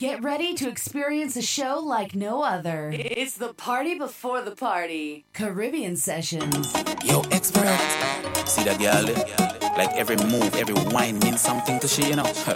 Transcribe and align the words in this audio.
Get 0.00 0.22
ready 0.22 0.54
to 0.54 0.68
experience 0.68 1.34
a 1.34 1.42
show 1.42 1.80
like 1.80 2.14
no 2.14 2.44
other. 2.44 2.92
It's 2.94 3.34
the 3.34 3.52
party 3.52 3.98
before 3.98 4.40
the 4.42 4.52
party. 4.52 5.24
Caribbean 5.32 5.96
Sessions. 5.96 6.72
Yo, 7.04 7.22
expert. 7.32 7.66
See 8.46 8.62
that 8.62 8.78
girl? 8.78 9.02
Like 9.76 9.90
every 9.96 10.14
move, 10.18 10.54
every 10.54 10.76
wine 10.94 11.18
means 11.18 11.40
something 11.40 11.80
to 11.80 11.88
she, 11.88 12.10
you 12.10 12.14
know. 12.14 12.22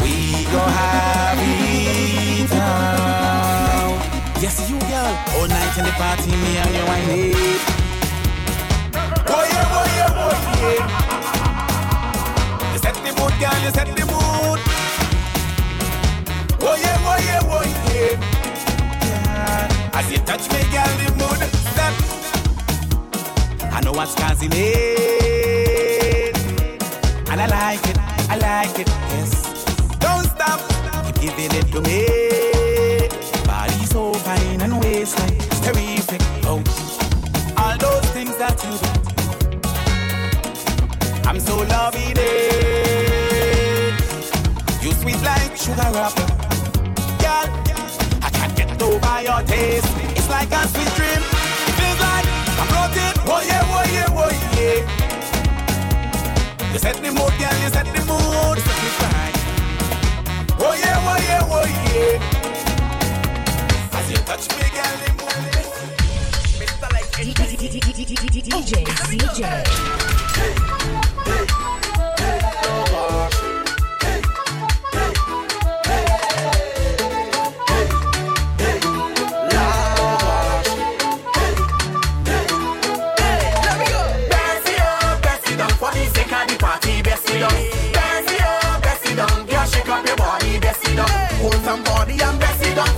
we 0.00 0.48
go 0.48 0.64
have 0.64 1.36
it 1.44 2.48
now. 2.48 4.00
Yes, 4.40 4.64
you 4.70 4.78
girl. 4.80 5.12
All 5.36 5.46
night 5.46 5.76
in 5.76 5.84
the 5.84 5.92
party, 5.92 6.30
me 6.30 6.56
and 6.56 6.74
you 6.74 6.86
wine 6.88 7.10
it. 7.20 7.36
Boy, 9.28 9.44
yeah, 9.52 9.68
boy, 9.68 9.92
yeah, 9.92 10.08
boy, 10.16 10.32
yeah. 10.64 10.88
You 12.72 12.78
set 12.78 12.94
the 12.94 13.12
mood, 13.12 13.36
girl, 13.38 13.58
you 13.62 13.70
set 13.72 13.92
the 13.94 14.06
mood. 14.06 14.33
Oh 16.66 16.76
yeah, 16.76 16.96
oh 17.10 17.18
yeah, 17.28 17.52
oh 17.54 17.62
yeah. 17.92 18.16
As 19.92 20.10
you 20.10 20.18
touch 20.18 20.48
me, 20.50 20.60
girl, 20.72 20.92
the 20.98 21.08
mood 21.20 21.40
set. 21.76 21.94
I 23.70 23.80
know 23.82 23.92
what's 23.92 24.14
causing 24.14 24.52
it, 24.54 26.34
and 27.30 27.40
I 27.40 27.46
like 27.46 27.86
it, 27.86 27.98
I 28.30 28.36
like 28.38 28.78
it. 28.78 28.88
Yes, 28.88 29.30
don't 29.98 30.24
stop, 30.24 30.60
keep 31.04 31.36
giving 31.36 31.52
it 31.58 31.66
to 31.72 31.80
me. 31.82 32.06
Body 33.44 33.84
so 33.84 34.14
fine 34.14 34.60
and 34.62 34.80
waistline 34.82 35.38
terrific. 35.62 36.22
Oh, 36.44 36.62
all 37.58 37.76
those 37.76 38.06
things 38.12 38.36
that 38.38 38.64
you 38.64 38.78
do, 38.80 38.88
I'm 41.28 41.38
so 41.40 41.56
loving 41.56 42.16
it. 42.16 42.64
You 44.82 44.92
sweet 44.92 45.20
like 45.22 45.56
sugar 45.56 45.90
wrapper 45.92 46.43
your 49.24 49.42
taste. 49.48 49.88
It's 50.16 50.28
like 50.28 50.52
a 50.52 50.68
sweet 50.68 50.92
dream. 50.96 51.22
Feels 51.80 52.00
like 52.04 52.26
I'm 52.60 52.68
floating. 52.68 53.16
Oh 53.24 53.40
yeah, 53.40 53.72
oh 53.72 53.84
yeah, 53.96 54.20
oh 54.20 54.30
yeah. 54.52 54.78
You 56.72 56.78
set 56.78 56.96
the 56.96 57.10
mood, 57.10 57.32
girl. 57.40 57.56
You 57.62 57.70
set 57.72 57.86
the 57.86 58.02
mood. 58.04 58.58
Set 58.60 58.78
me 58.84 58.90
right. 59.00 59.36
Oh 60.60 60.74
yeah, 60.76 61.08
oh 61.10 61.16
yeah, 61.28 61.54
oh 61.56 61.64
yeah. 61.88 62.20
As 63.98 64.06
you 64.10 64.20
touch 64.28 64.44
me, 64.56 64.66
girl, 64.76 64.94
the 65.00 65.08
mood. 65.16 65.44
DJ 68.44 68.80
CJ. 69.08 69.50
Bessie 71.24 71.83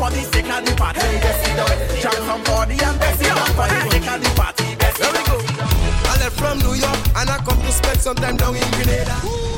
for 0.06 0.16
the 0.16 0.22
sake 0.22 0.50
of 0.50 0.64
the 0.64 0.74
party, 0.76 1.00
Bessie 1.00 1.56
down. 1.56 2.00
Jump 2.00 2.14
some 2.14 2.44
body 2.44 2.78
and 2.82 2.98
Bessie 2.98 3.24
down 3.24 3.46
for 3.58 3.66
the 3.66 3.90
sake 3.90 4.08
of 4.08 4.22
the 4.22 4.30
party, 4.40 4.76
Bessie. 4.76 5.02
There 5.02 5.12
we 5.12 5.22
go. 5.26 5.36
I 6.10 6.16
left 6.20 6.38
from 6.38 6.58
New 6.58 6.74
York 6.74 6.98
and 7.16 7.30
I 7.30 7.38
come 7.38 7.60
to 7.60 7.72
spend 7.72 8.00
some 8.00 8.16
time 8.16 8.36
down 8.36 8.54
in 8.54 8.70
Grenada. 8.72 9.16
Story. 9.20 9.55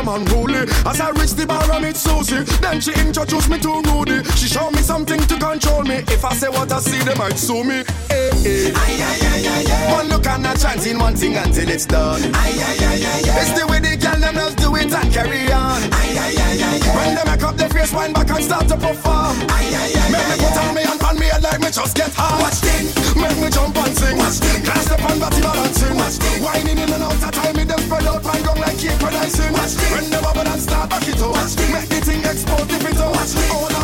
Them 0.00 0.08
unruly. 0.08 0.64
As 0.86 1.00
I 1.00 1.10
reach 1.10 1.32
the 1.34 1.46
bar 1.46 1.62
I 1.70 1.80
meet 1.80 1.96
Susie. 1.96 2.42
Then 2.60 2.80
she 2.80 2.92
introduced 2.94 3.48
me 3.48 3.58
to 3.60 3.82
Rudy. 3.82 4.24
She 4.36 4.46
showed 4.48 4.72
me 4.72 4.78
something 4.82 5.20
to 5.20 5.36
control 5.38 5.82
me. 5.82 5.96
If 6.08 6.24
I 6.24 6.32
say 6.34 6.48
what 6.48 6.72
I 6.72 6.80
see, 6.80 6.98
they 7.04 7.14
might 7.14 7.38
sue 7.38 7.64
me. 7.64 7.84
Eh 8.10 8.30
eh. 8.46 9.92
One 9.92 10.08
look 10.08 10.26
and 10.26 10.46
a 10.46 10.56
chance 10.56 10.86
in 10.86 10.98
one 10.98 11.14
thing 11.16 11.36
until 11.36 11.68
it's 11.68 11.86
done. 11.86 12.22
Aye, 12.22 12.30
aye, 12.34 12.76
aye, 12.80 13.04
aye, 13.04 13.30
aye. 13.30 13.40
It's 13.40 13.52
the 13.58 13.66
way 13.66 13.80
the 13.80 13.96
gal 13.96 14.18
them 14.18 14.34
just 14.34 14.56
do 14.58 14.74
it 14.76 14.92
and 14.92 15.12
carry 15.12 15.52
on. 15.52 15.80
Aye, 15.92 16.16
aye, 16.16 16.34
aye, 16.38 16.62
aye, 16.64 16.80
aye. 16.82 16.96
When 16.96 17.14
they 17.16 17.24
make 17.30 17.42
up 17.42 17.56
their 17.56 17.68
face, 17.68 17.92
wind 17.92 18.14
back 18.14 18.30
and 18.30 18.44
start 18.44 18.68
to 18.68 18.76
perform. 18.76 19.36
Make 20.10 20.26
me 20.28 20.36
put 20.40 20.56
on 20.56 20.74
me 20.74 20.82
and 21.10 21.18
me 21.18 21.26
head 21.26 21.42
like 21.42 21.60
me 21.60 21.70
just 21.70 21.96
get 21.96 22.12
hard. 22.14 22.40
Watch 22.40 22.62
thing, 22.62 22.86
make 23.18 23.38
me 23.42 23.50
jump 23.50 23.76
and 23.76 23.94
sing. 23.98 24.16
Watch 24.16 24.38
thing, 24.38 24.62
class 24.62 24.86
the 24.88 24.96
pan 24.96 25.18
body 25.18 25.40
balancing. 25.42 25.96
Watch 25.98 26.16
thing, 26.22 26.42
whining 26.42 26.78
in 26.78 26.90
and 26.90 27.02
out 27.02 27.18
of 27.18 27.30
time, 27.34 27.56
me 27.56 27.64
them 27.64 27.80
spread 27.80 28.06
out 28.06 28.22
my 28.22 28.38
gong 28.46 28.60
like 28.62 28.78
cake 28.78 29.00
when 29.02 29.14
I 29.14 29.26
sing. 29.26 29.52
Watch 29.52 29.74
thing, 29.74 29.92
when 29.92 30.10
the 30.10 30.18
bubble 30.22 30.46
and 30.46 30.62
start 30.62 30.90
back 30.90 31.06
it 31.06 31.20
up. 31.20 31.34
Watch 31.34 31.54
thing, 31.58 31.72
make 31.74 31.88
the 31.90 32.00
thing 32.00 32.22
explode, 32.22 32.68
dip 32.70 32.86
it 32.86 33.00
out. 33.00 33.12
Watch 33.14 33.34
thing, 33.34 33.79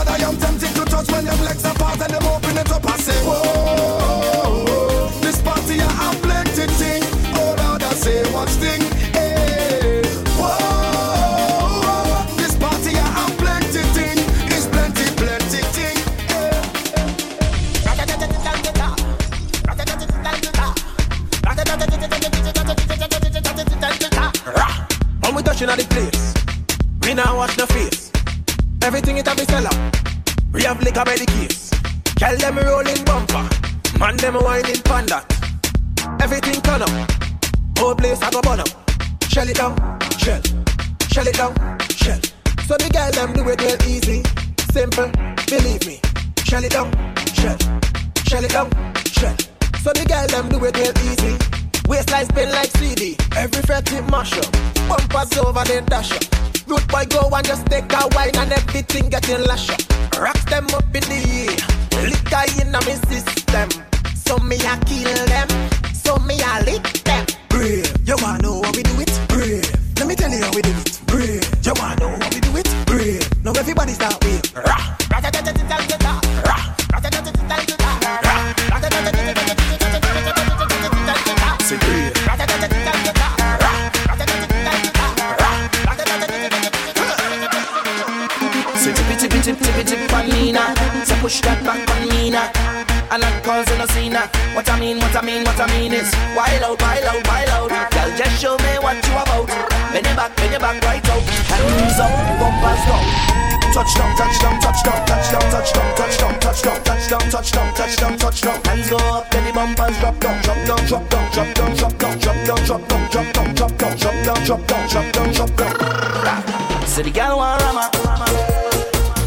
Everything 28.87 29.17
it 29.17 29.27
have 29.27 29.37
be 29.37 29.45
sell 29.47 29.67
out. 29.67 29.97
We 30.53 30.63
have 30.63 30.81
liquor 30.81 31.05
by 31.05 31.17
the 31.17 31.27
case. 31.27 31.71
Tell 32.15 32.37
them 32.37 32.57
rolling 32.57 33.03
bumper. 33.03 33.43
Man 33.99 34.17
them 34.19 34.37
whining 34.37 34.81
panda. 34.83 35.27
Everything 36.23 36.61
turn 36.63 36.83
up. 36.83 37.11
Whole 37.77 37.97
place 37.97 38.23
I 38.23 38.31
go 38.31 38.41
burn 38.43 38.61
up. 38.61 38.69
Shell 39.29 39.49
it 39.49 39.57
down, 39.57 39.75
shell. 40.19 40.41
Shell 41.11 41.27
it 41.27 41.35
down, 41.35 41.53
shell. 41.99 42.21
So 42.69 42.77
the 42.79 42.89
girl 42.95 43.11
them 43.11 43.33
do 43.33 43.43
it 43.51 43.61
real 43.61 43.83
easy. 43.91 44.23
Simple, 44.71 45.11
believe 45.51 45.85
me. 45.85 46.01
Shell 46.45 46.63
it 46.63 46.71
down, 46.71 46.93
shell. 47.35 47.59
Shell 48.25 48.45
it 48.45 48.53
down, 48.53 48.71
shell. 49.03 49.37
So 49.83 49.91
the 49.99 50.07
girl 50.07 50.29
them 50.29 50.49
do 50.49 50.65
it 50.65 50.77
real 50.79 50.95
easy. 51.11 51.35
Waistline 51.89 52.27
spin 52.27 52.51
like 52.51 52.71
CD. 52.79 53.17
Every 53.37 53.63
fret 53.63 53.93
it 53.93 54.11
mash 54.11 54.37
up. 54.39 54.51
Bumpers 54.89 55.39
over 55.39 55.65
then 55.65 55.85
dash 55.87 56.13
up. 56.13 56.23
Root 56.67 56.87
boy 56.89 57.05
go 57.07 57.29
and 57.33 57.47
just 57.47 57.67
take 57.67 57.93
a 57.93 58.09
wine 58.15 58.35
and 58.37 58.53
everything 58.53 59.09
getting 59.09 59.43
lash 59.45 59.71
up. 59.71 59.81
Them 60.47 60.67
up 60.75 60.85
in 60.95 61.03
the 61.11 61.21
air. 61.43 61.57
Liquor 62.07 62.45
in 62.63 62.73
my 62.73 62.81
system. 63.11 63.69
So 64.15 64.39
me 64.39 64.57
I 64.63 64.79
kill 64.87 65.27
them. 65.27 65.49
So 65.93 66.17
me 66.19 66.37
I 66.43 66.63
lick 66.63 66.83
them. 67.05 67.27
Brave. 67.49 67.93
You 68.05 68.17
wanna 68.23 68.43
know 68.43 68.63
how 68.63 68.73
we 68.73 68.83
do 68.83 69.01
it? 69.01 69.13
Brave. 69.29 69.71
Let 69.99 70.07
me 70.07 70.15
tell 70.15 70.31
you 70.31 70.43
how 70.43 70.53
we 70.55 70.63
do 70.63 70.71
it. 70.71 71.01
Brave. 71.07 71.45
You 71.65 71.73
wanna 71.77 71.97
know 72.01 72.09
how 72.09 72.29
we 72.31 72.41
do 72.41 72.57
it? 72.57 72.69
Brave. 72.87 73.45
Now 73.45 73.53
everybody 73.53 73.93
start 73.93 74.23
with. 74.25 74.55
Rah. 74.55 74.97
Push 91.27 91.41
that 91.41 91.59
back 91.67 91.83
on 91.91 92.07
now. 92.31 92.47
And 93.11 93.25
I'm 93.25 93.43
causing 93.43 93.81
a 93.81 93.89
scene 93.89 94.15
What 94.55 94.71
I 94.71 94.79
mean, 94.79 94.99
what 94.99 95.15
I 95.17 95.23
mean, 95.23 95.43
what 95.43 95.59
I 95.59 95.67
mean 95.75 95.93
is 95.93 96.07
Wild 96.39 96.63
out, 96.63 96.81
wild 96.81 97.05
out, 97.05 97.27
wild 97.27 97.73
out 97.73 97.91
Girl, 97.91 98.11
just 98.17 98.41
show 98.41 98.57
me 98.59 98.79
what 98.79 98.95
you 98.95 99.15
about 99.15 99.47
Bend 99.91 100.07
your 100.07 100.15
back, 100.15 100.37
bend 100.37 100.53
your 100.53 100.61
back 100.61 100.79
right 100.85 101.09
out 101.11 101.23
Hands 101.51 101.99
up, 101.99 102.39
bumpers 102.39 102.83
down 102.87 103.56
Touchdown, 103.77 104.17
touchdown, 104.17 104.59
touchdown, 104.59 105.07
touchdown, 105.07 105.43
touchdown, 105.53 105.95
touchdown, 105.97 106.41
touchdown, 106.41 106.81
touchdown, 106.83 107.31
touchdown, 107.31 107.75
touchdown, 107.75 108.17
touchdown. 108.17 108.65
Hands 108.65 108.89
go 108.89 108.97
up, 108.97 109.31
then 109.31 109.45
the 109.45 109.53
bumpers 109.53 109.99
drop 109.99 110.19
down, 110.19 110.43
drop 110.43 110.57
down, 110.67 110.87
drop 110.87 111.11
down, 111.11 111.31
drop 111.31 111.55
down, 111.55 111.77
drop 111.77 111.99
down, 111.99 112.19
drop 112.19 112.47
down, 112.47 112.65
drop 112.65 112.89
down, 112.89 113.11
drop 113.11 113.33
down, 113.35 113.55
drop 113.55 113.77
down, 113.77 113.97
drop 113.97 114.25
down, 114.25 114.45
drop 114.47 114.67
down, 114.67 114.89
drop 114.89 115.13
down, 115.13 115.33
drop 115.35 115.57
down. 115.57 116.87
So 116.87 117.03
the 117.03 117.11
girl 117.11 117.37
want 117.37 117.61
rama. 117.61 117.91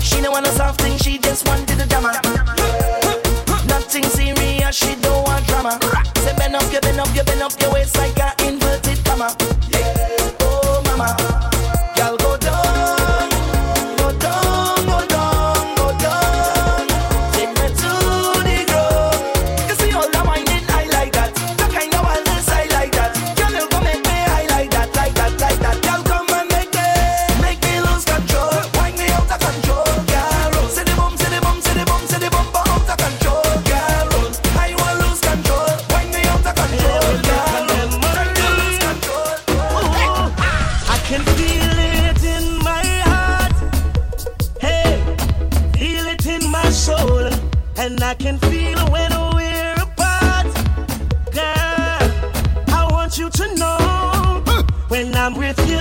She 0.01 0.19
don't 0.19 0.31
want 0.31 0.45
no 0.45 0.51
soft 0.51 0.81
thing, 0.81 0.97
she 0.97 1.19
just 1.19 1.47
wanted 1.47 1.77
the 1.77 1.85
drama. 1.85 2.19
Nothing 3.67 4.03
serious, 4.05 4.75
she 4.75 4.95
don't 4.95 5.27
want 5.27 5.45
drama. 5.45 5.77
Say 6.25 6.33
bend 6.37 6.55
up, 6.55 6.73
you 6.73 6.81
bend 6.81 6.99
up, 6.99 7.15
you 7.15 7.23
bend 7.23 7.43
up 7.43 7.53
your 7.61 7.71
waist 7.71 7.95
like 7.97 8.18
I 48.09 48.15
can 48.15 48.39
feel 48.39 48.79
when 48.89 49.11
we're 49.35 49.75
apart. 49.75 50.47
Girl, 51.31 52.01
I 52.73 52.87
want 52.89 53.19
you 53.19 53.29
to 53.29 53.55
know 53.55 54.41
when 54.87 55.13
I'm 55.13 55.35
with 55.35 55.59
you, 55.69 55.77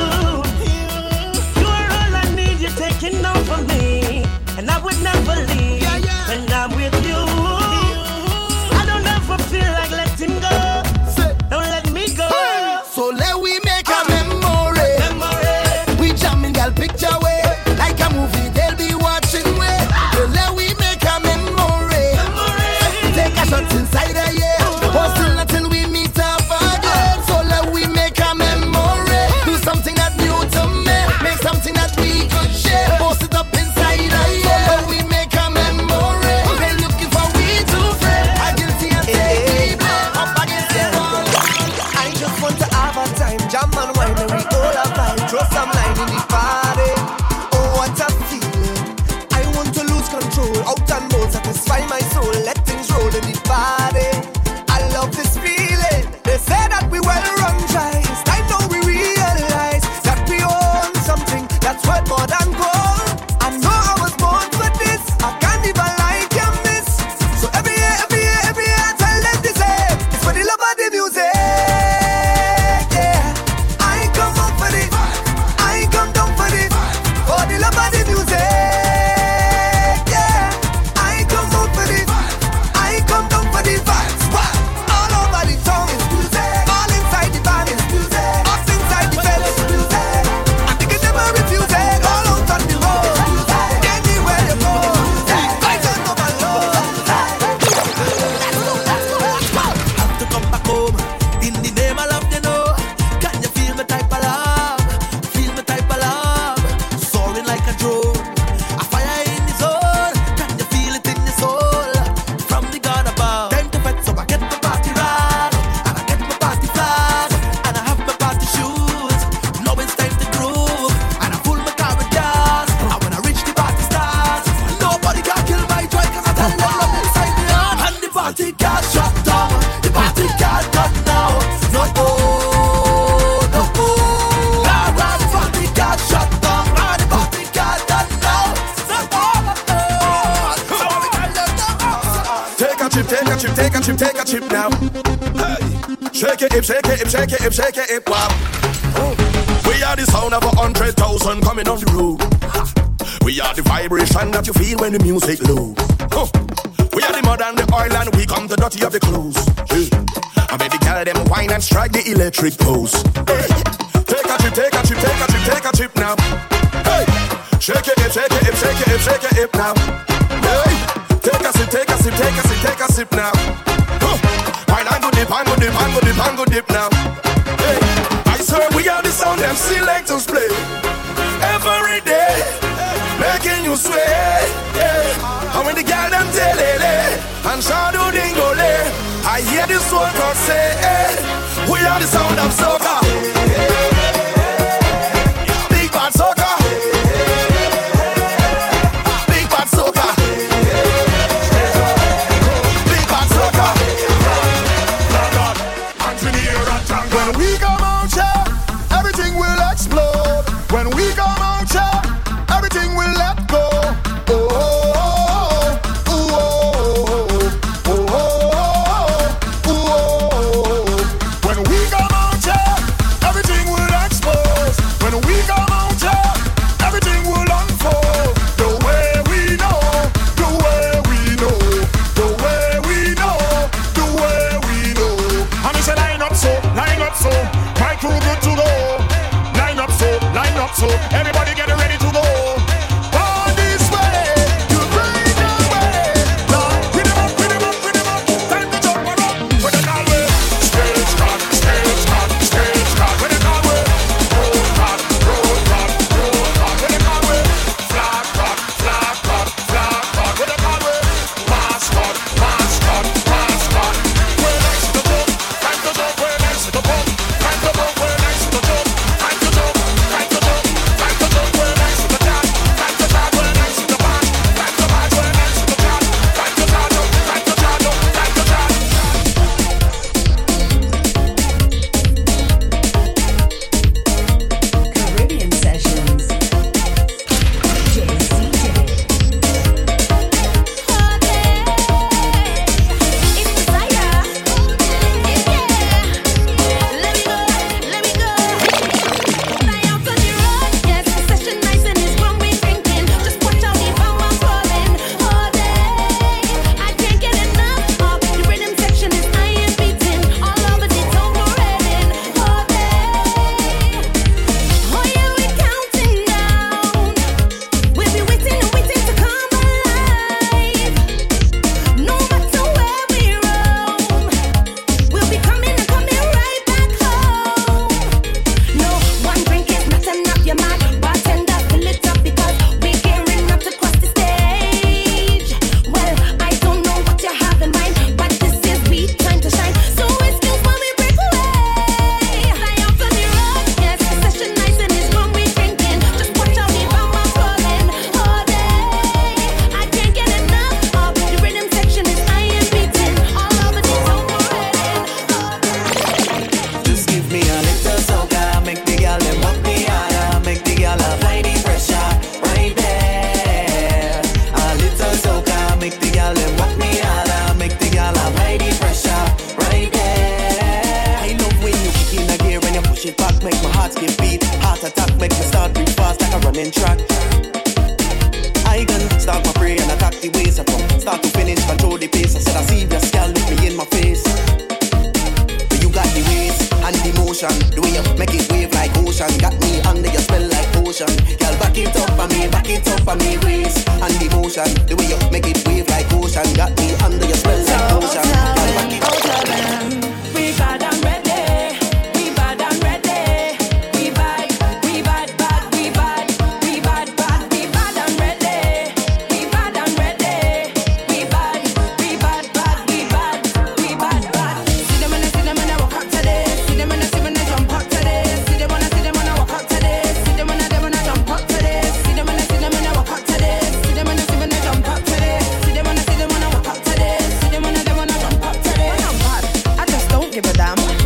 you're 1.57 1.89
all 1.97 2.13
I 2.21 2.31
need. 2.37 2.61
You're 2.61 2.77
taking 2.77 3.25
over 3.25 3.63
me, 3.73 4.27
and 4.59 4.71
I 4.71 4.79
would 4.85 5.01
never 5.03 5.37
leave 5.53 5.89
when 6.29 6.53
I'm 6.53 6.71
with 6.77 6.97
you. 7.09 7.17
I 8.77 8.85
don't 8.85 9.07
ever 9.07 9.39
feel 9.45 9.73
like 9.79 9.91
letting 9.91 10.18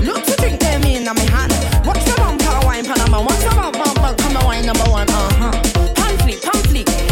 Look 0.02 0.24
to 0.24 0.34
drink 0.36 0.58
them 0.58 0.82
in 0.82 1.04
my 1.04 1.20
hand. 1.30 1.52
What's 1.86 2.04
the 2.04 2.14
bumper 2.16 2.66
wine, 2.66 2.84
Panama? 2.84 3.22
What's 3.22 3.44
the 3.44 3.50
bumper? 3.50 4.14
Come 4.20 4.36
on, 4.36 4.44
wine 4.44 4.66
number 4.66 4.84
one, 4.90 5.08
uh 5.08 5.30
huh. 5.38 5.94
Pan 5.94 6.18
flick, 6.18 6.42
pan 6.42 6.62
flick. 6.64 7.11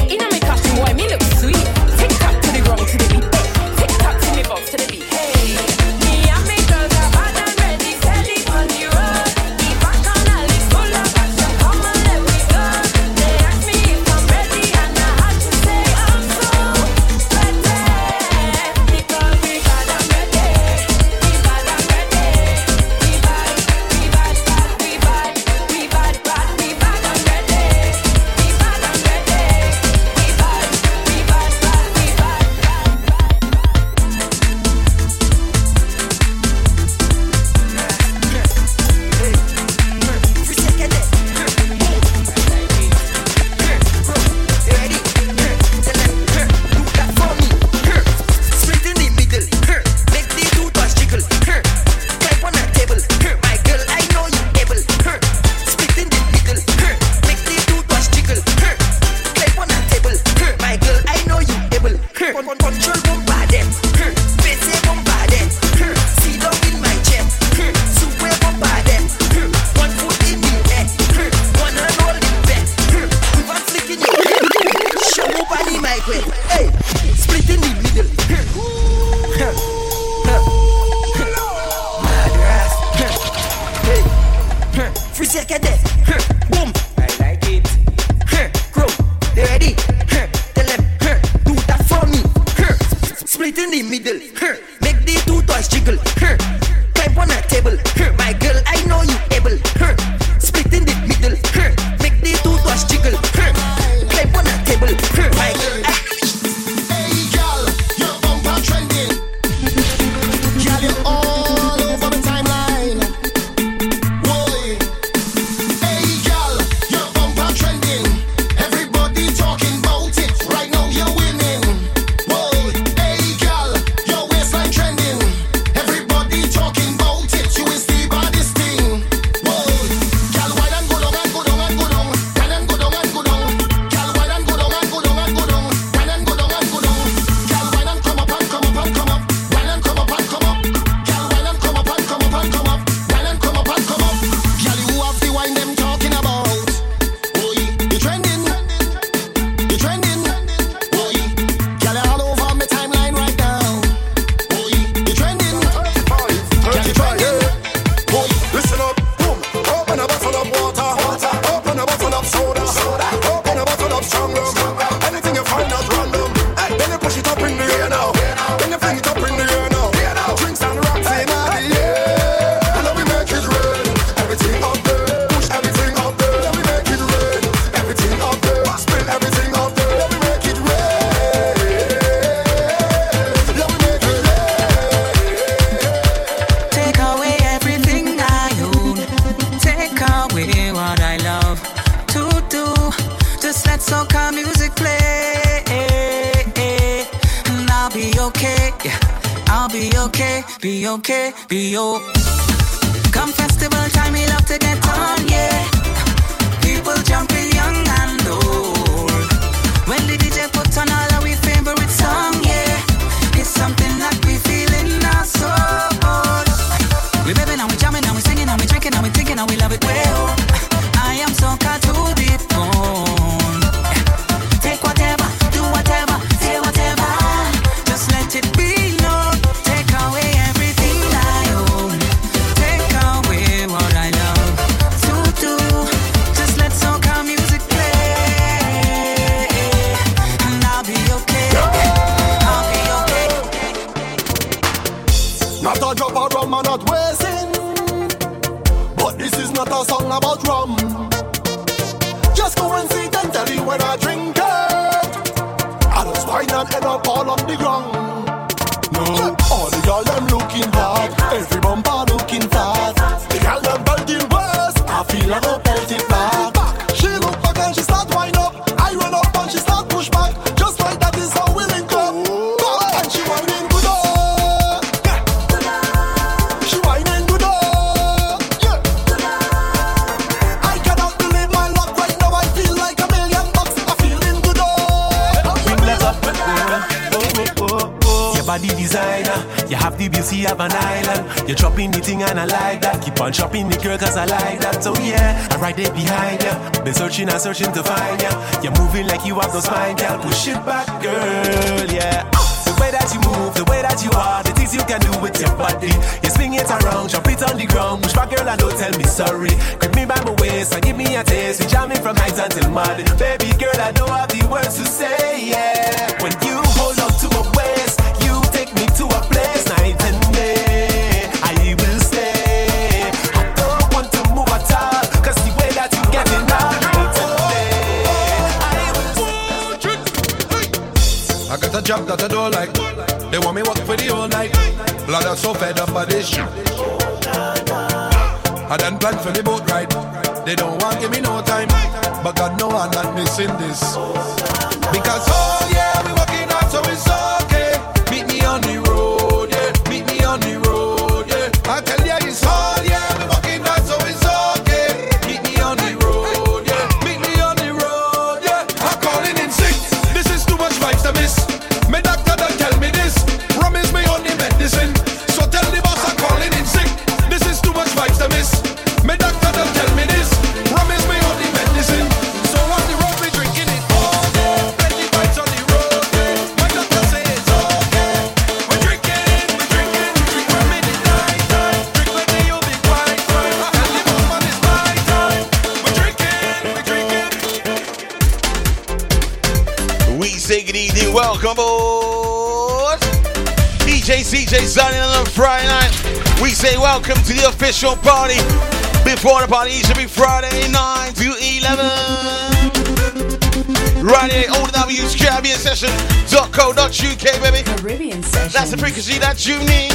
Frequency 409.40 409.53
you 409.53 409.59
need. 409.61 409.90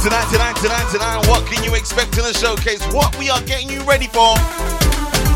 Tonight, 0.00 0.28
tonight, 0.32 0.56
tonight, 0.56 0.88
tonight, 0.90 1.26
what 1.28 1.44
can 1.46 1.62
you 1.64 1.74
expect 1.74 2.16
in 2.16 2.24
the 2.24 2.32
showcase? 2.32 2.80
What 2.92 3.16
we 3.18 3.28
are 3.28 3.42
getting 3.42 3.68
you 3.68 3.82
ready 3.84 4.06
for 4.06 4.32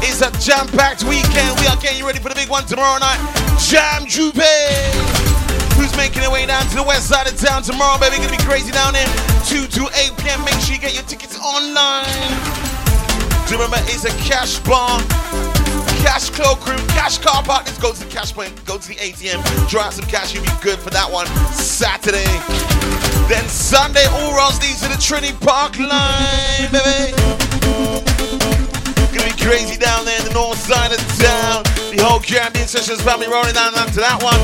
is 0.05 0.23
a 0.23 0.31
jam-packed 0.41 1.05
weekend. 1.05 1.59
We 1.61 1.67
are 1.67 1.77
getting 1.77 1.99
you 1.99 2.07
ready 2.07 2.19
for 2.19 2.29
the 2.29 2.35
big 2.35 2.49
one 2.49 2.65
tomorrow 2.65 2.99
night. 2.99 3.19
Jam 3.61 4.07
Jouvert. 4.07 4.95
Who's 5.77 5.95
making 5.97 6.23
their 6.23 6.31
way 6.31 6.47
down 6.47 6.65
to 6.69 6.77
the 6.77 6.85
west 6.85 7.09
side 7.09 7.27
of 7.27 7.37
town 7.37 7.63
tomorrow, 7.63 7.99
baby? 7.99 8.17
Gonna 8.17 8.31
be 8.31 8.43
crazy 8.45 8.73
down 8.73 8.95
there. 8.95 9.09
2 9.47 9.67
to 9.67 9.91
8 9.93 10.17
p.m. 10.19 10.45
Make 10.45 10.61
sure 10.61 10.75
you 10.75 10.81
get 10.81 10.95
your 10.95 11.05
tickets 11.05 11.39
online. 11.39 12.07
Do 13.47 13.53
you 13.53 13.61
remember 13.61 13.83
it's 13.91 14.05
a 14.05 14.15
cash 14.25 14.61
bar, 14.61 15.01
cash 16.03 16.31
cloakroom, 16.31 16.85
cash 16.89 17.19
car 17.19 17.43
park. 17.43 17.65
Go 17.81 17.93
to 17.93 18.05
the 18.05 18.11
cash 18.11 18.33
point, 18.35 18.53
go 18.67 18.77
to 18.77 18.89
the 18.89 18.97
ATM, 18.97 19.41
draw 19.71 19.83
out 19.83 19.95
some 19.95 20.05
cash. 20.07 20.35
You'll 20.35 20.45
be 20.45 20.51
good 20.61 20.79
for 20.79 20.91
that 20.91 21.11
one. 21.11 21.27
Saturday. 21.55 22.27
Then 23.31 23.47
Sunday, 23.49 24.05
all 24.11 24.35
roads 24.37 24.61
leads 24.61 24.83
to 24.83 24.89
the 24.89 24.99
Trini 24.99 25.33
Park 25.41 25.79
Lime, 25.79 26.69
baby. 26.75 27.15
Gonna 29.15 29.31
be 29.31 29.37
crazy 29.41 29.79
down 29.79 30.05
there 30.05 30.19
in 30.19 30.27
the 30.27 30.35
north 30.35 30.59
side 30.59 30.93
of 30.93 30.99
town. 31.23 31.63
The 31.95 32.03
whole 32.03 32.21
Caribbean 32.21 32.67
Sessions 32.67 33.01
family 33.01 33.29
rolling 33.29 33.55
down 33.55 33.73
to 33.73 34.01
that 34.01 34.19
one. 34.23 34.41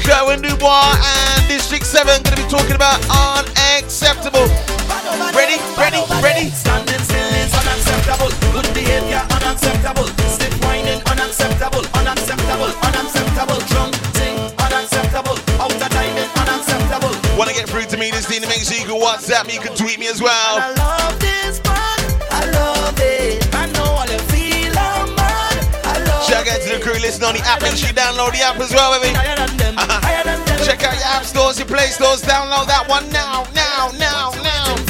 Kerwin 0.02 0.42
Du 0.42 0.58
Bois 0.58 0.98
and 0.98 1.46
District 1.46 1.86
7 1.86 2.26
gonna 2.26 2.42
be 2.42 2.50
talking 2.50 2.74
about 2.74 2.98
unacceptable. 3.06 4.50
Ready, 5.38 5.62
ready, 5.78 6.02
ready. 6.26 6.50
Standing 6.50 7.06
unacceptable. 8.30 8.62
Good 8.62 8.74
behavior 8.74 9.22
unacceptable. 9.32 10.08
Stiff 10.30 10.54
whining 10.64 11.02
unacceptable. 11.10 11.84
Unacceptable. 11.94 12.72
Unacceptable. 12.84 13.60
Drunk 13.68 13.96
thing 14.18 14.38
unacceptable. 14.60 15.38
Out 15.60 15.72
of 15.74 15.90
timing 15.90 16.30
unacceptable. 16.38 17.14
Wanna 17.38 17.54
get 17.54 17.70
through 17.70 17.86
to 17.86 17.98
me 17.98 18.12
this 18.12 18.30
evening? 18.32 18.50
Make 18.50 18.64
sure 18.64 18.78
you 18.78 18.86
can 18.86 19.00
WhatsApp 19.00 19.48
me, 19.48 19.54
you 19.56 19.62
can 19.62 19.76
tweet 19.76 20.00
me 20.00 20.08
as 20.08 20.22
well. 20.22 20.60
I 20.60 20.74
love 20.74 21.20
this 21.20 21.62
man. 21.64 22.00
I 22.32 22.46
love 22.52 23.00
it. 23.00 23.48
I 23.56 23.66
know 23.74 23.84
all 23.84 24.08
you 24.08 24.20
feel, 24.30 24.74
I'm 24.78 25.16
mad. 25.16 25.58
I 25.86 26.04
love 26.06 26.24
Shout 26.28 26.48
out 26.48 26.62
to 26.62 26.70
the 26.78 26.80
crew 26.82 27.00
listening 27.00 27.30
on 27.30 27.36
the 27.36 27.42
app. 27.46 27.62
Make 27.62 27.76
sure 27.76 27.88
you 27.90 27.96
download 27.96 28.32
the 28.34 28.42
app 28.42 28.60
as 28.60 28.74
well, 28.74 29.00
baby. 29.00 29.14
Higher 29.16 29.36
than 29.36 29.58
them. 29.58 29.78
Uh-huh. 29.78 30.00
Higher 30.04 30.24
than 30.24 30.46
them. 30.46 30.60
Check 30.66 30.84
out 30.84 30.94
your 30.94 31.08
app 31.08 31.24
stores, 31.24 31.58
your 31.58 31.68
play 31.68 31.88
stores. 31.88 32.22
Download 32.22 32.68
that 32.68 32.88
one 32.88 33.10
now, 33.10 33.46
now, 33.54 33.92
now, 33.98 34.32
now. 34.44 34.89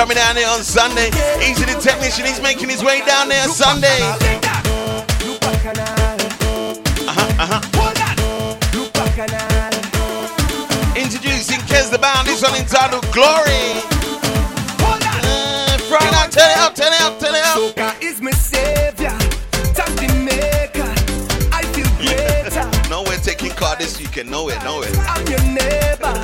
Coming 0.00 0.16
down 0.16 0.32
here 0.34 0.48
on 0.48 0.62
Sunday. 0.62 1.08
Easy 1.44 1.66
the 1.66 1.78
technician, 1.78 2.24
he's 2.24 2.40
making 2.40 2.70
his 2.70 2.82
way 2.82 3.04
down 3.04 3.28
there 3.28 3.46
Sunday. 3.48 4.00
Uh-huh, 7.04 7.28
uh-huh. 7.38 7.60
Introducing 10.96 11.60
Kes 11.68 11.90
the 11.90 11.98
Band, 11.98 12.26
this 12.26 12.40
one 12.40 12.54
entitled 12.56 13.04
Glory. 13.12 13.82
Uh, 14.80 15.76
Friday 15.84 16.10
night, 16.12 16.32
turn 16.32 16.50
it 16.50 16.56
up, 16.56 16.74
turn 16.74 16.94
it 16.94 17.00
up, 17.02 17.20
turn 17.20 17.34
it 17.34 17.44
up. 17.44 17.58
Soca 17.58 17.94
is 18.02 18.22
my 18.22 18.30
savior, 18.30 19.10
time 19.74 19.94
the 19.96 20.08
maker. 20.24 20.88
I 21.52 21.60
feel 21.74 21.84
greater. 22.00 22.70
No, 22.88 23.02
we're 23.02 23.18
taking 23.18 23.50
card 23.50 23.78
this 23.78 23.98
weekend, 24.00 24.30
no 24.30 24.48
it, 24.48 24.64
no 24.64 24.80
it. 24.80 24.96
I'm 25.00 25.26
your 25.26 25.42
neighbor, 25.42 26.14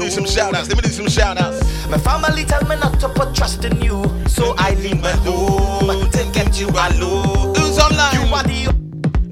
do 0.00 0.10
some 0.10 0.24
shout 0.24 0.54
outs, 0.54 0.68
let 0.68 0.76
me 0.76 0.82
do 0.82 0.88
some 0.88 1.08
shout 1.08 1.38
outs. 1.38 1.60
My 1.88 1.98
family 1.98 2.44
tell 2.44 2.62
me 2.66 2.76
not 2.76 2.98
to 3.00 3.08
put 3.08 3.34
trust 3.34 3.64
in 3.64 3.80
you, 3.80 4.02
so 4.26 4.54
I 4.56 4.74
leave 4.74 5.00
my 5.00 5.12
home 5.12 6.10
to 6.10 6.30
get 6.32 6.58
you 6.58 6.68
alone. 6.68 7.54
Who's 7.54 7.78
online? 7.78 8.14
You 8.14 8.34
are 8.34 8.42
the 8.42 8.80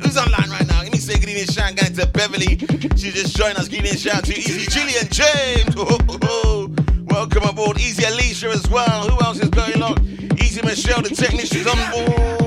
Who's 0.03 0.17
online 0.17 0.51
right 0.51 0.67
now? 0.67 0.83
Let 0.83 0.93
me 0.93 0.99
say 0.99 1.19
good 1.19 1.29
evening, 1.31 1.47
shout 1.47 1.83
out 1.83 1.95
to 1.95 2.07
Beverly. 2.07 2.59
She 2.97 3.11
just 3.11 3.37
joined 3.37 3.59
us. 3.59 3.69
Good 3.69 3.79
evening, 3.79 3.97
shout 3.97 4.17
out 4.17 4.25
to 4.25 4.33
Easy 4.33 4.67
Gillian 4.71 5.09
James. 5.09 5.75
Oh, 5.77 5.87
oh, 5.89 5.99
oh, 6.09 6.19
oh. 6.23 6.75
Welcome 7.07 7.45
aboard. 7.45 7.79
Easy 7.79 8.05
Alicia 8.05 8.49
as 8.49 8.69
well. 8.69 9.09
Who 9.09 9.25
else 9.25 9.41
is 9.41 9.49
going 9.49 9.83
on? 9.83 9.99
Easy 10.39 10.61
Michelle, 10.63 11.03
the 11.03 11.09
technician's 11.09 11.67
on 11.67 11.77
board. 11.93 12.38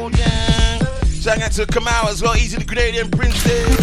Shout 1.21 1.39
out 1.39 1.51
to 1.51 1.67
Kamau 1.67 2.10
as 2.10 2.23
well. 2.23 2.36
Easy 2.36 2.57
the 2.57 2.63
Grenadian 2.63 3.12
Princess. 3.15 3.77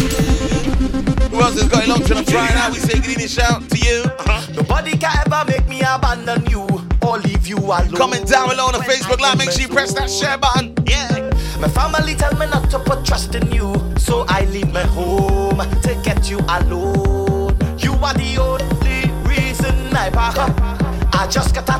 Who 1.31 1.39
else 1.39 1.57
has 1.57 1.69
got 1.69 1.83
is 1.83 1.87
going 1.87 1.91
on 1.91 2.01
to 2.01 2.13
the 2.15 2.23
Friday 2.29 2.53
night? 2.53 2.73
We 2.73 2.79
say 2.79 2.99
good 2.99 3.11
evening, 3.11 3.29
shout 3.29 3.63
to 3.69 3.77
you. 3.77 4.03
Uh-huh. 4.03 4.51
Nobody 4.55 4.97
can 4.97 5.15
ever 5.25 5.49
make 5.49 5.65
me 5.69 5.79
abandon 5.79 6.45
you 6.47 6.67
or 7.01 7.17
leave 7.19 7.47
you 7.47 7.55
alone. 7.55 7.95
Comment 7.95 8.27
down 8.27 8.49
below 8.49 8.65
on 8.65 8.73
the 8.73 8.79
when 8.79 8.89
Facebook 8.89 9.21
Live. 9.21 9.37
Make 9.37 9.51
sure 9.51 9.61
you 9.61 9.69
press 9.69 9.93
that 9.93 10.09
share 10.09 10.37
button. 10.37 10.75
Yeah. 10.85 11.31
My 11.61 11.69
family 11.69 12.13
tell 12.13 12.35
me 12.35 12.45
not 12.47 12.69
to 12.71 12.79
put 12.79 13.05
trust 13.05 13.33
in 13.33 13.49
you, 13.53 13.71
so 13.95 14.25
I 14.27 14.43
leave 14.51 14.73
my 14.73 14.83
home 14.83 15.59
to 15.59 16.01
get 16.03 16.29
you 16.29 16.39
alone. 16.39 17.55
You 17.79 17.93
are 18.03 18.15
the 18.19 18.35
only 18.35 19.07
reason 19.23 19.95
I 19.95 20.09
pack 20.09 20.35
up. 20.35 20.51
I 21.15 21.25
just 21.27 21.55
got 21.55 21.69
a 21.69 21.78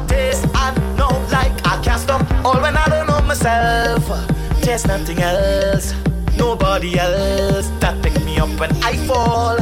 there's 4.70 4.86
nothing 4.86 5.18
else, 5.18 5.96
nobody 6.38 7.00
else 7.00 7.70
that 7.80 8.00
pick 8.04 8.14
me 8.24 8.38
up 8.38 8.50
when 8.60 8.72
I 8.84 8.96
fall. 9.08 9.58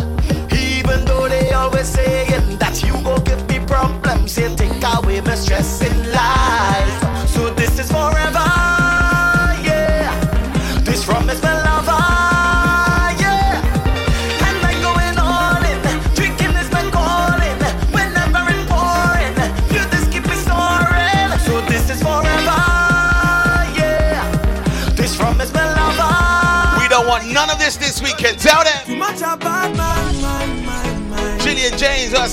Even 0.51 1.05
though 1.05 1.29
they 1.29 1.53
always 1.53 1.87
saying 1.87 2.57
that 2.59 2.83
you 2.83 2.91
go 3.05 3.17
give 3.19 3.47
me 3.47 3.65
problems, 3.65 4.37
you 4.37 4.53
take 4.57 4.83
away 4.83 5.21
my 5.21 5.35
stress 5.35 5.81
in 5.81 6.11
life. 6.11 7.06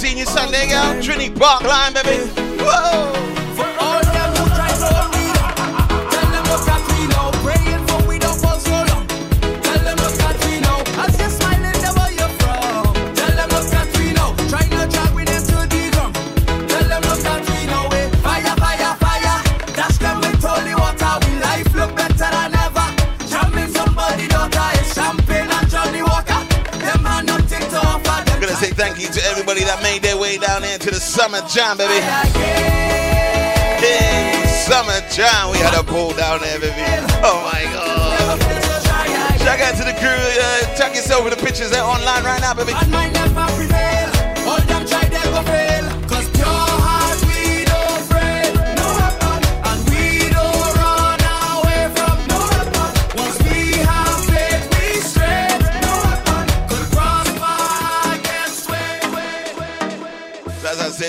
You 0.04 0.26
Sunday, 0.26 0.68
girl. 0.68 1.00
Trini 1.02 1.34
Park 1.34 1.62
Lime, 1.62 1.94
baby. 1.94 2.28
Whoa. 2.62 3.33
Summer 31.14 31.40
jam, 31.46 31.78
baby. 31.78 32.00
Hey, 33.78 34.42
summer 34.66 34.98
jam. 35.14 35.52
We 35.52 35.58
had 35.58 35.78
a 35.78 35.84
pool 35.84 36.12
down 36.12 36.40
there, 36.40 36.58
baby. 36.58 36.74
Oh 37.22 37.38
my 37.46 37.62
god. 37.70 38.40
Shout 39.38 39.60
out 39.60 39.76
to 39.76 39.84
the 39.84 39.94
crew. 40.00 40.10
Uh, 40.10 40.76
check 40.76 40.96
yourself 40.96 41.22
with 41.22 41.38
the 41.38 41.44
pictures. 41.44 41.70
They're 41.70 41.84
online 41.84 42.24
right 42.24 42.40
now, 42.40 42.54
baby. 42.54 42.72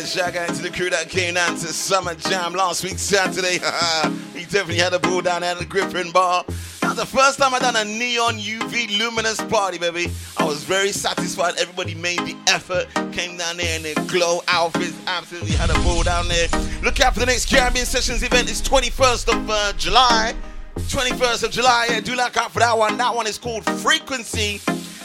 Said, 0.03 0.33
shout 0.33 0.49
out 0.49 0.55
to 0.55 0.61
the 0.61 0.69
crew 0.69 0.89
that 0.89 1.09
came 1.09 1.35
down 1.35 1.51
to 1.51 1.67
Summer 1.67 2.15
Jam 2.15 2.53
last 2.53 2.83
week, 2.83 2.97
Saturday. 2.97 3.53
he 4.33 4.43
definitely 4.45 4.77
had 4.77 4.93
a 4.93 4.99
ball 4.99 5.21
down 5.21 5.41
there 5.41 5.51
at 5.51 5.59
the 5.59 5.65
Griffin 5.65 6.11
Bar. 6.11 6.43
That 6.81 6.89
was 6.89 6.97
the 6.97 7.05
first 7.05 7.39
time 7.39 7.53
I 7.53 7.59
done 7.59 7.75
a 7.75 7.85
neon 7.85 8.35
UV 8.35 8.97
luminous 8.97 9.41
party, 9.43 9.77
baby. 9.77 10.11
I 10.37 10.43
was 10.43 10.63
very 10.63 10.91
satisfied. 10.91 11.55
Everybody 11.57 11.95
made 11.95 12.19
the 12.19 12.35
effort, 12.47 12.87
came 13.13 13.37
down 13.37 13.57
there 13.57 13.77
in 13.77 13.83
their 13.83 13.95
glow 14.07 14.41
outfits. 14.47 14.97
Absolutely 15.07 15.51
had 15.51 15.69
a 15.69 15.75
ball 15.75 16.03
down 16.03 16.27
there. 16.27 16.47
Look 16.83 16.99
out 16.99 17.13
for 17.13 17.21
the 17.21 17.25
next 17.27 17.49
Caribbean 17.49 17.85
Sessions 17.85 18.21
event. 18.21 18.49
It's 18.49 18.61
21st 18.61 19.33
of 19.33 19.49
uh, 19.49 19.73
July. 19.73 20.33
21st 20.75 21.43
of 21.43 21.51
July. 21.51 21.87
Yeah, 21.89 22.01
do 22.01 22.15
look 22.15 22.35
out 22.35 22.51
for 22.51 22.59
that 22.59 22.77
one. 22.77 22.97
That 22.97 23.15
one 23.15 23.27
is 23.27 23.37
called 23.37 23.63
Frequency. 23.65 24.59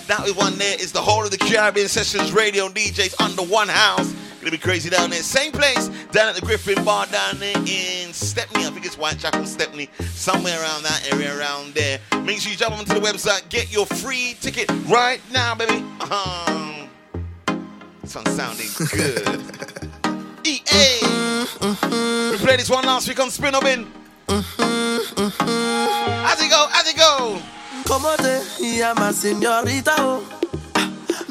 That 0.09 0.29
one 0.35 0.59
there 0.59 0.75
is 0.81 0.91
the 0.91 1.01
whole 1.01 1.25
of 1.25 1.31
the 1.31 1.39
Caribbean 1.39 1.87
Sessions 1.87 2.33
radio 2.33 2.69
DJs 2.69 3.21
under 3.21 3.43
one 3.43 3.69
house. 3.69 4.13
Gonna 4.41 4.53
be 4.53 4.59
crazy 4.59 4.89
down 4.89 5.11
there. 5.11 5.23
Same 5.23 5.53
place 5.53 5.89
down 6.13 6.31
at 6.31 6.35
the 6.35 6.41
Griffin 6.41 6.83
Bar 6.83 7.05
down 7.07 7.39
there 7.39 7.57
in 7.59 8.11
Stepney. 8.15 8.65
I 8.65 8.71
think 8.71 8.87
it's 8.87 8.95
Whitechapel, 8.95 9.45
Stepney, 9.45 9.91
somewhere 10.15 10.59
around 10.63 10.83
that 10.83 11.13
area 11.13 11.39
around 11.39 11.75
there. 11.75 12.01
Make 12.25 12.41
sure 12.41 12.51
you 12.51 12.57
jump 12.57 12.79
onto 12.79 12.95
the 12.95 13.01
website, 13.01 13.47
get 13.51 13.71
your 13.71 13.85
free 13.85 14.35
ticket 14.41 14.71
right 14.87 15.21
now, 15.31 15.55
baby. 15.55 15.85
Um, 16.11 16.89
this 18.01 18.15
one's 18.15 18.31
sounding 18.31 18.69
good. 18.79 19.29
EA. 20.47 21.01
We 22.31 22.39
played 22.39 22.61
this 22.61 22.71
one 22.71 22.85
last 22.85 23.07
week 23.09 23.21
on 23.21 23.31
Spin 23.31 23.53
Bin. 23.63 23.87
How's 24.27 24.57
it 26.41 26.51
go? 26.51 26.67
How's 26.71 26.89
it 26.89 26.97
go? 26.97 27.39
Como 27.87 28.17
te 28.17 28.41
llamas, 28.79 29.17
señorita? 29.17 30.19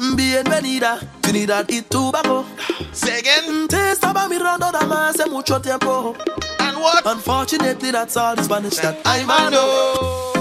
Bienvenida, 0.00 0.98
Trinidad 1.20 1.66
y 1.68 1.82
Tobago. 1.82 2.44
Mm, 2.44 2.94
say 2.94 3.18
again. 3.18 3.68
Te 3.68 3.90
estaba 3.92 4.26
mirando 4.28 4.72
dama 4.72 5.10
hace 5.10 5.26
mucho 5.26 5.60
tiempo. 5.60 6.16
And 6.58 6.78
what? 6.78 7.04
Unfortunately, 7.04 7.90
that's 7.90 8.16
all 8.16 8.34
the 8.34 8.42
Spanish 8.42 8.76
that 8.78 8.96
I 9.04 9.24
know. 9.50 10.32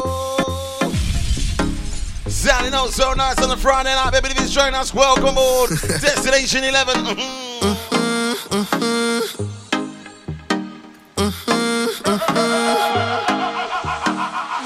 Sounding 2.29 2.73
out 2.73 2.91
so 2.91 3.11
nice 3.13 3.37
on 3.43 3.49
the 3.49 3.57
Friday 3.57 3.93
night, 3.93 4.13
baby. 4.13 4.29
If 4.29 4.39
you 4.39 4.47
join 4.47 4.73
us, 4.73 4.93
welcome 4.93 5.37
aboard 5.37 5.71
Destination 6.01 6.63
11. 6.63 7.03
Mhm. 7.03 8.79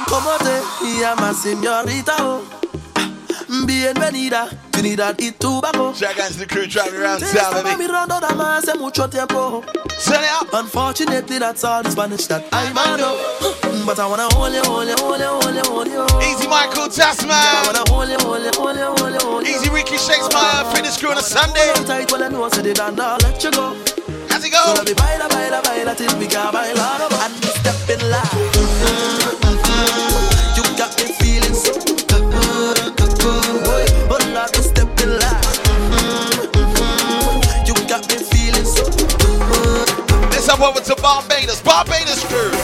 Como 0.07 0.31
te 0.37 0.61
llamas, 0.99 1.37
señorita? 1.41 2.15
Oh. 2.19 2.41
Bienvenida, 3.61 4.49
Trinidad 4.71 5.15
y 5.19 5.31
Tobago. 5.31 5.93
To 5.93 5.99
the 6.39 6.47
crew 6.47 6.65
driving 6.65 6.99
around 6.99 7.19
Te 7.19 7.25
town, 7.27 7.53
estaba 7.53 7.61
baby. 7.63 7.83
mirando 7.83 8.19
dama 8.19 8.57
hace 8.57 8.73
mucho 8.73 9.07
tiempo. 9.07 9.63
Turn 10.03 10.23
it 10.23 10.29
up. 10.41 10.47
Unfortunately, 10.53 11.37
that's 11.37 11.63
all 11.63 11.83
the 11.83 11.91
Spanish 11.91 12.25
that 12.27 12.43
I 12.51 12.73
know. 12.97 13.15
But 13.85 13.99
I 13.99 14.07
wanna 14.07 14.27
hold 14.33 14.53
you, 14.53 14.61
hold 14.63 14.87
you, 14.87 14.95
hold 14.97 15.19
you, 15.19 15.27
hold 15.27 15.55
you, 15.55 15.61
hold 15.69 15.87
you. 15.87 16.05
Easy 16.25 16.47
Michael 16.47 16.85
I 16.85 16.89
Tasman. 16.89 17.65
wanna 17.65 17.83
hold 17.89 18.09
you, 18.09 18.17
hold 18.25 18.41
you, 18.41 18.51
hold 18.57 18.75
you, 18.75 18.85
hold 18.85 19.13
you, 19.13 19.19
hold 19.21 19.45
you. 19.45 19.53
Easy 19.55 19.69
Ricky 19.69 19.97
Shakes 19.97 20.27
my 20.33 20.71
fitness 20.73 20.97
crew 20.97 21.11
on 21.11 21.17
a 21.19 21.21
Sunday. 21.21 21.71
Tight, 21.85 22.11
well 22.11 22.23
I 22.23 22.29
know 22.29 22.43
I 22.45 22.49
said 22.49 22.65
it 22.65 22.79
and 22.79 22.99
I'll 22.99 23.17
let 23.21 23.43
you 23.43 23.51
go. 23.51 23.77
How's 24.29 24.43
it 24.43 24.51
go? 24.51 24.73
let 24.75 24.87
me 24.87 24.93
baila, 24.95 25.29
baila, 25.29 25.61
baila 25.61 25.93
till 25.95 26.17
we 26.17 26.25
can 26.25 26.51
baila 26.51 27.05
And 27.21 27.33
step 27.45 27.89
in 27.89 28.01
line 28.09 28.42
Barbados. 41.85 42.03
Barbados 42.13 42.23
crew. 42.25 42.49
Wine 42.51 42.62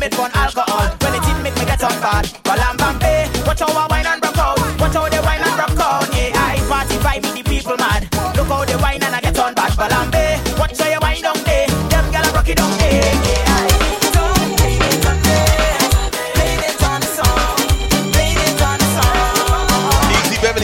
fault, 0.00 0.10
blame 0.10 0.12
it 0.12 0.18
on 0.18 0.30
alcohol, 0.34 0.88
when 1.02 1.14
it 1.14 1.22
didn't 1.22 1.42
make 1.42 1.56
me 1.56 1.64
get 1.64 1.82
on 1.82 1.92
bad. 2.00 2.24
Balam 2.44 2.76
bambe, 2.76 3.28
watch 3.46 3.60
how 3.60 3.68
I 3.68 3.86
wine 3.90 4.06
and 4.06 4.22
rock 4.22 4.38
out, 4.38 4.58
watch 4.80 4.94
how 4.94 5.08
they 5.08 5.20
wine 5.20 5.42
and 5.42 5.58
rock 5.58 5.78
out, 5.78 6.14
yeah, 6.14 6.32
I 6.34 6.58
party 6.68 6.96
vibe 6.96 7.22
with 7.22 7.34
the 7.34 7.42
people 7.42 7.76
mad. 7.76 8.08
Look 8.36 8.48
how 8.48 8.64
they 8.64 8.76
wine 8.76 9.02
and 9.02 9.14
I 9.14 9.20
get 9.20 9.38
on 9.38 9.54
bad. 9.54 9.72
Balambe, 9.72 10.58
watch 10.58 10.78
how 10.78 10.88
you 10.88 10.98
wine 11.00 11.22
down 11.22 11.36
there, 11.44 11.66
them 11.90 12.04
gyal 12.12 12.32
rock 12.34 12.48
it 12.48 12.56
down 12.56 12.78
there, 12.78 13.02
yeah, 13.02 13.56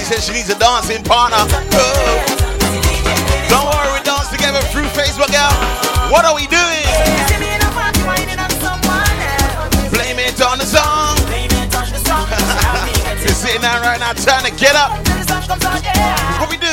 says 0.07 0.25
she 0.25 0.33
needs 0.33 0.49
a 0.49 0.55
dancing 0.57 1.03
partner. 1.03 1.37
Oh. 1.41 1.91
Don't 3.51 3.67
worry, 3.67 3.99
we 3.99 4.05
dance 4.05 4.29
together 4.31 4.61
through 4.71 4.87
Facebook, 4.95 5.33
girl. 5.33 5.51
What 6.13 6.25
are 6.25 6.33
we 6.33 6.47
doing? 6.47 6.86
Now 14.07 14.13
trying 14.13 14.45
to 14.45 14.57
get 14.57 14.77
up. 14.77 14.93
What 16.39 16.49
we 16.51 16.57
do? 16.57 16.67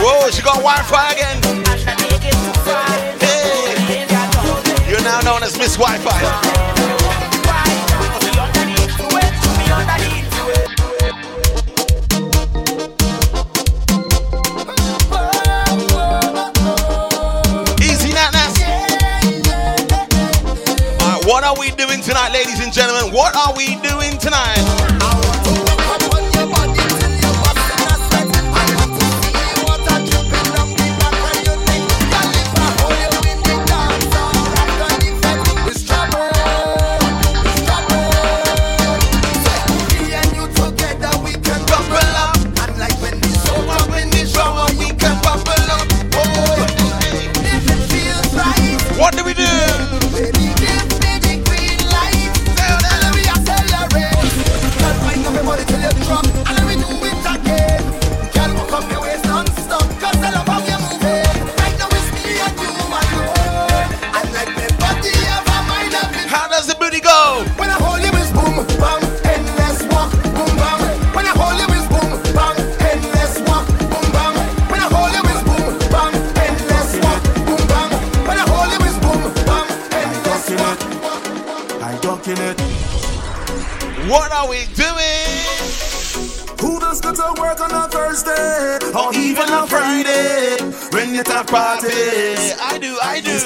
Whoa, 0.00 0.30
she 0.30 0.42
got 0.42 0.56
Wi-Fi 0.56 1.12
again. 1.12 1.42
Hey. 3.20 4.90
You're 4.90 5.02
now 5.02 5.20
known 5.20 5.42
as 5.42 5.58
Miss 5.58 5.76
Wi-Fi. 5.76 6.75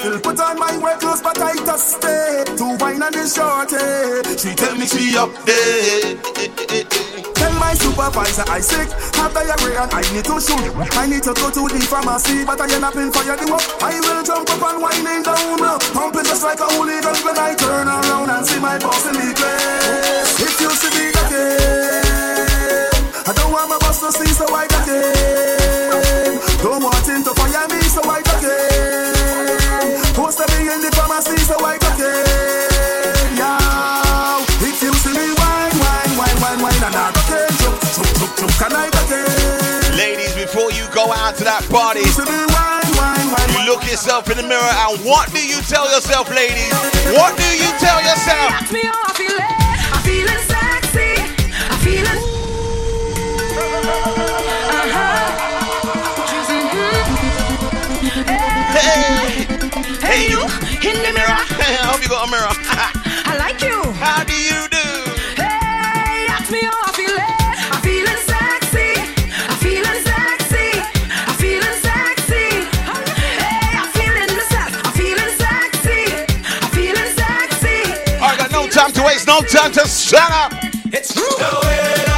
Still 0.00 0.18
put 0.18 0.40
on 0.40 0.58
my 0.58 0.72
work 0.80 0.98
clothes, 1.00 1.20
but 1.20 1.36
I 1.36 1.52
just 1.60 2.00
stay 2.00 2.40
to 2.56 2.64
wine 2.80 3.04
and 3.04 3.12
the 3.12 3.28
shorty. 3.28 3.76
She 4.32 4.56
tell 4.56 4.72
me 4.72 4.88
she 4.88 5.12
up 5.12 5.28
there. 5.44 6.16
Tell 7.36 7.52
my 7.60 7.76
supervisor 7.76 8.48
I 8.48 8.64
sick, 8.64 8.88
have 9.20 9.36
diarrhea 9.36 9.84
and 9.84 9.92
I 9.92 10.00
need 10.16 10.24
to 10.24 10.40
shoot. 10.40 10.72
I 10.96 11.04
need 11.04 11.20
to 11.28 11.36
go 11.36 11.52
to 11.52 11.68
the 11.68 11.84
pharmacy, 11.84 12.48
but 12.48 12.56
I 12.56 12.72
end 12.72 12.80
up 12.80 12.96
in 12.96 13.12
fire 13.12 13.36
the 13.36 13.44
up. 13.52 13.60
I 13.84 14.00
will 14.00 14.24
jump 14.24 14.48
up 14.48 14.64
and 14.72 14.80
whining 14.80 15.20
down, 15.20 15.60
pumping 15.92 16.24
just 16.24 16.48
like 16.48 16.64
a 16.64 16.68
hooligan 16.72 17.20
when 17.20 17.36
I 17.36 17.52
turn 17.52 17.84
around 17.84 18.32
and 18.32 18.40
see 18.48 18.56
my 18.56 18.80
boss 18.80 19.04
in 19.04 19.20
the 19.20 19.36
place. 19.36 20.32
If 20.40 20.64
you 20.64 20.72
see 20.80 20.96
me 20.96 21.12
again, 21.12 22.88
I 23.28 23.36
don't 23.36 23.52
want 23.52 23.68
my 23.68 23.76
boss 23.76 24.00
to 24.00 24.08
see, 24.16 24.32
so 24.32 24.48
I 24.48 24.64
got 24.64 24.88
it. 24.88 26.40
Don't 26.64 26.80
want 26.80 27.04
him 27.04 27.20
to 27.20 27.36
fire 27.36 27.68
me, 27.68 27.84
so 27.84 28.00
I 28.08 28.24
got 28.24 28.44
it. 28.48 28.69
Post 30.90 31.28
me 31.28 31.34
in 31.34 31.38
the 31.38 31.38
pharmacy, 31.38 31.38
so 31.44 31.56
I 31.64 31.78
got 31.78 31.98
it. 32.00 32.26
Yeah, 33.36 34.42
if 34.66 34.82
you 34.82 34.92
see 34.94 35.12
me 35.12 35.32
wine, 35.38 35.74
wine, 35.78 36.18
wine, 36.18 36.40
wine, 36.40 36.62
wine, 36.62 36.84
and 36.84 36.96
I 36.96 37.10
and 38.62 38.74
I 38.74 38.90
got. 38.90 39.10
Ladies, 39.96 40.34
before 40.34 40.72
you 40.72 40.86
go 40.92 41.12
out 41.12 41.36
to 41.36 41.44
that 41.44 41.66
party, 41.70 42.00
you 42.00 43.66
look 43.66 43.84
yourself 43.84 44.30
in 44.30 44.36
the 44.36 44.42
mirror 44.42 44.60
and 44.60 45.00
what 45.04 45.30
do 45.32 45.46
you 45.46 45.60
tell 45.62 45.90
yourself, 45.90 46.30
ladies? 46.30 46.72
What 47.16 47.36
do 47.36 47.48
you 47.56 47.70
tell 47.78 48.00
yourself? 48.02 49.09
in 60.84 60.96
the 61.02 61.12
mirror. 61.12 61.40
I 61.60 61.78
hope 61.88 62.02
you 62.02 62.08
got 62.08 62.28
a 62.28 62.30
mirror. 62.30 62.48
I 63.28 63.36
like 63.36 63.60
you. 63.62 63.76
How 64.00 64.24
do 64.24 64.32
you 64.32 64.68
do? 64.68 64.86
Hey, 65.36 66.26
ask 66.28 66.50
me 66.50 66.60
how 66.60 66.72
I 66.72 66.92
feel. 66.96 67.16
I'm 67.72 67.80
feeling 67.84 68.20
sexy. 68.24 68.96
I'm 69.48 69.58
feeling 69.60 70.00
sexy. 70.04 70.80
I'm 71.28 71.36
feeling 71.36 71.76
sexy. 71.84 72.48
Hey, 73.44 73.76
I'm 73.76 73.90
feeling 73.92 74.30
myself. 74.32 74.72
I'm 74.84 74.92
feeling 74.96 75.32
sexy. 75.36 76.02
I'm 76.64 76.70
feeling 76.72 77.10
sexy. 77.12 77.78
I 78.20 78.36
got 78.36 78.50
no 78.50 78.66
time 78.68 78.92
to 78.92 79.02
waste, 79.02 79.26
no 79.26 79.40
time 79.42 79.72
to 79.72 79.86
shut 79.86 80.30
up. 80.32 80.52
It's 80.92 81.12
true. 81.12 82.09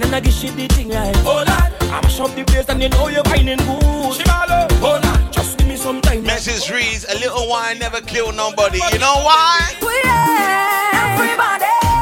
Then 0.00 0.14
I 0.14 0.20
give 0.20 0.32
shit 0.32 0.54
the 0.54 0.68
thing 0.68 0.88
like 0.88 1.16
Hold 1.16 1.48
on 1.48 1.72
I 1.90 2.00
mash 2.02 2.20
up 2.20 2.34
the 2.34 2.44
place 2.44 2.68
and 2.68 2.82
you 2.82 2.88
know 2.88 3.08
you're 3.08 3.24
finding 3.24 3.58
good. 3.58 3.82
Shimalo 4.14 4.68
oh, 4.70 4.74
Hold 4.80 5.04
on 5.04 5.32
Just 5.32 5.58
give 5.58 5.66
me 5.66 5.76
some 5.76 6.00
time. 6.00 6.22
Message 6.22 6.70
reads 6.70 7.04
A 7.08 7.14
little 7.18 7.48
wine 7.48 7.78
never 7.78 8.00
killed 8.00 8.36
nobody. 8.36 8.78
You 8.92 8.98
know 8.98 9.16
why? 9.24 9.74
We 9.82 9.94
yeah, 10.04 11.14
everybody. 11.14 11.97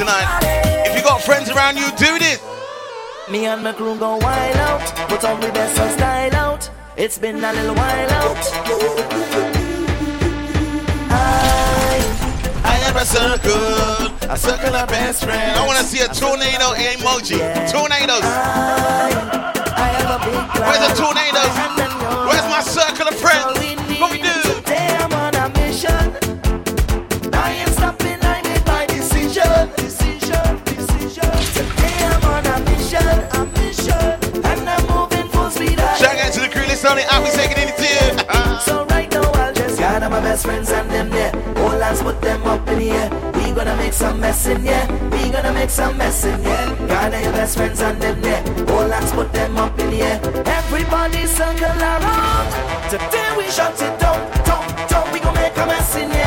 tonight. 0.00 0.40
If 0.86 0.96
you 0.96 1.02
got 1.02 1.20
friends 1.20 1.50
around 1.50 1.76
you, 1.76 1.84
do 1.98 2.18
this. 2.18 2.40
Me 3.30 3.44
and 3.44 3.62
my 3.62 3.72
crew 3.72 3.96
go 3.98 4.16
wild 4.16 4.56
out, 4.56 4.86
put 5.10 5.22
on 5.24 5.38
the 5.40 5.52
best 5.52 5.78
of 5.78 5.90
style 5.92 6.34
out. 6.34 6.70
It's 6.96 7.18
been 7.18 7.36
a 7.44 7.52
little 7.52 7.74
while 7.74 8.10
out. 8.20 8.42
I, 11.12 12.00
I 12.64 12.74
have 12.84 12.96
a 12.96 13.04
circle, 13.04 14.30
a 14.30 14.36
circle 14.38 14.74
of 14.74 14.88
best 14.88 15.22
friends. 15.22 15.58
I 15.58 15.66
wanna 15.66 15.84
see 15.84 16.00
a 16.00 16.08
tornado 16.08 16.72
emoji. 16.80 17.36
Yeah. 17.36 17.70
Tornadoes. 17.70 18.24
I, 18.24 19.52
I 19.76 19.88
have 20.00 20.10
a 20.16 20.18
big 20.24 20.64
Where's 20.64 20.82
the 20.88 20.92
tornadoes? 20.96 21.54
Where's 22.26 22.48
my 22.48 22.62
circle 22.62 23.08
of 23.08 23.16
friends? 23.20 23.69
It's 36.82 36.88
only 36.88 37.02
out, 37.12 37.22
we 37.22 37.28
taking 37.28 37.58
any 37.58 37.76
deal. 37.76 38.16
so 38.64 38.86
right 38.86 39.06
now, 39.12 39.30
I'll 39.32 39.52
just 39.52 39.78
gather 39.78 40.08
my 40.08 40.18
best 40.20 40.46
friends 40.46 40.70
and 40.70 40.88
them 40.88 41.10
there. 41.10 41.30
All 41.58 41.78
hands 41.78 42.00
put 42.00 42.22
them 42.22 42.42
up 42.46 42.66
in 42.68 42.78
the 42.78 42.90
air. 42.92 43.10
We 43.34 43.52
gonna 43.52 43.76
make 43.76 43.92
some 43.92 44.18
mess 44.18 44.46
in 44.46 44.62
here. 44.62 44.88
We 45.12 45.28
gonna 45.28 45.52
make 45.52 45.68
some 45.68 45.98
mess 45.98 46.24
in 46.24 46.42
here. 46.42 46.88
Gather 46.88 47.20
your 47.20 47.32
best 47.32 47.58
friends 47.58 47.82
and 47.82 48.00
them 48.00 48.22
there. 48.22 48.42
All 48.72 48.88
hands 48.88 49.12
put 49.12 49.30
them 49.30 49.58
up 49.58 49.78
in 49.78 49.90
the 49.90 50.00
air. 50.00 50.20
Everybody 50.46 51.26
circle 51.26 51.66
around. 51.66 52.48
Today 52.88 53.28
we 53.36 53.44
shut 53.50 53.74
it 53.74 54.00
down, 54.00 54.18
down, 54.46 54.88
down. 54.88 55.12
We 55.12 55.20
gonna 55.20 55.38
make 55.38 55.56
a 55.58 55.66
mess 55.66 55.96
in 55.96 56.10
here. 56.10 56.19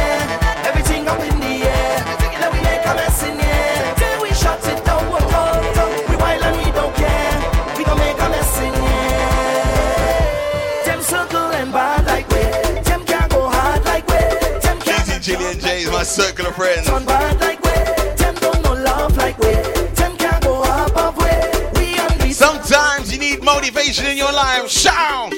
My 16.03 16.07
circle 16.07 16.47
of 16.47 16.55
friends. 16.55 16.85
turn 16.85 17.05
bad 17.05 17.39
like 17.39 17.63
we. 17.63 17.71
Them 18.17 18.35
don't 18.35 18.61
know 18.61 18.73
love 18.73 19.15
like 19.15 19.37
we. 19.39 19.53
Them 19.95 20.17
can't 20.17 20.43
go 20.43 20.61
above 20.61 21.15
we. 21.15 21.31
We 21.79 21.97
on 21.97 22.17
the 22.17 22.33
Sometimes 22.33 23.13
you 23.13 23.19
need 23.19 23.41
motivation 23.41 24.07
in 24.07 24.17
your 24.17 24.33
life. 24.33 24.69
Shout! 24.69 25.31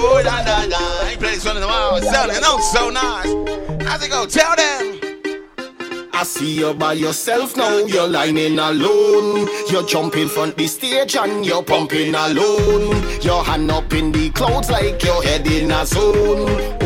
Oh, 0.00 0.20
da, 0.24 0.42
da, 0.42 0.66
da. 0.66 0.78
I 0.78 1.10
ain't 1.10 1.20
played 1.20 1.36
this 1.36 1.44
one 1.44 1.58
in 1.58 1.62
a 1.62 1.66
while. 1.66 2.02
Sounding 2.02 2.42
out 2.42 2.58
so 2.58 2.90
nice. 2.90 3.86
How's 3.86 4.04
it 4.04 4.10
go? 4.10 4.26
Tell 4.26 4.56
them. 4.56 4.98
I 6.12 6.24
see 6.24 6.58
you 6.58 6.74
by 6.74 6.94
yourself 6.94 7.56
now, 7.56 7.78
you're 7.86 8.08
lining 8.08 8.58
alone. 8.58 9.48
You're 9.70 9.86
jumping 9.86 10.26
front 10.26 10.56
the 10.56 10.66
stage 10.66 11.14
and 11.14 11.46
you're 11.46 11.62
pumping 11.62 12.16
alone. 12.16 13.20
Your 13.20 13.44
hand 13.44 13.70
up 13.70 13.92
in 13.92 14.10
the 14.10 14.30
clouds 14.30 14.68
like 14.70 15.04
your 15.04 15.22
head 15.22 15.46
in 15.46 15.70
a 15.70 15.86
zone. 15.86 16.77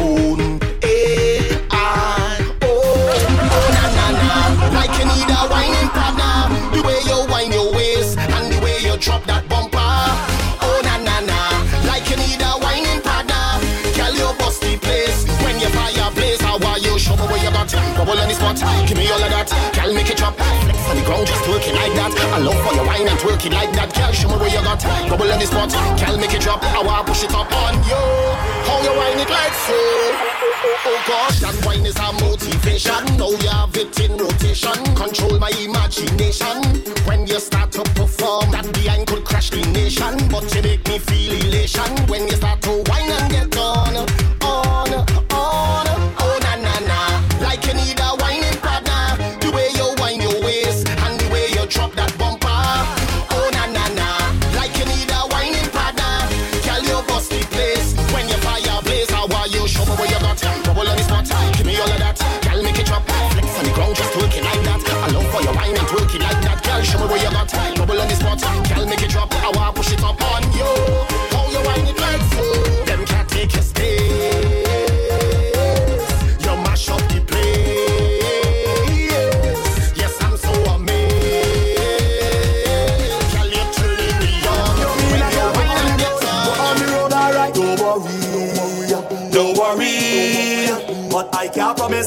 Spot. 18.43 18.88
Give 18.88 18.99
me 18.99 19.07
all 19.09 19.22
of 19.22 19.30
that. 19.30 19.47
Girl, 19.74 19.95
make 19.95 20.11
it 20.11 20.16
drop. 20.18 20.34
Flex 20.34 20.78
on 20.90 20.97
the 20.97 21.05
ground, 21.07 21.26
just 21.26 21.47
it 21.47 21.74
like 21.74 21.95
that. 21.95 22.12
I 22.34 22.38
love 22.38 22.59
for 22.66 22.74
your 22.74 22.86
wine 22.86 23.07
and 23.07 23.18
twerk 23.18 23.45
it 23.47 23.53
like 23.53 23.72
that. 23.78 23.95
Girl, 23.95 24.12
show 24.12 24.28
me 24.28 24.36
where 24.36 24.51
you 24.51 24.62
got. 24.62 24.82
Bubble 25.09 25.30
on 25.30 25.38
the 25.38 25.47
spot. 25.47 25.70
Girl, 25.70 26.18
make 26.18 26.34
it 26.34 26.43
drop. 26.43 26.62
I 26.62 26.82
wanna 26.82 27.05
push 27.07 27.22
it 27.22 27.34
up 27.34 27.51
on 27.53 27.74
you. 27.86 28.03
How 28.66 28.82
you 28.82 28.93
wine 28.99 29.18
it 29.22 29.30
like 29.30 29.55
so? 29.66 29.78
Oh 30.84 30.99
gosh, 31.07 31.40
that 31.40 31.57
wine 31.64 31.86
is 31.86 31.97
a 31.97 32.09
motivation. 32.18 33.03
Now 33.18 33.30
you 33.30 33.49
have 33.49 33.76
it 33.76 33.95
in 34.01 34.16
rotation. 34.16 34.78
Control 34.95 35.38
my 35.38 35.51
imagination. 35.59 36.82
When 37.07 37.26
you 37.26 37.38
start 37.38 37.70
to 37.72 37.82
perform, 37.95 38.51
that 38.51 38.66
behind 38.72 39.07
could 39.07 39.24
crash 39.24 39.51
the 39.51 39.62
nation. 39.70 40.18
But 40.28 40.51
you 40.55 40.62
make 40.62 40.86
me 40.88 40.99
feel 40.99 41.32
elation 41.47 41.90
when 42.09 42.26
you 42.26 42.36
start 42.36 42.62
to 42.62 42.82
wine 42.86 43.11
and 43.11 43.30
get 43.30 43.52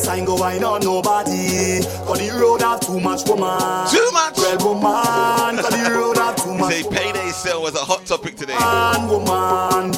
I 0.08 0.24
go 0.26 0.36
wine 0.36 0.64
on 0.64 0.82
nobody. 0.82 1.80
Cause 2.06 2.20
the 2.20 2.38
road 2.40 2.62
have 2.62 2.80
too 2.82 3.00
much 3.00 3.28
woman. 3.28 3.88
Too 3.90 4.10
much. 4.12 4.36
Well, 4.38 4.58
woman. 4.76 5.56
Cause 5.64 5.70
the 5.70 5.90
road 5.92 6.18
have 6.18 6.36
too 6.36 6.54
much 6.58 6.74
Say 6.74 6.84
payday 6.90 7.30
sale 7.32 7.62
was 7.62 7.76
a 7.76 7.80
hot 7.80 8.06
topic 8.06 8.36
today. 8.36 8.56
woman, 8.56 9.24
woman. 9.26 9.92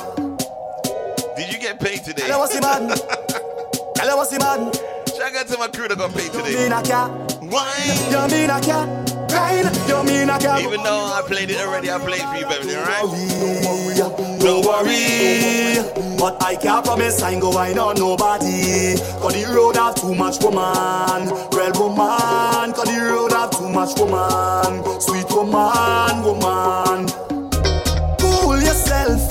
Did 1.35 1.51
you 1.51 1.59
get 1.59 1.79
paid 1.79 2.03
today? 2.03 2.23
Hello, 2.25 2.39
what's 2.39 2.55
the 2.55 2.61
man? 2.61 2.89
Hello, 3.97 4.17
what's 4.17 4.29
the 4.31 4.39
man? 4.39 4.71
Shout 5.17 5.35
out 5.35 5.47
to 5.47 5.57
my 5.57 5.67
crew 5.67 5.87
that 5.87 5.97
got 5.97 6.13
paid 6.13 6.31
You 6.33 6.39
today. 6.43 6.53
mean 6.63 6.73
I 6.73 6.81
can't? 6.83 7.33
Why? 7.51 7.73
You 8.11 8.27
mean 8.37 8.49
I 8.51 8.59
can't? 8.61 9.06
Ride? 9.37 9.69
You 9.87 10.03
mean 10.03 10.29
I 10.29 10.37
can't? 10.39 10.63
Even 10.63 10.81
though 10.83 11.13
I 11.13 11.21
played 11.25 11.49
it 11.49 11.59
already, 11.61 11.91
I 11.91 11.99
played 11.99 12.21
for 12.21 12.35
you, 12.37 12.47
baby, 12.47 12.75
alright? 12.75 13.01
Don't 13.01 13.65
worry, 13.65 13.95
don't 14.39 14.65
worry. 14.65 16.17
but 16.17 16.41
I 16.43 16.55
can't 16.55 16.83
promise 16.85 17.21
I 17.21 17.31
ain't 17.31 17.41
go 17.41 17.49
wine 17.51 17.77
on 17.77 17.95
nobody. 17.97 18.97
Cause 19.21 19.33
the 19.33 19.45
road 19.53 19.75
have 19.75 19.95
too 19.95 20.15
much 20.15 20.41
woman. 20.43 21.29
Well, 21.51 21.71
woman, 21.79 22.73
cause 22.73 22.89
the 22.89 22.99
road 23.11 23.31
have 23.33 23.51
too 23.51 23.69
much 23.69 23.97
woman. 23.99 24.83
Sweet 25.01 25.29
woman, 25.29 26.15
woman. 26.25 27.07
Cool 28.19 28.57
yourself. 28.57 29.21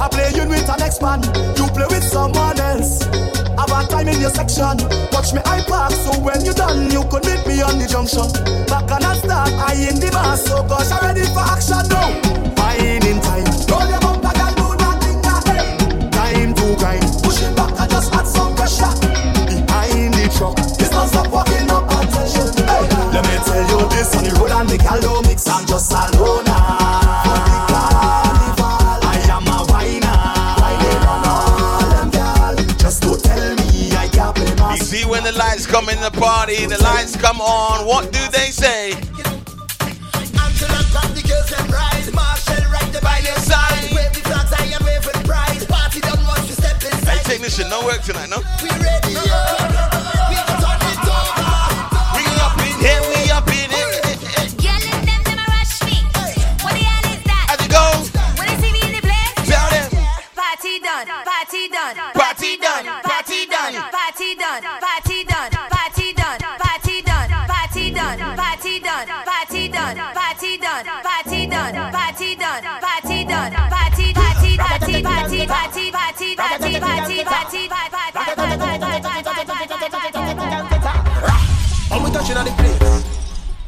I 0.00 0.08
play 0.08 0.30
you 0.34 0.48
with 0.48 0.68
an 0.68 0.82
ex-man. 0.82 1.22
You 1.56 1.66
play 1.76 1.86
with 1.90 2.04
someone 2.04 2.58
else. 2.58 3.21
Have 3.62 3.70
a 3.78 3.86
time 3.86 4.08
in 4.08 4.20
your 4.20 4.30
section. 4.30 4.74
Watch 5.12 5.32
me 5.32 5.40
I 5.46 5.62
park 5.62 5.92
so 5.92 6.10
when 6.18 6.44
you 6.44 6.52
done, 6.52 6.90
you 6.90 7.04
could 7.06 7.22
meet 7.22 7.46
me 7.46 7.62
on 7.62 7.78
the 7.78 7.86
junction. 7.86 8.26
Back 8.66 8.90
on 8.90 9.06
a 9.06 9.14
start, 9.14 9.54
I 9.54 9.78
in 9.86 10.02
the 10.02 10.10
bar, 10.10 10.36
so 10.36 10.66
gosh, 10.66 10.90
I'm 10.90 11.06
ready 11.06 11.22
for 11.30 11.46
action 11.46 11.86
now. 11.86 12.10
Fine 12.58 13.06
in 13.06 13.22
time. 13.22 13.46
Roll 13.70 13.86
your 13.86 14.02
bumper, 14.02 14.34
girl, 14.34 14.50
do 14.58 14.66
that 14.82 14.98
thing 14.98 15.22
that. 15.22 15.46
Time 16.10 16.54
to 16.58 16.66
grind. 16.74 17.06
Push 17.22 17.46
it 17.46 17.54
back 17.54 17.70
and 17.78 17.86
just 17.86 18.10
add 18.10 18.26
some 18.26 18.50
pressure. 18.58 18.90
Behind 19.46 20.10
the 20.10 20.26
truck, 20.34 20.58
it's 20.58 20.90
not 20.90 21.06
stop 21.06 21.30
walking 21.30 21.70
up 21.70 21.86
attention. 21.86 22.50
Hey, 22.66 22.82
let 23.14 23.22
me 23.22 23.38
tell 23.46 23.62
you 23.62 23.78
this 23.94 24.10
on 24.18 24.26
the 24.26 24.34
road 24.42 24.50
and 24.50 24.66
the 24.66 24.78
gal 24.82 25.22
mix. 25.22 25.46
I'm 25.46 25.62
just 25.70 25.94
alone. 25.94 26.51
See 34.92 35.06
when 35.06 35.24
the 35.24 35.32
lights 35.32 35.66
come 35.66 35.88
in 35.88 35.98
the 36.00 36.10
party, 36.10 36.66
the 36.66 36.80
lights 36.82 37.16
come 37.16 37.40
on, 37.40 37.86
what 37.86 38.12
do 38.12 38.20
they 38.28 38.50
say? 38.50 38.92
Until 38.92 40.68
I 40.68 40.84
grab 40.92 41.10
the 41.16 41.24
girls 41.26 41.50
and 41.56 41.72
ride 41.72 42.14
Marshall 42.14 42.64
right 42.70 42.92
there 42.92 43.00
by 43.00 43.18
your 43.24 43.36
side. 43.36 43.88
Wave 43.96 44.12
the 44.12 44.20
flags 44.28 44.52
high 44.52 44.66
and 44.76 44.84
wave 44.84 45.04
with 45.06 45.24
pride. 45.24 45.66
Party 45.68 46.00
done 46.00 46.22
once 46.26 46.46
we 46.46 46.54
step 46.54 46.82
Hey, 46.82 46.90
inside 46.90 47.24
technician, 47.24 47.70
no 47.70 47.84
work 47.86 48.02
tonight, 48.02 48.28
no? 48.28 48.38
We 48.62 48.68
ready, 48.84 49.12
yeah 49.12 50.51
touching 82.22 82.36
on 82.36 82.44
the 82.44 82.52
place, 82.52 83.04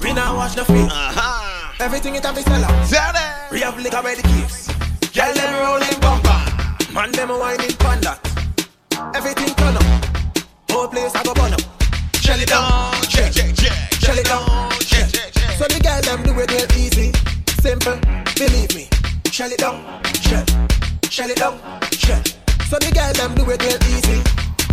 we 0.01 0.13
now 0.13 0.37
watch 0.37 0.55
the 0.55 0.65
feet. 0.65 0.91
Uh-huh. 0.91 1.85
Everything 1.85 2.15
it 2.15 2.25
have 2.25 2.39
is 2.39 2.45
sell 2.45 2.65
out. 2.65 2.89
Tell 2.89 3.13
them. 3.13 3.51
We 3.51 3.61
have 3.61 3.77
liquor 3.79 4.03
by 4.03 4.15
the 4.15 4.23
case. 4.23 4.69
Girl 5.13 5.35
them 5.35 5.55
rolling 5.63 5.99
bumper. 6.01 6.39
Man 6.95 7.11
them 7.13 7.31
whining 7.31 7.75
panda. 7.83 8.19
Everything 9.15 9.55
turn 9.55 9.77
up. 9.77 9.83
Whole 10.71 10.89
place 10.89 11.15
I 11.15 11.23
go 11.25 11.35
burn 11.35 11.53
up. 11.53 11.61
Shell 12.23 12.41
it 12.41 12.49
down, 12.49 12.93
Check, 13.03 13.33
check, 13.33 13.55
check. 13.55 13.75
Shell 14.01 14.19
it 14.19 14.27
down, 14.27 14.71
Check, 14.81 15.11
check, 15.11 15.33
check. 15.33 15.59
So 15.59 15.65
the 15.67 15.81
girl 15.83 16.01
them 16.03 16.23
do 16.23 16.33
it 16.41 16.51
real 16.51 16.71
easy, 16.79 17.13
simple. 17.61 17.99
Believe 18.39 18.75
me. 18.75 18.89
Shell 19.31 19.51
it 19.51 19.59
down, 19.59 19.83
shell, 20.23 20.45
shell 21.11 21.31
it 21.31 21.37
down, 21.37 21.59
shell. 21.91 22.23
So 22.71 22.79
the 22.79 22.91
girl 22.95 23.13
them 23.19 23.35
do 23.35 23.51
it 23.51 23.61
real 23.61 23.83
easy, 23.93 24.23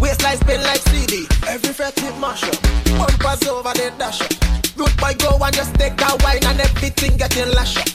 Waistline 0.02 0.38
spin 0.38 0.62
like 0.64 0.82
CD. 0.90 1.28
Every 1.48 1.74
fret 1.74 1.98
hit 2.00 2.18
mash 2.18 2.44
up. 2.44 2.58
Bumpers 2.98 3.48
over 3.48 3.72
the 3.74 3.94
dash 3.98 4.22
up. 4.22 4.32
Root 4.76 4.98
boy 4.98 5.14
go 5.22 5.38
and 5.46 5.56
just 5.56 5.76
take 5.76 6.02
a 6.02 6.18
wine 6.24 6.44
and 6.44 6.60
everything 6.60 7.18
getting 7.18 7.50
lash 7.54 7.78
up. 7.78 7.88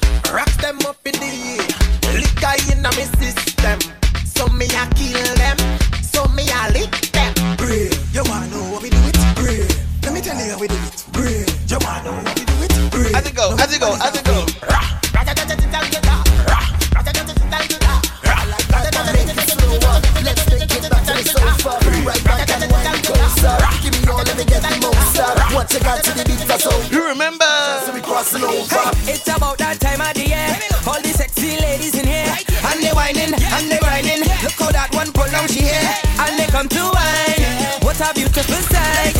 Them 0.60 0.78
up 0.86 0.96
in 1.04 1.12
the 1.12 1.30
air. 1.52 1.66
Liquor 2.14 2.54
in 2.72 2.86
a 2.86 2.90
me 2.96 3.04
system. 3.20 3.78
So 4.24 4.46
me 4.48 4.66
I 4.70 4.86
kill 4.94 5.34
them. 5.36 5.58
So 6.02 6.24
me 6.28 6.44
I 6.48 6.70
lick 6.70 6.90
them. 7.12 7.34
Brave. 7.56 7.92
You 8.14 8.22
wanna 8.24 8.46
know 8.48 8.70
what 8.72 8.82
we 8.82 8.90
do 8.90 8.98
it? 9.02 9.18
Brave. 9.34 9.68
Let 10.02 10.14
me 10.14 10.20
tell 10.20 10.38
you 10.38 10.52
how 10.52 10.58
we 10.58 10.68
do 10.68 10.74
it. 10.74 11.04
Brave. 11.12 11.70
You 11.70 11.78
wanna 11.82 12.04
know 12.04 12.12
how 12.12 12.34
we 12.34 12.44
do 12.44 12.54
it? 12.62 12.90
Brave. 12.90 13.14
As 13.14 13.26
it 13.26 13.34
go, 13.34 13.54
as 13.58 13.74
it 13.74 13.80
go, 13.80 13.92
as 14.00 14.16
it 14.16 14.24
go. 14.24 14.75
What 25.66 25.74
you 25.74 25.80
got 25.80 25.98
to 26.04 26.14
the 26.14 26.22
beat 26.22 26.38
for 26.46 26.62
sound? 26.62 26.92
You 26.94 27.02
remember? 27.10 27.42
So 27.82 27.90
we 27.90 27.98
crossing 27.98 28.46
over. 28.46 28.86
It's 29.10 29.26
about 29.26 29.58
that 29.58 29.82
time 29.82 29.98
of 29.98 30.14
the 30.14 30.30
year. 30.30 30.54
All 30.86 31.02
the 31.02 31.10
sexy 31.10 31.58
ladies 31.58 31.98
in 31.98 32.06
here, 32.06 32.30
and 32.70 32.78
they 32.78 32.94
whining, 32.94 33.34
and 33.34 33.66
they 33.66 33.82
whining. 33.82 34.22
Look 34.46 34.54
how 34.62 34.70
that 34.70 34.94
one 34.94 35.10
pull 35.10 35.26
down 35.26 35.50
she 35.50 35.66
here, 35.66 35.90
and 36.22 36.38
they 36.38 36.46
come 36.54 36.70
to 36.70 36.82
wine. 36.94 37.82
What 37.82 37.98
a 37.98 38.14
beautiful 38.14 38.62
sight. 38.70 39.18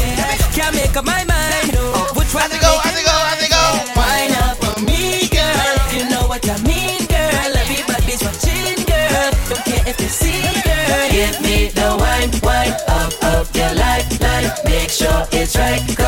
Can't 0.55 0.71
make 0.71 0.95
up 0.95 1.03
my 1.03 1.27
mind. 1.27 1.75
Which 2.15 2.31
one 2.31 2.47
to 2.47 2.59
go? 2.63 2.79
I 2.79 2.95
to 2.95 3.03
go. 3.03 3.17
I 3.27 3.35
to 3.43 3.49
go. 3.51 3.63
Wine 3.99 4.35
up 4.47 4.55
for 4.63 4.79
me, 4.87 5.27
girl. 5.27 5.75
You 5.99 6.07
know 6.07 6.31
what 6.31 6.47
I 6.47 6.63
mean, 6.63 7.11
girl. 7.11 7.59
Everybody's 7.59 8.23
watching, 8.23 8.87
girl. 8.87 9.35
Don't 9.51 9.67
care 9.67 9.83
if 9.83 9.99
they 9.99 10.07
see, 10.07 10.47
girl. 10.63 11.11
Give 11.11 11.43
me 11.43 11.75
the 11.75 11.91
wine, 11.99 12.31
wine 12.39 12.79
up, 12.87 13.11
of 13.35 13.51
your 13.51 13.75
life, 13.75 14.07
life. 14.23 14.55
Make 14.63 14.95
sure 14.95 15.27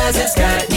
cause 0.09 0.17
it's 0.17 0.33
got 0.33 0.68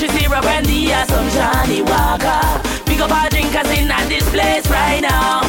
she 0.00 0.06
tear 0.06 0.32
up 0.32 0.44
and 0.46 0.64
the 0.64 0.94
awesome 0.94 1.28
Johnny 1.28 1.82
Walker. 1.82 2.40
Pick 2.86 3.00
up 3.00 3.12
our 3.12 3.28
drinkers 3.28 3.70
in 3.76 3.90
at 3.90 4.08
this 4.08 4.26
place 4.30 4.66
right 4.70 5.00
now. 5.02 5.42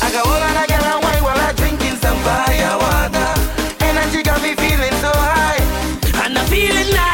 I 0.00 0.08
got 0.12 0.24
all 0.24 0.38
on 0.38 0.56
a 0.62 0.66
girl 0.70 0.86
and 0.86 1.02
wine 1.02 1.22
while 1.24 1.40
I'm 1.40 1.54
drinking 1.56 1.96
some 1.96 2.18
fire 2.22 2.78
water. 2.78 3.30
Energy 3.82 4.22
got 4.22 4.40
me 4.40 4.54
feeling 4.54 4.94
so 5.02 5.10
high. 5.10 5.58
And 6.22 6.38
I'm 6.38 6.46
feeling 6.46 6.94
like 6.94 7.11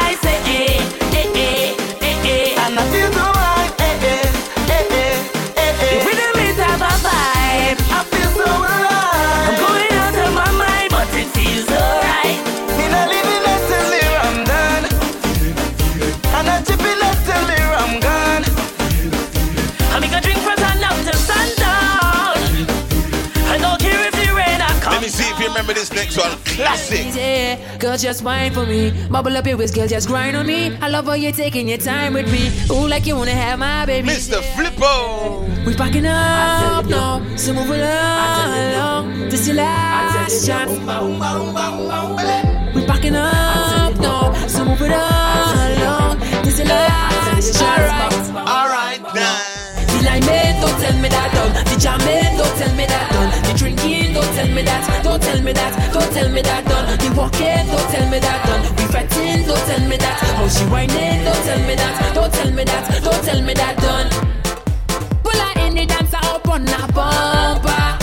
next 25.99 26.17
one. 26.17 26.31
Classic. 26.55 27.05
Yeah, 27.13 27.77
girl, 27.77 27.97
just 27.97 28.23
wine 28.23 28.51
for 28.53 28.65
me. 28.65 28.91
Bubble 29.09 29.35
up 29.35 29.45
your 29.45 29.57
waist, 29.57 29.75
girl, 29.75 29.87
just 29.87 30.07
grind 30.07 30.35
on 30.37 30.45
me. 30.45 30.75
I 30.77 30.87
love 30.87 31.05
how 31.05 31.13
you're 31.13 31.31
taking 31.31 31.67
your 31.67 31.77
time 31.77 32.13
with 32.13 32.31
me. 32.31 32.43
Ooh, 32.71 32.87
like 32.87 33.05
you 33.05 33.15
wanna 33.15 33.31
have 33.31 33.59
my 33.59 33.85
baby. 33.85 34.07
Mr. 34.07 34.41
Flippo. 34.53 35.65
We 35.65 35.75
packing 35.75 36.05
up 36.05 36.85
now, 36.85 37.21
so 37.35 37.53
move 37.53 37.71
it 37.71 37.81
along. 37.81 39.29
This 39.29 39.47
your 39.47 39.57
last 39.57 40.45
chance. 40.45 40.71
We 42.75 42.85
packing 42.85 43.15
up 43.15 43.95
now, 43.99 44.47
so 44.47 44.65
move 44.65 44.81
it 44.81 44.91
along. 44.91 46.19
This 46.43 46.59
your 46.59 46.67
last 46.67 47.59
chance. 47.59 48.29
Alright, 48.29 48.33
now. 48.33 48.68
The 50.59 50.65
line 50.65 50.79
man, 50.79 50.79
don't 50.79 50.79
tell 50.81 51.01
me 51.01 51.09
that 51.09 51.31
done. 51.33 51.53
The 51.65 51.75
jam 51.79 51.99
man, 51.99 52.37
don't 52.37 52.57
tell 52.57 52.75
me 52.75 52.85
that 52.85 53.11
done. 53.11 53.29
The 53.43 53.53
drinking, 53.57 54.13
don't 54.13 54.33
tell 54.35 54.47
me 54.47 54.61
that. 54.63 55.03
Don't 55.03 55.21
tell 55.21 55.41
me 55.41 55.53
that. 55.53 55.93
Don't 55.93 56.11
tell 56.13 56.29
me 56.29 56.41
that 56.41 56.65
done. 56.65 56.97
The 56.97 57.09
walking, 57.15 57.67
don't 57.67 57.89
tell 57.91 58.09
me 58.09 58.19
that 58.19 58.45
done. 58.45 58.61
We 58.75 58.83
fretting, 58.91 59.45
don't 59.47 59.65
tell 59.65 59.83
me 59.87 59.97
that. 59.97 60.19
How 60.35 60.47
she 60.47 60.65
whining, 60.65 61.23
don't 61.23 61.43
tell 61.43 61.59
me 61.67 61.75
that. 61.75 62.13
Don't 62.13 62.33
tell 62.33 62.51
me 62.51 62.63
that. 62.63 63.03
Don't 63.03 63.23
tell 63.23 63.41
me 63.41 63.53
that 63.53 63.77
done. 63.77 64.09
Pull 65.23 65.39
her 65.39 65.67
in 65.67 65.75
the 65.75 65.85
dancer 65.85 66.19
up 66.23 66.47
on 66.47 66.67
a 66.67 66.87
bumper. 66.91 67.97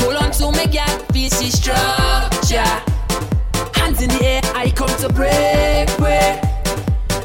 Hold 0.00 0.16
on 0.16 0.30
to 0.32 0.52
me, 0.52 0.66
girl, 0.72 0.98
feel 1.12 1.30
she 1.30 1.50
structure. 1.50 2.72
Hands 3.74 4.00
in 4.02 4.08
the 4.08 4.24
air, 4.24 4.40
I 4.54 4.70
come 4.70 4.94
to 5.00 5.08
break, 5.12 5.88
break. 5.98 6.40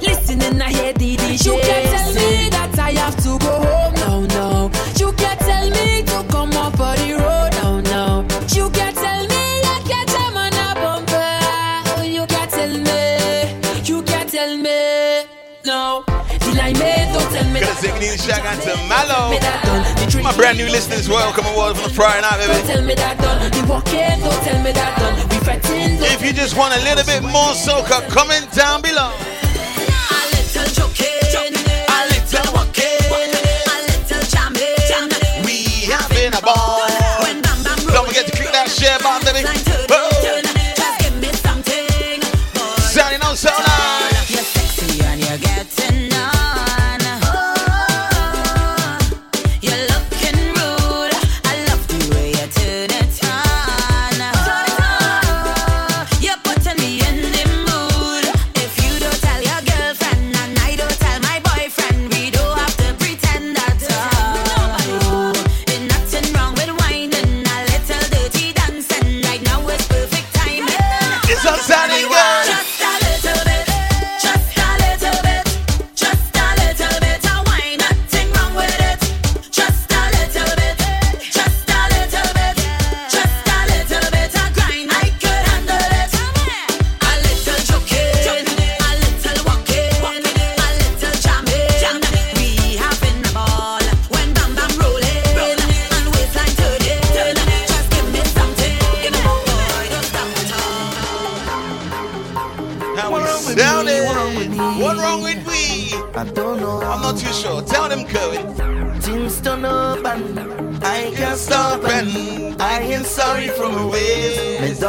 Listening, 0.02 0.62
I 0.62 0.70
hear 0.72 0.94
the 0.94 1.16
DJ. 1.16 1.46
You 1.46 1.60
can't 1.62 1.86
tell 1.96 2.14
me 2.14 2.50
that 2.50 2.80
I 2.80 2.92
have 2.92 3.16
to 3.24 3.40
go 3.40 3.54
home, 3.64 3.73
That. 18.18 18.22
shout 18.22 18.46
out 18.46 18.62
to 18.62 18.76
Mallow. 18.88 19.32
Me 19.32 19.40
that 19.40 19.64
done. 19.66 19.84
The 19.98 20.12
drink- 20.12 20.24
My 20.26 20.36
brand 20.36 20.58
new 20.58 20.70
listeners, 20.70 21.10
welcome 21.10 21.46
aboard 21.46 21.76
from 21.76 21.88
the 21.90 21.94
Friday 21.94 22.22
night, 22.22 22.38
baby. 22.46 22.68
tell 22.68 22.82
me 22.84 22.96
that 22.96 23.18
done. 23.18 23.52
The 23.52 23.62
walking, 23.68 24.20
don't 24.22 24.44
tell 24.44 24.62
me 24.62 24.72
that 24.72 24.98
done. 25.00 25.16
We 25.30 25.38
fretting, 25.44 25.98
don't 25.98 26.12
If 26.12 26.22
you 26.24 26.34
just 26.34 26.56
want 26.56 26.74
a 26.76 26.82
little 26.84 27.06
bit 27.06 27.24
more 27.24 27.54
soca, 27.58 28.08
comment 28.10 28.52
down 28.54 28.82
below. 28.82 29.12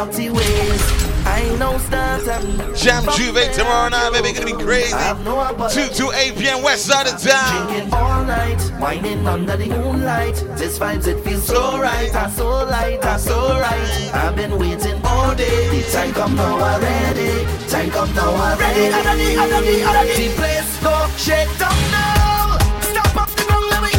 Ways. 0.05 0.13
My 0.13 0.13
dirty 0.13 0.31
ways. 0.31 0.83
I 1.27 1.57
know 1.59 1.79
start 1.79 2.29
and 2.29 2.77
Jam 2.77 3.05
Jouvert 3.05 3.55
tomorrow 3.55 3.89
night, 3.89 4.13
baby. 4.13 4.33
Gonna 4.33 4.57
be 4.57 4.63
crazy. 4.63 4.93
2 4.93 5.89
to 5.95 6.13
8 6.13 6.37
p.m. 6.37 6.63
west 6.63 6.87
side 6.87 7.07
of 7.07 7.19
town. 7.19 7.69
Drinking 7.69 7.93
all 7.95 8.25
night, 8.25 8.61
whining 8.79 9.27
under 9.27 9.57
the 9.57 9.69
moonlight. 9.69 10.35
This 10.57 10.79
vibes, 10.79 11.07
it 11.07 11.25
feels 11.25 11.47
so 11.47 11.79
right, 11.81 12.15
and 12.15 12.33
so 12.33 12.49
light, 12.49 13.03
and 13.03 13.21
so 13.21 13.59
right. 13.59 14.11
I've 14.13 14.37
been 14.37 14.59
waiting 14.59 15.01
all 15.05 15.35
day. 15.35 15.69
The 15.71 15.91
time 15.91 16.13
come 16.13 16.37
now 16.37 16.61
already. 16.61 17.47
Time 17.69 17.91
come 17.91 18.15
now 18.15 18.29
already. 18.29 18.93
Already, 18.93 19.37
already, 19.39 19.83
already. 19.85 20.29
The 20.29 20.35
place 20.37 20.83
go 20.83 21.09
shake 21.17 21.59
down 21.59 21.77
now. 21.91 22.59
Stop 22.83 23.17
up 23.17 23.31
the 23.31 23.45
ground, 23.45 23.65
let 23.71 23.83
me 23.83 23.91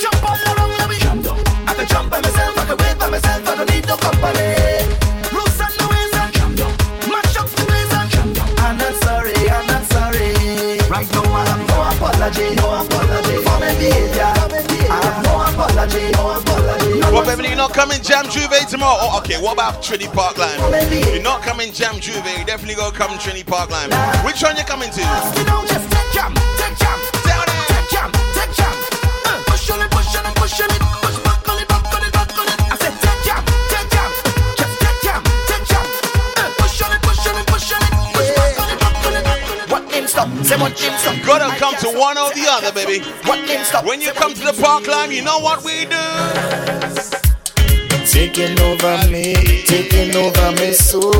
jump 0.00 0.22
all 0.22 0.38
around, 0.54 0.78
let 0.78 0.88
me 0.88 0.96
I 1.66 1.74
can 1.74 1.86
jump 1.88 2.10
by 2.10 2.20
myself, 2.20 2.56
I 2.56 2.66
can 2.66 2.76
wait 2.76 2.98
by 2.98 3.10
myself, 3.10 3.48
I 3.48 3.56
don't 3.56 3.70
need 3.70 3.86
no 3.88 3.96
company. 3.96 4.63
Apology, 12.24 12.56
no 12.56 12.72
apology 12.80 13.36
for 13.44 13.60
my 13.60 13.68
behavior. 13.76 14.24
I 14.24 14.96
have 15.04 15.20
no 15.28 15.44
apology, 15.44 16.08
no 16.16 16.32
apology. 16.32 17.00
No 17.00 17.12
What, 17.12 17.26
baby, 17.26 17.48
you're 17.48 17.56
not 17.56 17.74
coming 17.74 18.00
Jam 18.00 18.24
Jouvert 18.24 18.66
tomorrow? 18.66 18.96
Oh, 18.98 19.18
okay, 19.18 19.36
what 19.36 19.52
about 19.52 19.82
Trini 19.82 20.10
Park 20.10 20.38
Lime? 20.38 20.56
You're 21.12 21.20
not 21.20 21.42
coming 21.42 21.70
Jam 21.70 21.96
Jouvert, 21.96 22.38
you 22.38 22.46
definitely 22.46 22.76
go 22.76 22.90
come 22.90 23.10
Trini 23.20 23.44
Park 23.44 23.68
Lime. 23.68 23.92
Which 24.24 24.42
one 24.42 24.56
you 24.56 24.64
coming 24.64 24.88
to? 24.88 25.00
You 25.04 25.44
know, 25.44 25.68
just 25.68 25.84
take 25.92 26.12
jam, 26.16 26.32
take 26.56 26.78
jam, 26.80 26.98
take 27.28 27.88
jam, 27.92 28.08
take 28.32 28.52
jam. 28.56 28.72
Uh, 29.28 29.44
push 29.44 29.68
on 29.68 29.84
it, 29.84 29.90
push 29.92 30.16
on 30.16 30.24
it, 30.24 30.34
push 30.40 30.60
on 30.64 30.70
it, 30.72 30.80
push 30.80 31.04
on 31.04 31.12
it, 31.12 31.13
Say 40.44 40.58
what 40.60 40.78
name 40.78 40.92
stop? 40.98 41.16
Gotta 41.24 41.56
come 41.56 41.74
to 41.76 41.98
one 41.98 42.18
or 42.18 42.28
the 42.34 42.44
other, 42.46 42.70
baby. 42.70 43.02
What 43.24 43.46
name 43.48 43.64
stop? 43.64 43.86
When 43.86 44.02
you 44.02 44.12
come 44.12 44.34
to 44.34 44.40
the 44.40 44.52
park 44.52 44.86
line, 44.86 45.10
you 45.10 45.22
know 45.22 45.38
what 45.38 45.64
we 45.64 45.86
do. 45.86 46.04
Taking 48.04 48.60
over 48.60 49.10
me, 49.10 49.32
taking 49.64 50.14
over 50.14 50.52
my 50.52 50.70
soul. 50.70 51.16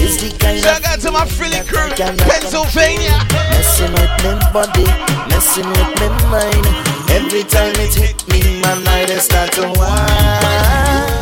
Is 0.00 0.16
the 0.16 0.34
kind 0.40 0.58
Shout 0.58 0.84
out 0.86 1.00
to 1.00 1.12
my 1.12 1.26
Philly 1.26 1.60
crew, 1.68 1.90
Pennsylvania. 1.96 3.18
Messing 3.52 3.92
with 3.92 4.10
my 4.24 4.52
body, 4.52 4.84
messing 5.28 5.68
with 5.68 5.92
my 6.00 6.08
mind. 6.32 6.66
Every 7.10 7.44
time 7.44 7.74
it 7.76 7.94
hit 7.94 8.26
me, 8.28 8.62
my 8.62 8.82
night 8.84 9.10
I 9.10 9.18
start 9.18 9.52
to 9.52 9.68
whine. 9.78 11.21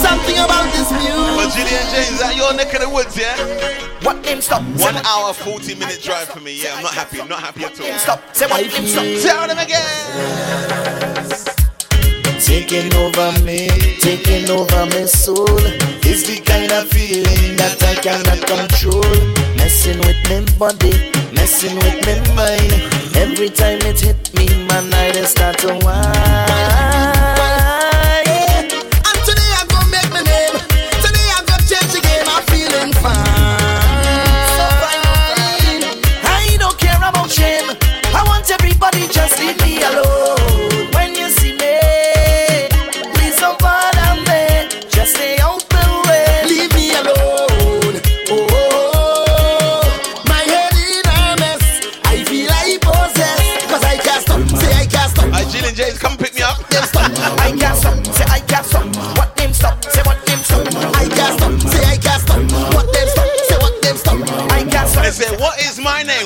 Something 0.00 0.38
about 0.38 0.64
this 0.72 0.90
music. 0.90 1.36
But 1.36 1.52
Julian 1.52 1.86
James, 1.92 2.16
is 2.16 2.20
that 2.20 2.34
your 2.36 2.54
neck 2.54 2.72
of 2.74 2.80
the 2.80 2.88
woods, 2.88 3.16
yeah? 3.16 3.36
What 4.02 4.24
name 4.24 4.40
stop? 4.40 4.62
One 4.80 4.96
hour, 5.04 5.32
40 5.34 5.74
minute 5.74 6.00
drive 6.02 6.28
for 6.28 6.40
me. 6.40 6.62
Yeah, 6.62 6.74
I'm 6.74 6.82
not 6.82 6.94
happy. 6.94 7.20
I'm 7.20 7.28
not 7.28 7.40
happy 7.40 7.64
at 7.64 7.78
all. 7.78 7.98
Stop. 7.98 8.34
Say 8.34 8.46
what 8.46 8.62
name 8.62 8.86
stop? 8.88 9.04
Tell 9.20 9.46
them 9.46 9.58
again. 9.58 9.84
Taking 12.40 12.92
over 12.94 13.30
me, 13.44 13.68
taking 14.00 14.50
over 14.50 14.86
my 14.86 15.04
soul. 15.04 15.46
Is 16.10 16.24
the 16.26 16.40
kind 16.44 16.72
of 16.72 16.88
feeling 16.88 17.56
that 17.56 17.76
I 17.84 17.94
cannot 18.00 18.40
control. 18.48 19.04
Messing 19.56 19.98
with 20.00 20.18
my 20.28 20.40
body, 20.58 21.12
messing 21.32 21.76
with 21.76 22.00
my 22.06 22.18
mind. 22.34 22.72
Every 23.14 23.50
time 23.50 23.78
it 23.82 24.00
hit 24.00 24.34
me, 24.34 24.48
my 24.66 24.80
night 24.88 25.16
I 25.16 25.24
start 25.24 25.58
to 25.58 25.74
whine. 25.84 27.19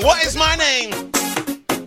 What 0.04 0.22
is 0.22 0.36
my 0.36 0.54
name? 0.56 0.90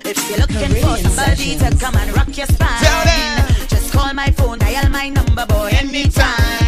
If 0.03 0.17
you're 0.27 0.39
looking 0.39 0.81
for 0.81 0.97
somebody 0.97 1.55
to 1.59 1.77
come 1.77 1.95
and 1.97 2.15
rock 2.15 2.35
your 2.35 2.47
spine, 2.47 2.83
tell 2.83 3.05
them 3.05 3.67
just 3.67 3.93
call 3.93 4.11
my 4.15 4.31
phone, 4.31 4.57
dial 4.57 4.89
my 4.89 5.09
number, 5.09 5.45
boy, 5.45 5.69
anytime. 5.71 6.66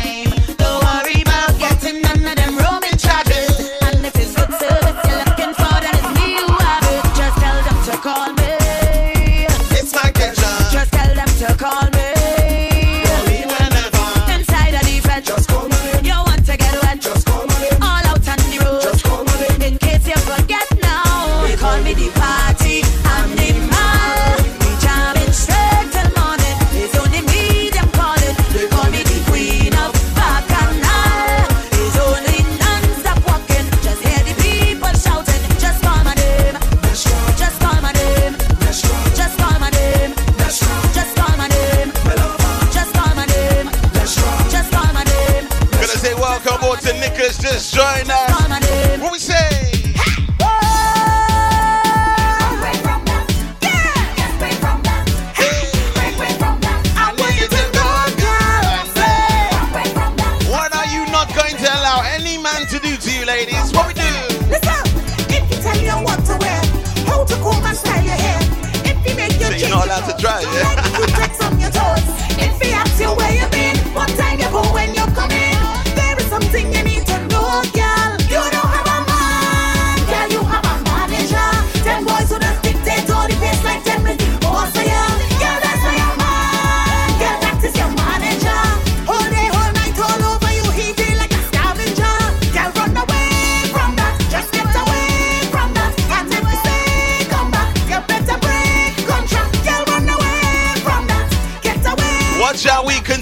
You're 69.60 69.70
not 69.72 69.86
allowed 69.88 70.08
to 70.10 70.16
drive. 70.22 70.44
yeah? 70.44 70.70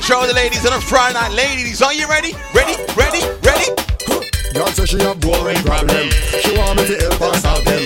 show 0.08 0.26
the 0.26 0.34
ladies 0.34 0.66
on 0.66 0.72
a 0.72 0.80
Friday 0.80 1.20
night. 1.20 1.34
Ladies, 1.34 1.82
are 1.82 1.94
you 1.94 2.08
ready? 2.08 2.32
Ready? 2.56 2.80
Ready? 2.96 3.20
Ready? 3.44 3.68
Girl 4.54 4.68
say 4.68 4.86
she 4.86 5.00
have 5.04 5.20
boring 5.20 5.58
problem. 5.68 6.10
She 6.40 6.58
want 6.58 6.80
me 6.80 6.88
to 6.88 6.96
help 6.96 7.20
her 7.20 7.34
solve 7.44 7.66
them. 7.66 7.77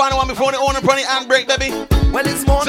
Find 0.00 0.16
one 0.16 0.28
before 0.28 0.50
the 0.50 0.56
owner, 0.56 0.80
Brandy 0.80 1.04
and 1.06 1.28
break, 1.28 1.46
baby. 1.46 1.68
Well, 2.10 2.26
it's 2.26 2.46
more. 2.46 2.59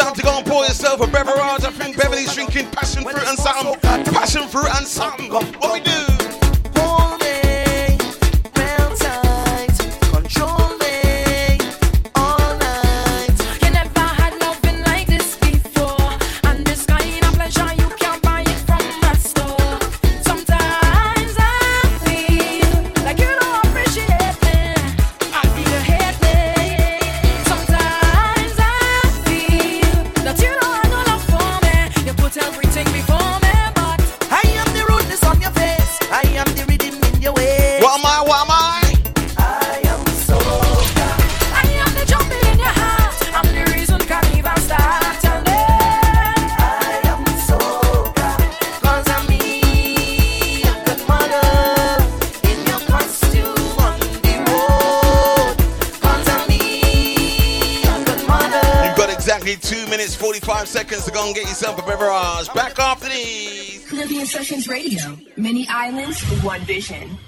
Seconds 60.81 61.05
to 61.05 61.11
go 61.11 61.25
and 61.27 61.35
get 61.35 61.43
yourself 61.43 61.77
a 61.77 61.85
beverage. 61.85 62.53
Back 62.55 62.79
after 62.79 63.07
these. 63.07 63.87
Caribbean 63.87 64.25
Sessions 64.25 64.67
Radio. 64.67 65.15
Many 65.37 65.67
islands, 65.69 66.19
one 66.41 66.61
vision. 66.61 67.19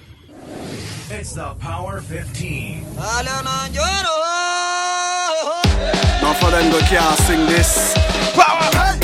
It's 1.11 1.33
the 1.33 1.53
Power 1.59 2.01
15. 2.01 2.83
Now 2.95 3.13
for 6.33 6.49
them 6.49 6.71
go 6.71 6.79
can't 6.79 7.19
sing 7.19 7.45
this. 7.45 7.93
Power. 8.33 9.02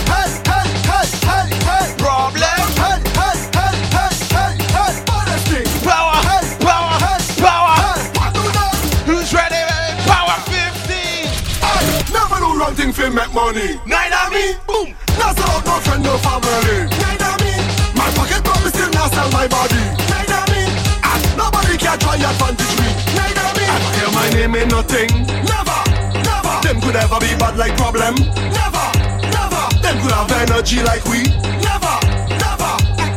For 13.09 13.15
make 13.15 13.33
money. 13.33 13.79
Neither 13.85 14.25
me. 14.33 14.53
Boom. 14.67 14.95
Not 15.17 15.37
out 15.39 15.65
no 15.65 15.79
friend, 15.81 16.03
no 16.03 16.17
family. 16.17 16.85
Neither 17.01 17.33
me. 17.43 17.53
My 17.97 18.09
pocket 18.13 18.43
promise 18.43 18.73
still 18.73 18.91
not 18.91 19.11
sell 19.13 19.29
my 19.31 19.47
body. 19.47 19.81
Neither 20.09 20.43
me. 20.53 20.61
And 21.03 21.23
nobody 21.37 21.77
can 21.77 21.97
try 21.99 22.15
your 22.15 22.29
advantage 22.29 22.75
me. 22.79 22.89
Neither 23.17 23.49
me. 23.57 23.65
I 23.65 23.77
hear 23.97 24.11
my 24.13 24.27
name 24.33 24.55
in 24.55 24.67
nothing. 24.69 25.09
Never, 25.45 25.79
never. 26.21 26.53
Them 26.61 26.77
could 26.81 26.95
ever 26.95 27.19
be 27.19 27.31
bad 27.37 27.57
like 27.57 27.75
problem. 27.77 28.15
Never, 28.53 28.85
never. 29.33 29.63
Them 29.81 29.95
could 30.01 30.13
have 30.13 30.31
energy 30.31 30.81
like 30.83 31.03
we. 31.05 31.25
Never, 31.65 31.95
never. 32.37 32.71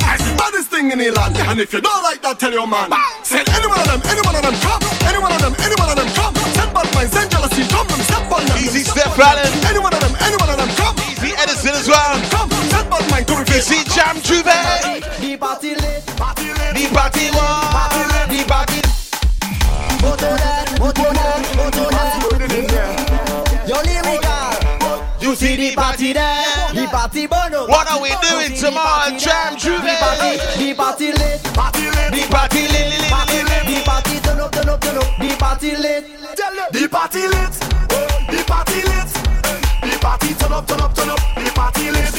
I 0.08 0.16
the 0.18 0.32
baddest 0.36 0.68
thing 0.68 0.90
in 0.90 0.98
the 0.98 1.10
land. 1.10 1.36
And 1.36 1.60
if 1.60 1.72
you 1.72 1.80
don't 1.80 2.02
like 2.02 2.22
that, 2.22 2.38
tell 2.38 2.52
your 2.52 2.66
man. 2.66 2.90
Send 3.22 3.48
any 3.50 3.66
one 3.66 3.80
of 3.80 3.86
them, 3.86 4.00
any 4.08 4.22
one 4.24 4.36
of 4.36 4.42
them 4.42 4.56
come. 4.64 4.82
Any 5.04 5.18
one 5.18 5.32
of 5.32 5.40
them, 5.40 5.54
any 5.60 5.76
one 5.76 5.90
of 5.90 5.96
them 5.96 6.08
come. 6.14 6.61
Send 6.72 6.88
bad 6.88 6.94
minds, 6.94 7.12
send 7.12 7.30
jealousy, 7.30 7.68
come 7.68 7.86
them, 7.86 8.00
step 8.00 8.32
on 8.32 8.46
them. 8.46 8.56
Easy 8.56 8.80
step 8.80 9.12
step. 9.12 9.18
Allen. 9.20 9.52
Any 9.68 9.78
one 9.78 9.92
of 9.92 10.00
them, 10.00 10.16
any 10.24 10.36
one 10.36 10.48
of 10.48 10.56
them 10.56 10.68
come. 10.80 10.96
Easy 11.04 11.36
Edison 11.36 11.76
as 11.76 11.86
well. 11.86 12.16
Come, 12.32 12.48
send 12.72 12.88
bad 12.88 13.10
mind 13.10 13.26
to 13.28 13.44
You 13.52 13.60
see 13.60 13.84
Jam 13.92 14.16
Jouvert. 14.24 15.04
The 15.20 15.36
party 15.36 15.74
lit, 15.76 16.00
The 16.08 16.88
party 16.96 17.28
one. 17.36 18.24
The 18.32 18.44
party. 18.48 18.80
Motonet, 20.00 20.80
Motonet, 20.80 21.44
Motonet. 21.60 22.32
Yo 23.68 23.76
lyrical. 23.84 24.32
You 25.20 25.36
see 25.36 25.56
the 25.56 25.76
party 25.76 26.14
there. 26.14 26.72
The 26.72 26.86
party 26.90 27.26
bono. 27.26 27.66
What 27.68 27.86
are 27.90 28.00
we 28.00 28.16
doing 28.28 28.56
tomorrow, 28.56 29.16
Jam 29.18 29.56
Jouvert? 29.56 29.84
The 29.84 29.96
party, 30.00 30.32
the 30.56 30.74
party 30.74 31.12
lit. 31.12 31.42
Party 31.52 31.84
lit. 31.90 32.12
The 32.12 32.26
party 32.30 32.51
party 35.52 35.76
lit. 35.76 36.06
The 36.72 36.88
party 36.88 37.28
lit. 37.28 37.52
The 38.32 38.42
party 38.46 38.80
lit. 38.88 39.08
The 39.82 39.98
party 40.00 40.32
turn 40.34 40.52
up, 40.52 40.66
turn 40.66 40.80
up, 40.80 40.94
turn 40.94 41.10
up. 41.10 41.18
The 41.34 41.52
party 41.54 41.90
lit. 41.90 42.14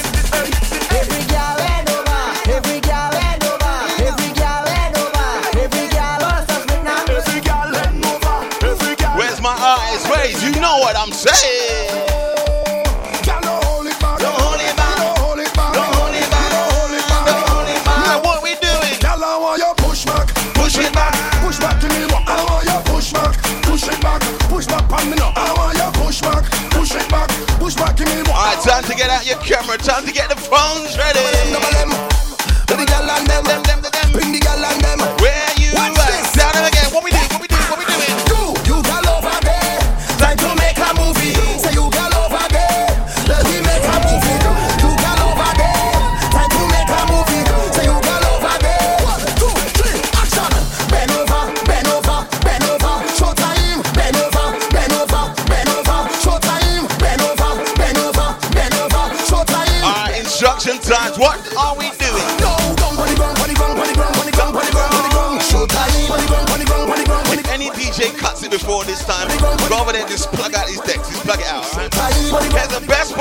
Every 0.93 1.23
girl 1.33 1.57
head 1.65 1.89
over. 1.89 2.21
Every 2.53 2.79
girl 2.81 3.11
head 3.17 3.43
over. 3.43 3.73
Every 4.05 4.29
girl 4.37 4.65
head 4.69 4.95
over. 4.95 5.57
Every 5.65 5.87
girl 5.89 6.19
bust 6.21 6.51
us 6.51 6.65
with 6.69 6.83
now. 6.83 7.05
Every 7.09 7.41
girl 7.41 7.69
lean 7.73 8.05
over. 8.05 8.37
Every 8.69 8.95
girl. 8.97 9.17
Where's 9.17 9.41
my 9.41 9.49
eyes? 9.49 10.05
Where's 10.05 10.43
you 10.43 10.61
know 10.61 10.77
what 10.77 10.95
I'm 10.95 11.11
saying? 11.11 12.12
To 28.93 28.99
get 28.99 29.09
out 29.09 29.25
your 29.25 29.37
camera. 29.37 29.77
Time 29.77 30.05
to 30.05 30.11
get 30.11 30.29
the 30.29 30.35
phones 30.35 30.97
ready. 30.97 32.12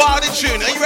Here's 0.02 0.20
the 0.20 0.20
best 0.20 0.24
part 0.24 0.24
of 0.24 0.30
the 0.30 0.36
tune. 0.36 0.62
Are 0.62 0.70
you 0.70 0.81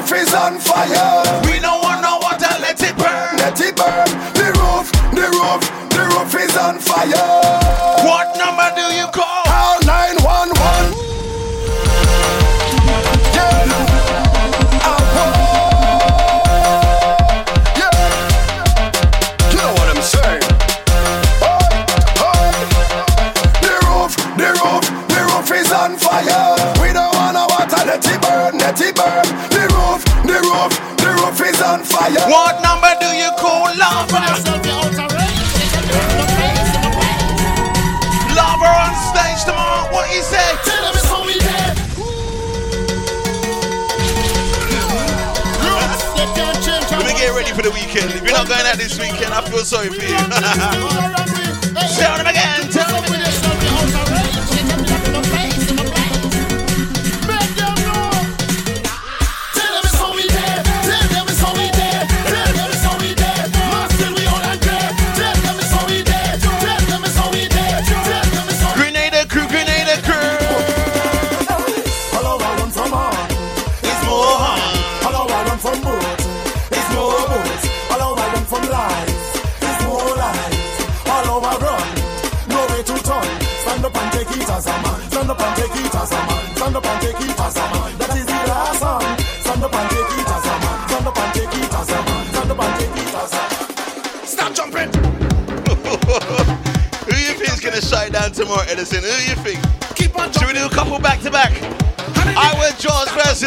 roof 0.00 0.12
is 0.12 0.34
on 0.34 0.58
fire. 0.58 1.42
We 1.44 1.60
don't 1.60 1.82
want 1.82 2.02
no 2.02 2.18
water, 2.22 2.48
let 2.60 2.80
it 2.82 2.96
burn. 2.96 3.36
Let 3.36 3.60
it 3.60 3.76
burn. 3.76 4.08
The 4.34 4.48
roof, 4.58 4.90
the 5.12 5.26
roof, 5.36 5.90
the 5.90 6.02
roof 6.14 6.34
is 6.40 6.56
on 6.56 6.78
fire. 6.78 7.59
Weekend, 49.00 49.32
I 49.32 49.40
feel 49.48 49.64
sorry 49.64 49.88
for 49.88 51.24
you. 51.24 51.26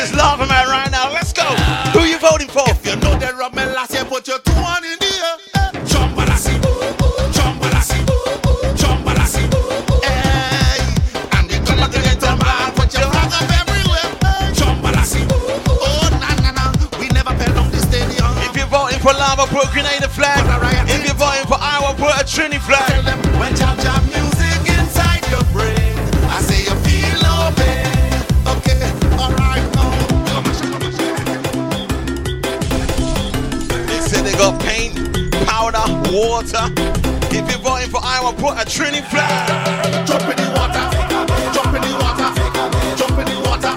is 0.04 0.14
loving 0.16 0.48
me 0.48 0.56
right 0.68 0.92
now. 0.92 1.10
Let's 1.12 1.32
go. 1.34 1.44
Who 1.96 2.02
you 2.06 2.18
voting 2.20 2.48
for? 2.50 2.64
If 2.70 2.86
you 2.86 2.96
know 2.98 3.16
that 3.20 3.36
Rob 3.38 3.54
Melasse, 3.54 4.04
put 4.10 4.28
your 4.28 4.40
two 4.40 4.52
on 4.60 4.84
in 4.84 4.98
here. 5.00 5.24
air. 5.24 5.38
Jump, 8.76 9.00
Malassi. 9.08 9.44
Hey, 10.04 10.84
I'm 11.32 11.48
the 11.48 11.56
color 11.64 11.88
of 11.88 12.20
the 12.20 12.32
man. 12.44 12.72
Put 12.76 12.92
your 12.94 13.08
hand 13.16 13.32
up 13.32 13.48
everywhere. 13.62 14.10
Jump, 14.54 14.84
Oh, 14.84 16.10
na, 16.20 16.30
na, 16.44 16.52
na. 16.52 16.64
We 17.00 17.08
never 17.10 17.32
fell 17.40 17.58
on 17.64 17.72
the 17.72 17.80
stadium. 17.80 18.28
If 18.44 18.58
you're 18.58 18.68
voting 18.68 19.00
for 19.00 19.14
Lava, 19.14 19.46
put 19.48 19.72
Grenada 19.72 20.10
flag. 20.10 20.44
If 20.90 21.06
you're 21.08 21.16
voting 21.16 21.48
for 21.48 21.58
Iwer, 21.60 21.96
put 21.96 22.12
a 22.20 22.24
Trini 22.28 22.60
flag. 22.60 23.23
water. 36.44 36.74
If 37.32 37.50
you're 37.50 37.60
voting 37.60 37.90
for 37.90 38.02
Iwer, 38.02 38.36
put 38.38 38.58
a 38.58 38.66
Trini 38.66 39.04
flag. 39.04 40.08
Jump 40.08 40.24
in 40.24 40.36
the 40.36 40.50
water. 40.56 40.84
Jump 41.54 41.74
in 41.76 41.82
the 41.82 41.94
water. 42.02 42.30
Jump 42.98 43.18
in 43.20 43.26
the 43.26 43.38
water. 43.48 43.74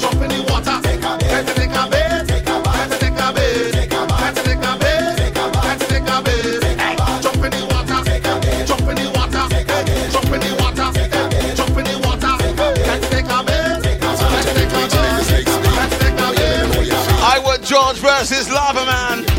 Jump 0.00 0.22
in 0.22 0.30
the 0.30 0.38
water. 0.50 0.76
Take 0.82 1.04
a 1.04 1.18
Take 1.22 1.72
a 1.72 1.88
Take 2.26 2.46
a 2.46 2.62
Take 2.62 3.14
a. 3.14 3.32
Jump 7.22 7.44
in 7.44 7.50
the 7.50 7.62
water. 7.70 7.98
Jump 8.66 8.88
in 8.88 8.96
the 8.96 9.08
water. 9.14 9.44
Jump 10.12 10.32
in 10.32 10.40
the 10.40 10.50
water. 10.58 10.88
Jump 11.56 11.76
in 11.78 11.84
the 11.84 11.96
water. 12.04 12.34
Take 13.10 13.30
a. 13.30 13.30
Take 13.30 13.30
a. 13.30 13.44
Take 15.82 16.18
a. 16.18 16.30
Iwer 17.22 17.58
George 17.64 17.98
versus 17.98 18.50
Lava 18.50 18.84
Man 18.84 19.31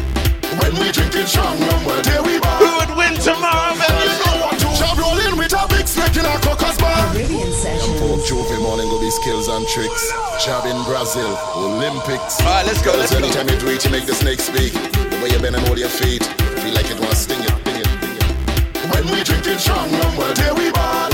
position 1.24 1.86
when 1.86 2.02
day. 2.04 2.20
Who 2.20 2.70
would 2.78 2.98
win 2.98 3.16
tomorrow? 3.16 3.76
Job 4.76 4.98
rolling 4.98 5.38
with 5.38 5.54
a 5.54 5.66
big 5.70 5.88
snake 5.88 6.16
in 6.18 6.26
a 6.26 6.36
cocker's 6.40 6.78
bar. 6.78 7.16
Young 7.16 7.96
folk 8.00 8.26
trophy 8.26 8.62
morning 8.62 8.88
will 8.90 9.00
be 9.00 9.10
skills 9.10 9.48
and 9.48 9.66
tricks. 9.68 10.12
Job 10.44 10.66
in 10.66 10.84
Brazil, 10.84 11.38
Olympics. 11.56 12.40
All 12.42 12.48
right, 12.48 12.66
let's 12.66 12.82
go. 12.82 12.92
Let's 12.92 13.14
anytime 13.14 13.48
go. 13.48 13.54
you 13.54 13.60
do 13.60 13.68
it, 13.70 13.86
you 13.86 13.92
make 13.92 14.06
the 14.06 14.16
snake 14.16 14.40
speak. 14.40 14.74
The 14.74 15.20
way 15.24 15.30
you 15.30 15.40
bend 15.40 15.56
and 15.56 15.66
hold 15.68 15.80
your 15.80 15.90
feet, 15.90 16.24
feel 16.24 16.74
like 16.74 16.90
it 16.90 17.00
wants 17.00 17.20
sting 17.20 17.40
it, 17.40 17.50
sting 17.50 17.80
it, 17.80 17.88
sting 17.88 18.16
it. 18.16 18.94
When 18.94 19.04
we 19.06 19.24
drink 19.24 19.44
drinking 19.44 19.60
strong, 19.60 19.90
when 20.18 20.34
day 20.36 20.52
we 20.52 20.72
ball. 20.72 21.13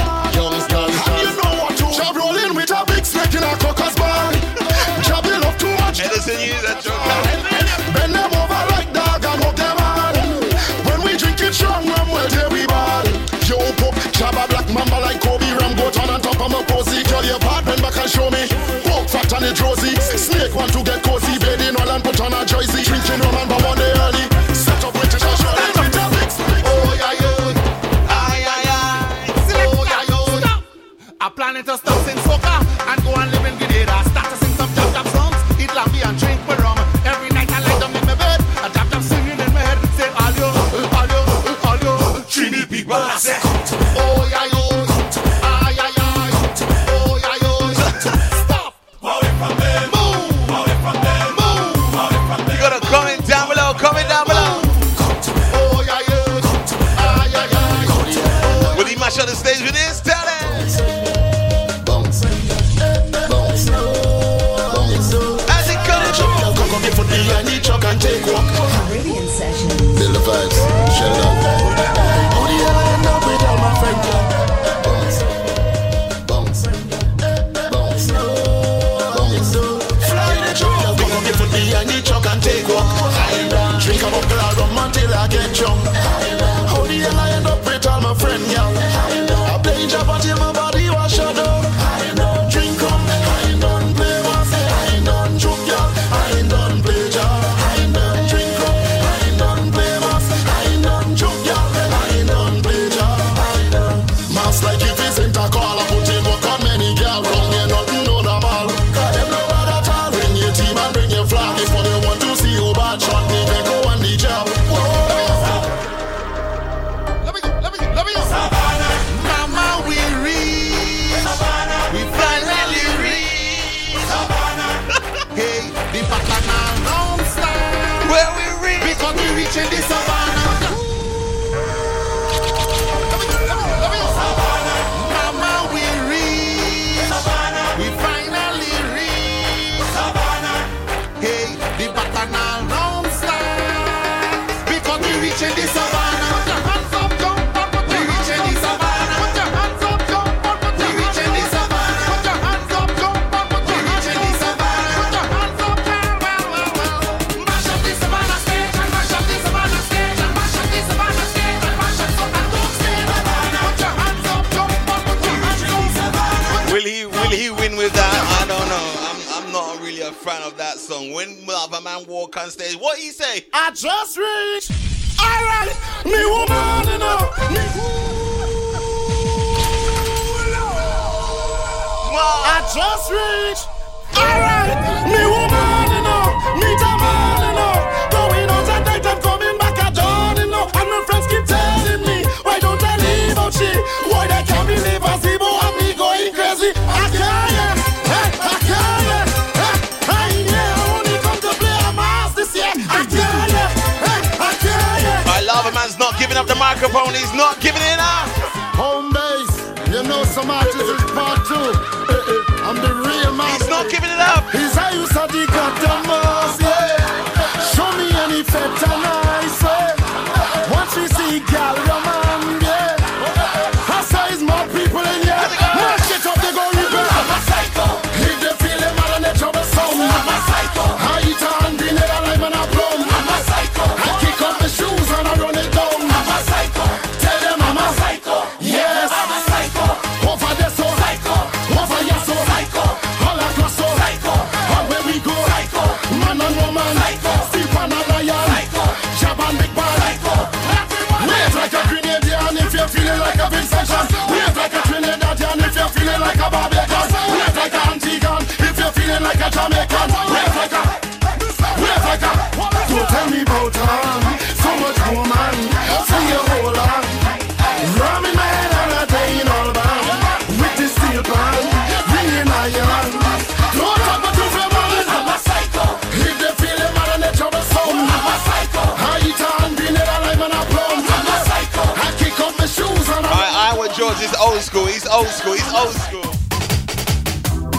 old 285.20 285.28
school. 285.28 285.54
He's 285.54 285.74
old 285.74 285.94
school. 285.94 286.32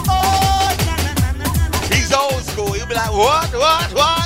Oh, 0.07 0.69
he's 1.91 2.13
old 2.13 2.43
school. 2.43 2.71
He'll 2.73 2.85
be 2.85 2.93
like, 2.93 3.11
what, 3.11 3.51
what, 3.53 3.93
what? 3.93 4.20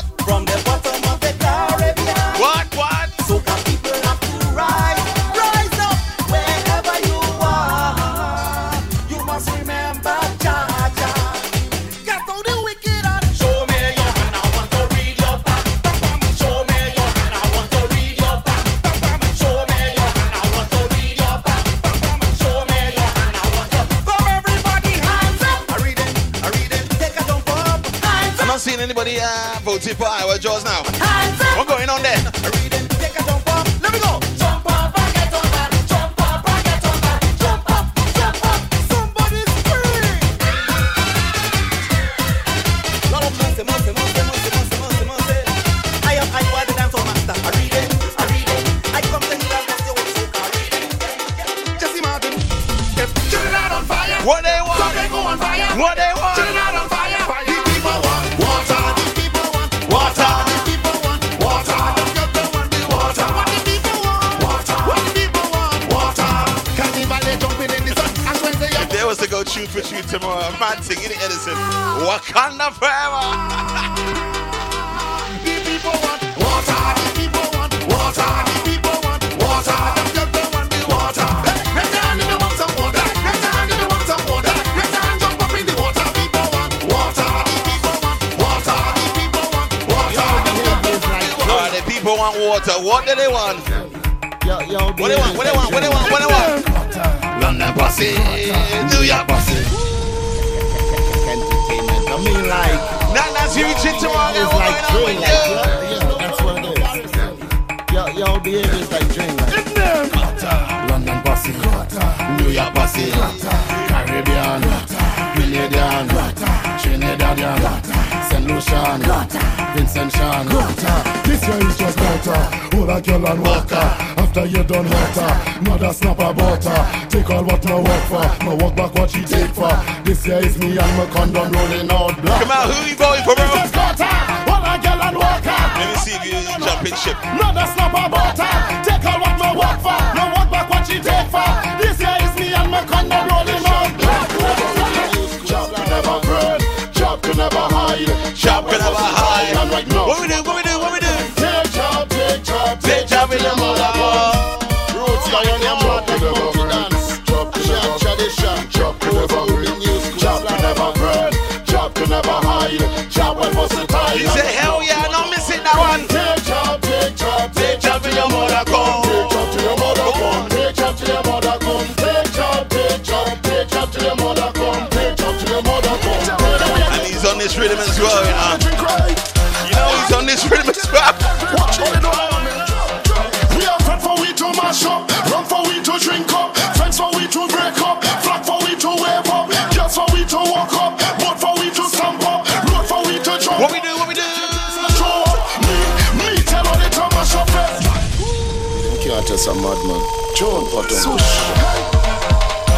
Swoosh. 200.95 201.19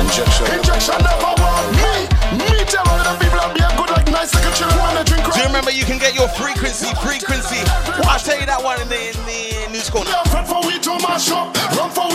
Injection. 0.01 0.49
Injection 0.49 0.97
never 1.05 1.37
want 1.37 1.69
me. 1.77 2.09
Me 2.33 2.49
tell 2.65 2.81
all 2.89 2.97
the 3.05 3.13
people 3.21 3.37
I'll 3.37 3.53
be 3.53 3.61
good 3.61 3.91
like 3.93 4.09
nice 4.09 4.33
like 4.33 4.45
a 4.49 4.53
children 4.57 4.81
when 4.81 4.95
they 4.97 5.03
drink 5.05 5.21
Do 5.29 5.37
you 5.37 5.45
remember 5.45 5.69
you 5.69 5.85
can 5.85 5.99
get 5.99 6.15
your 6.15 6.27
frequency, 6.33 6.89
frequency? 7.05 7.61
I'll 8.09 8.17
tell 8.17 8.39
you 8.39 8.47
that 8.49 8.57
one 8.57 8.81
in 8.81 8.89
the, 8.89 9.13
in 9.13 9.21
the 9.29 9.69
news 9.69 9.89
corner. 9.93 10.09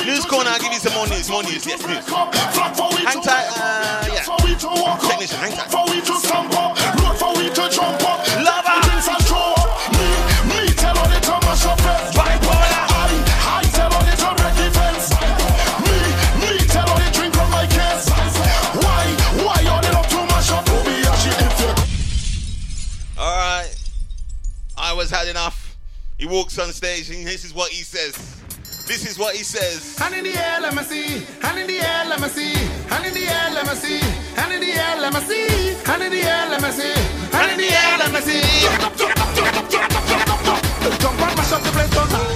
News 0.02 0.26
corner, 0.26 0.50
I'll 0.50 0.58
give 0.58 0.72
you 0.72 0.82
some 0.82 0.94
more 0.94 1.06
news, 1.06 1.30
more 1.30 1.44
news, 1.44 1.64
yes, 1.64 1.86
news. 1.86 2.02
Hang 3.06 3.22
tight, 3.22 3.46
uh, 3.54 4.02
yeah. 4.10 4.26
Technician, 5.06 5.38
hang 5.38 5.54
tight. 5.54 5.81
What 29.22 29.36
he 29.36 29.44
says. 29.44 29.96
Hand 29.98 30.14
in 30.16 30.24
the 30.24 30.34
air, 30.34 30.60
let 30.60 30.74
me 30.74 30.82
see. 30.82 31.24
Hand 31.40 31.56
in 31.56 31.68
the 31.68 31.78
air, 31.78 32.04
let 32.10 32.20
me 32.20 32.26
see. 32.26 32.54
Hand 32.90 33.06
in 33.06 33.14
the 33.14 33.22
air, 33.22 33.50
let 33.54 33.64
me 33.70 33.74
see. 33.78 34.00
Hand 34.34 34.52
in 34.52 34.60
the 34.60 34.72
air, 34.74 34.96
let 34.98 35.14
me 35.14 35.20
see. 35.20 35.46
Hand 35.86 36.02
in 36.02 36.10
the 36.10 36.22
air, 36.26 36.50
let 36.50 36.60
me 36.60 36.70
see. 36.74 36.90
Hand 37.30 37.52
in 37.52 37.58
the 37.62 37.70
air, 37.70 37.98
let 38.02 38.10
me 38.10 38.20
see. 38.26 38.42
Jump 40.98 41.22
and 41.22 41.36
mash 41.38 41.52
up 41.54 41.62
the 41.62 41.70
place 41.70 41.92
tonight. 41.94 42.34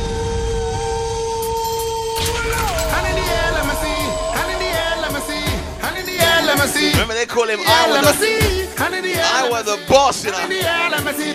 Hand 2.95 3.07
in 3.11 3.15
the 3.19 3.27
air, 3.35 3.51
let 3.59 3.65
me 3.67 3.75
see. 3.83 4.03
Hand 4.39 4.51
in 4.55 4.59
the 4.63 4.71
air, 4.79 4.95
let 5.03 5.11
me 5.11 5.21
see. 5.27 5.43
Hand 5.83 5.97
in 5.99 6.07
the 6.07 6.17
air, 6.23 6.39
let 6.47 6.55
me 6.55 6.67
see. 6.71 6.91
Remember 6.95 7.15
they 7.15 7.27
call 7.27 7.49
him 7.51 7.59
I 7.67 7.91
was 7.91 8.01
the 8.07 8.15
see. 8.23 8.39
Hand 8.79 8.95
in 8.95 9.03
the 9.03 9.15
air, 9.19 9.27
I 9.27 9.51
was 9.51 9.65
the 9.67 9.79
boss, 9.91 10.25
you 10.25 10.31
know. 10.31 10.39
the 10.47 10.63
air, 10.63 10.91
let 10.95 11.03
me 11.03 11.13
see. 11.19 11.33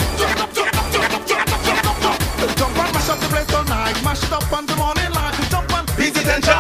Jump 2.56 2.78
and 2.80 2.94
mash 2.96 3.10
up 3.10 3.20
the 3.20 3.28
place 3.28 3.48
tonight. 3.52 4.00
Mash 4.02 4.24
it 4.24 4.32
up 4.32 4.48
until 4.50 4.78
morning 4.78 5.12
light. 5.12 5.31
And 6.12 6.20
the 6.20 6.24
tension. 6.28 6.60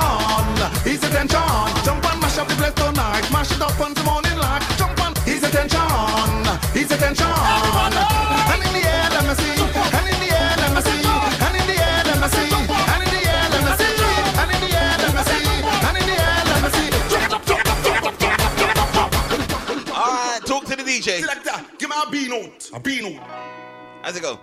The 0.83 1.07
tension. 1.11 1.83
Jump 1.83 2.05
and 2.05 2.19
mash 2.21 2.37
up 2.37 2.47
the 2.47 2.55
place 2.55 2.73
tonight. 2.73 3.29
Mash 3.31 3.51
it 3.51 3.61
up 3.61 3.77
until 3.79 4.05
morning 4.05 4.37
light. 4.37 4.63
Jump 4.77 4.99
and 5.03 5.17
ease 5.27 5.41
the 5.41 5.49
tension. 5.49 5.79
The 6.71 6.95
tension. 6.97 7.27
Hand 7.27 8.63
in 8.63 8.71
the 8.71 8.79
air, 8.87 9.09
let 9.11 9.27
me 9.27 9.33
see. 9.35 9.59
Hand 9.91 10.07
in 10.07 10.15
the 10.23 10.31
air, 10.31 10.55
let 10.55 10.71
me 10.71 10.81
see. 10.81 11.03
Hand 11.03 11.55
in 11.59 11.67
the 11.67 11.75
air, 11.83 12.03
let 12.07 12.17
me 12.21 12.27
see. 12.31 12.47
Hand 12.47 13.03
in 13.03 13.09
the 13.11 13.19
air, 13.27 13.43
let 13.51 13.61
me 13.67 13.71
see. 13.75 13.91
Hand 14.39 14.51
in 14.55 14.59
the 14.63 14.71
air, 14.71 14.95
let 15.03 15.11
me 15.15 15.21
see. 15.27 15.43
Hand 15.83 15.97
in 15.99 16.05
the 16.07 16.15
air, 16.15 16.39
let 16.47 16.59
me 16.63 16.69
see. 16.71 16.87
All 19.91 20.15
right, 20.15 20.41
talk 20.45 20.63
to 20.65 20.75
the 20.75 20.83
DJ. 20.83 21.19
Selector, 21.19 21.59
give 21.77 21.89
me 21.89 21.95
a 21.99 22.09
B 22.09 22.27
note. 22.29 22.69
A 22.73 22.79
B 22.79 23.01
note. 23.01 23.19
How's 24.01 24.15
it 24.15 24.21
go? 24.21 24.39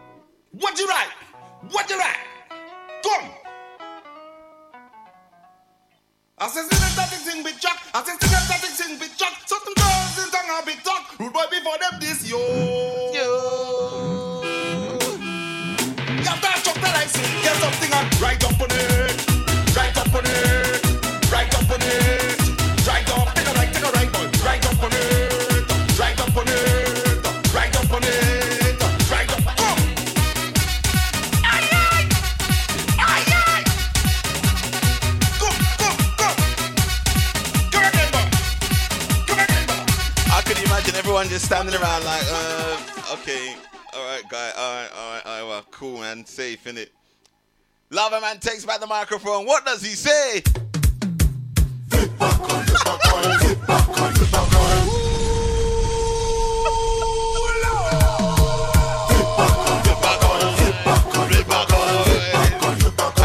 Man 48.29 48.39
takes 48.41 48.67
back 48.67 48.79
the 48.79 48.87
microphone. 48.87 49.47
What 49.47 49.65
does 49.65 49.81
he 49.81 49.95
say? 49.95 50.43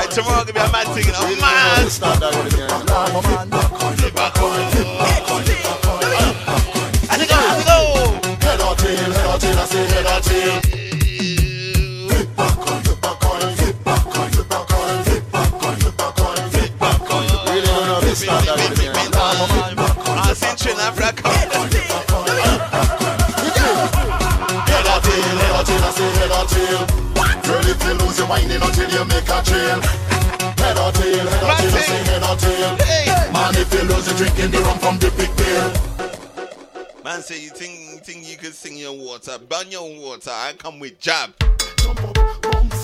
Tomorrow 0.10 0.46
gonna 0.46 0.54
be 0.54 0.60
a 0.60 0.68
drinking 34.24 34.52
the 34.52 34.60
rum 34.60 34.80
from 34.80 34.98
the 35.00 35.10
big 35.18 35.36
pail. 35.36 35.93
Man 37.14 37.22
say 37.22 37.44
you 37.44 37.52
think 37.52 37.74
you 37.92 37.98
think 38.00 38.28
you 38.28 38.38
could 38.38 38.56
sing 38.56 38.76
your 38.76 38.94
water, 38.98 39.38
burn 39.48 39.70
your 39.70 39.88
water. 40.02 40.32
I 40.32 40.54
come 40.58 40.80
with 40.80 41.00
jab. 41.00 41.30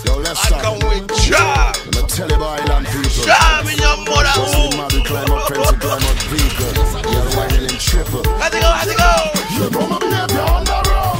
Yo, 0.06 0.18
let's 0.22 0.38
I 0.38 0.46
start. 0.46 0.62
come 0.62 0.78
with 0.86 1.10
jab. 1.18 1.74
Let 1.74 1.96
me 1.96 2.02
tell 2.06 2.28
you 2.28 2.36
about 2.36 2.60
island 2.62 2.86
people. 2.86 3.24
Jab 3.26 3.66
in 3.66 3.74
your 3.74 3.96
mother 4.06 4.30
womb. 4.54 4.86
the 4.86 5.02
climb 5.02 5.34
up 5.34 5.50
and 5.50 5.80
climb 5.82 6.04
up 6.06 6.14
vehicle. 6.30 7.10
You're 7.10 7.26
whining 7.34 7.74
in 7.74 7.78
triple. 7.82 8.22
How's 8.38 8.54
it 8.54 8.62
go? 8.62 8.70
How's 8.70 8.86
it 8.86 8.98
go? 9.02 9.10
You 9.50 9.66
know 9.66 9.88
my 9.90 9.98
behavior 9.98 10.46
on 10.46 10.62
the 10.62 10.78
road. 10.86 11.18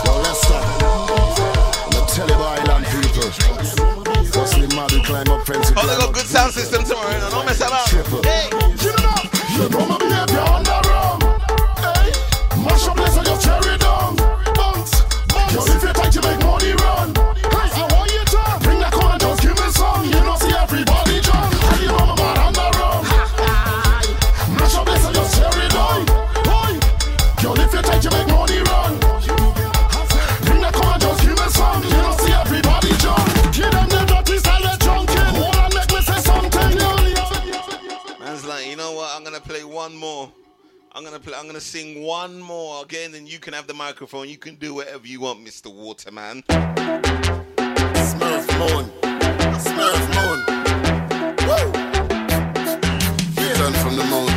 Yo, 0.00 0.12
let's 0.16 0.40
start. 0.48 0.64
Let 1.92 2.00
me 2.00 2.08
tell 2.08 2.24
you 2.24 2.36
about 2.40 2.56
island 2.56 2.86
people. 2.88 3.28
First 4.32 4.56
the 4.56 4.72
man 4.74 4.88
who 4.88 5.04
climb 5.04 5.28
up 5.28 5.44
Oh, 5.76 5.86
they 5.86 5.96
got 6.00 6.14
good 6.14 6.24
sound 6.24 6.54
system 6.54 6.84
tomorrow. 6.84 7.20
Don't 7.28 7.44
mess 7.44 7.60
about. 7.60 7.86
Triple. 7.88 8.22
Hey. 8.22 8.61
My 9.70 9.96
behavior 9.96 10.40
on 10.40 10.64
the 10.64 10.78
road. 10.90 11.22
Hey, 11.78 12.10
mash 12.64 12.88
up 12.88 12.96
place 12.96 13.16
and 13.16 13.26
just 13.26 13.44
cherry 13.44 13.61
I'm. 41.42 41.46
I'm 41.46 41.48
gonna 41.48 41.60
sing 41.60 42.04
one 42.04 42.38
more 42.40 42.84
again, 42.84 43.16
and 43.16 43.28
you 43.28 43.40
can 43.40 43.52
have 43.52 43.66
the 43.66 43.74
microphone. 43.74 44.28
You 44.28 44.38
can 44.38 44.54
do 44.54 44.74
whatever 44.74 45.04
you 45.08 45.22
want, 45.22 45.44
Mr. 45.44 45.74
Waterman. 45.74 46.44
Smurf 48.06 48.46
Moon. 48.60 48.84
Smurf 49.58 50.06
Moon. 50.14 50.38
Woo! 51.42 51.66
Return 53.42 53.72
from 53.82 53.96
the 53.96 54.04
moon. 54.04 54.28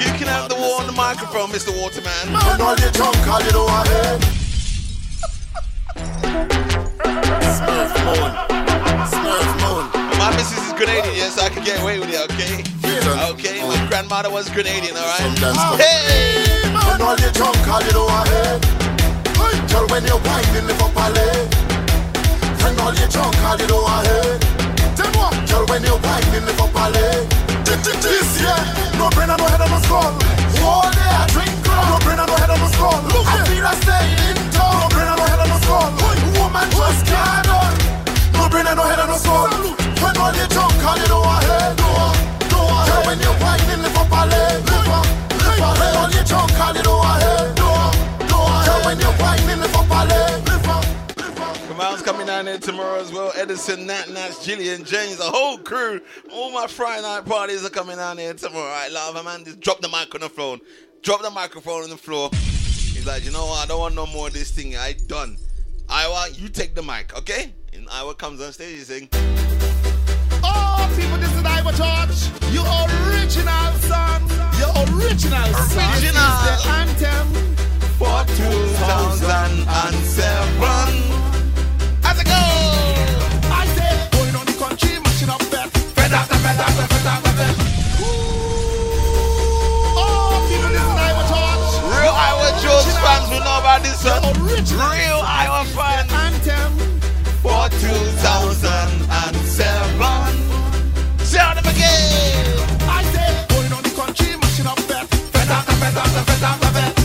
You 0.00 0.10
can 0.16 0.26
have 0.26 0.48
the 0.48 0.56
war 0.58 0.80
on 0.80 0.86
the 0.86 0.92
microphone, 0.92 1.50
Mr. 1.50 1.70
Waterman. 1.82 2.32
Man, 2.32 2.62
all 2.62 2.76
you 2.76 2.90
drunk, 2.92 3.28
all 3.28 3.42
you 3.42 3.52
know 3.52 3.66
I. 3.68 4.47
Smurf 7.48 7.92
Moon. 8.04 9.84
My 10.18 10.28
missus 10.36 10.58
is 10.58 10.72
Grenadian, 10.74 11.16
yeah, 11.16 11.30
so 11.30 11.42
I 11.42 11.48
can 11.48 11.64
get 11.64 11.80
away 11.80 11.98
with 11.98 12.10
it, 12.10 12.20
okay? 12.30 12.62
Okay, 13.30 13.60
my 13.66 13.76
grandmother 13.88 14.30
was 14.30 14.48
Grenadian, 14.50 14.96
alright? 14.96 15.38
Hey! 15.80 16.44
Man, 16.72 17.02
all 17.02 17.16
you 17.16 17.30
drunk, 17.32 17.56
all 17.68 17.82
you 17.82 17.92
know 17.92 18.06
I. 18.08 18.26
Hey, 19.38 19.56
girl, 19.72 19.86
when 19.88 20.04
you're 20.04 20.20
whining, 20.20 20.66
live 20.66 20.82
up 20.82 20.96
a 20.96 21.06
lane. 21.16 21.48
Friend, 22.58 22.78
all 22.80 22.94
you 22.94 23.08
drunk, 23.08 23.36
all 23.42 23.56
you 23.56 23.66
know 23.66 23.84
I 23.84 24.04
hate. 24.04 24.44
What? 25.16 25.32
Girl, 25.48 25.64
when 25.66 25.82
you're 25.84 25.98
whining, 25.98 26.44
live 26.44 26.60
up 26.60 26.74
a 26.74 26.90
lane. 26.90 27.28
This 27.64 28.40
year, 28.40 28.58
no 28.98 29.08
brain, 29.10 29.28
no 29.28 29.36
head 29.46 29.60
on 29.60 29.70
the 29.70 29.80
skull. 29.84 30.12
All 30.64 30.90
day 30.90 31.10
I 31.10 31.26
drink. 31.30 31.52
No 31.64 31.98
brain, 32.04 32.16
no 32.18 32.26
head 32.36 32.50
on 32.50 32.58
the 32.58 32.68
skull. 32.74 32.98
I 32.98 33.44
feel 33.46 33.66
I 33.66 33.74
stay 33.78 34.04
in 34.30 34.36
town. 34.50 34.80
No 34.80 34.88
brain, 34.88 35.06
no 35.06 35.24
head 35.24 35.38
on 35.38 35.48
the 35.48 35.58
skull 35.62 36.17
man 36.52 36.70
just 36.70 37.06
can't 37.06 37.44
done. 37.46 37.76
No 38.34 38.48
brain 38.48 38.66
and 38.66 38.76
no 38.76 38.84
head 38.84 38.98
and 38.98 39.10
no 39.10 39.16
soul. 39.16 39.48
When 40.02 40.16
all 40.16 40.32
you 40.34 40.46
jump, 40.48 40.72
call 40.80 40.96
you 40.98 41.08
know 41.08 41.22
I 41.22 41.42
head. 41.44 41.76
No, 41.78 41.88
no, 42.52 42.60
I 42.66 42.86
head. 42.88 43.06
When 43.06 43.18
you're 43.20 43.38
whining, 43.42 43.82
lift 43.82 43.98
up 43.98 44.12
a 44.12 44.22
leg. 44.26 44.62
Lift 44.64 44.88
up, 44.88 45.06
lift 45.32 45.60
up. 45.60 45.74
When 45.78 45.92
all 45.96 46.10
you 46.10 46.24
jump, 46.24 46.50
call 46.54 46.74
you 46.74 46.82
know 46.82 46.98
I 46.98 47.16
head. 47.20 47.56
No, 47.58 47.70
no, 48.30 48.38
I 48.38 48.64
head. 48.64 48.80
When 48.86 48.96
you're 49.00 49.16
whining, 49.20 49.60
lift 49.60 49.76
up 49.76 49.90
a 49.90 50.00
leg. 50.06 50.48
Lift 50.48 50.68
up. 50.68 50.84
Miles 51.76 52.02
coming 52.02 52.26
down 52.26 52.46
here 52.46 52.58
tomorrow 52.58 52.98
as 52.98 53.12
well. 53.12 53.32
Edison, 53.36 53.86
Nat, 53.86 54.10
Nats, 54.10 54.44
Jillian, 54.44 54.84
James, 54.84 55.18
the 55.18 55.24
whole 55.24 55.58
crew. 55.58 56.00
All 56.32 56.50
my 56.50 56.66
Friday 56.66 57.02
night 57.02 57.24
parties 57.24 57.64
are 57.64 57.70
coming 57.70 57.96
down 57.96 58.18
here 58.18 58.34
tomorrow. 58.34 58.72
I 58.72 58.88
love 58.88 59.14
a 59.14 59.22
man. 59.22 59.44
Just 59.44 59.60
drop 59.60 59.80
the 59.80 59.88
mic 59.88 60.12
on 60.14 60.22
the 60.22 60.28
floor. 60.28 60.58
Drop 61.02 61.22
the 61.22 61.30
microphone 61.30 61.84
on 61.84 61.90
the 61.90 61.96
floor. 61.96 62.30
He's 62.32 63.06
like, 63.06 63.24
you 63.24 63.30
know 63.30 63.46
what? 63.46 63.64
I 63.64 63.66
don't 63.66 63.78
want 63.78 63.94
no 63.94 64.06
more 64.06 64.26
of 64.26 64.32
this 64.32 64.50
thing. 64.50 64.76
I 64.76 64.94
done. 64.94 65.36
Iwer, 65.88 66.38
you 66.38 66.48
take 66.50 66.74
the 66.74 66.82
mic, 66.82 67.16
okay? 67.16 67.52
And 67.72 67.88
Iwer 67.88 68.16
comes 68.16 68.42
on 68.42 68.52
stage, 68.52 68.76
he's 68.76 68.88
saying, 68.88 69.08
Oh, 70.44 70.86
people, 70.96 71.16
this 71.16 71.32
is 71.32 71.42
Iwer 71.42 71.72
George. 71.72 72.28
You 72.52 72.60
original 72.60 73.72
son. 73.88 74.22
Your 74.60 74.68
original 74.92 75.48
son. 75.72 76.00
This 76.00 76.12
is 76.12 76.12
the 76.12 76.56
anthem 76.68 77.28
for 77.96 78.24
2007. 78.36 79.66
How's 82.02 82.20
it 82.20 82.26
go? 82.26 82.32
I 83.50 83.64
say, 83.74 84.08
going 84.12 84.36
on 84.36 84.44
the 84.44 84.52
country, 84.60 85.00
mashing 85.00 85.30
up 85.30 85.40
that. 85.48 85.70
Fed 85.96 86.12
up, 86.12 86.26
fed 86.28 86.60
up, 86.60 86.68
fed 86.68 87.06
up, 87.06 87.22
fed 87.24 87.40
up. 87.48 87.56
Oh, 89.96 90.46
people, 90.50 90.68
this 90.68 90.82
is 90.82 90.86
Iwer. 90.86 91.27
Real 92.08 92.16
Iwer 92.16 92.56
George 92.62 92.88
fans 93.04 93.28
will 93.28 93.40
know 93.40 93.58
about 93.60 93.82
this 93.82 94.02
one. 94.02 94.22
Real 94.48 95.20
Iwer 95.20 95.66
fans. 95.76 96.10
Anthem 96.10 96.72
for 97.42 97.68
2007. 97.68 100.00
Sound 101.20 101.58
it 101.58 101.66
again. 101.66 102.46
I 102.88 103.02
say, 103.12 103.44
going 103.50 103.72
on 103.74 103.82
the 103.82 103.90
country, 103.90 104.34
mashing 104.38 104.66
up 104.66 104.78
that. 104.88 105.06
Fed 105.06 105.36
fed 105.36 105.50
up, 105.52 105.66
fed 105.66 105.96
up, 105.98 106.24
fed 106.24 106.44
up. 106.44 106.60
They 106.70 106.80
want 106.80 106.97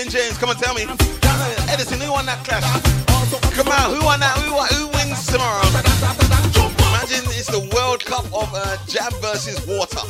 Gillian 0.00 0.28
James, 0.28 0.38
come 0.38 0.48
and 0.48 0.58
tell 0.58 0.72
me. 0.72 0.84
Edison, 1.68 2.00
who 2.00 2.12
won 2.12 2.24
that 2.24 2.40
clash? 2.42 2.64
Come 3.52 3.68
on, 3.68 3.92
who 3.92 4.02
won 4.02 4.20
that? 4.20 4.32
Who, 4.40 4.54
won, 4.54 4.66
who 4.72 4.88
wins 4.96 5.26
tomorrow? 5.26 5.60
Imagine 6.88 7.28
it's 7.36 7.52
the 7.52 7.60
World 7.76 8.02
Cup 8.06 8.24
of 8.32 8.48
uh, 8.54 8.78
Jam 8.88 9.12
versus 9.20 9.60
Water. 9.66 10.00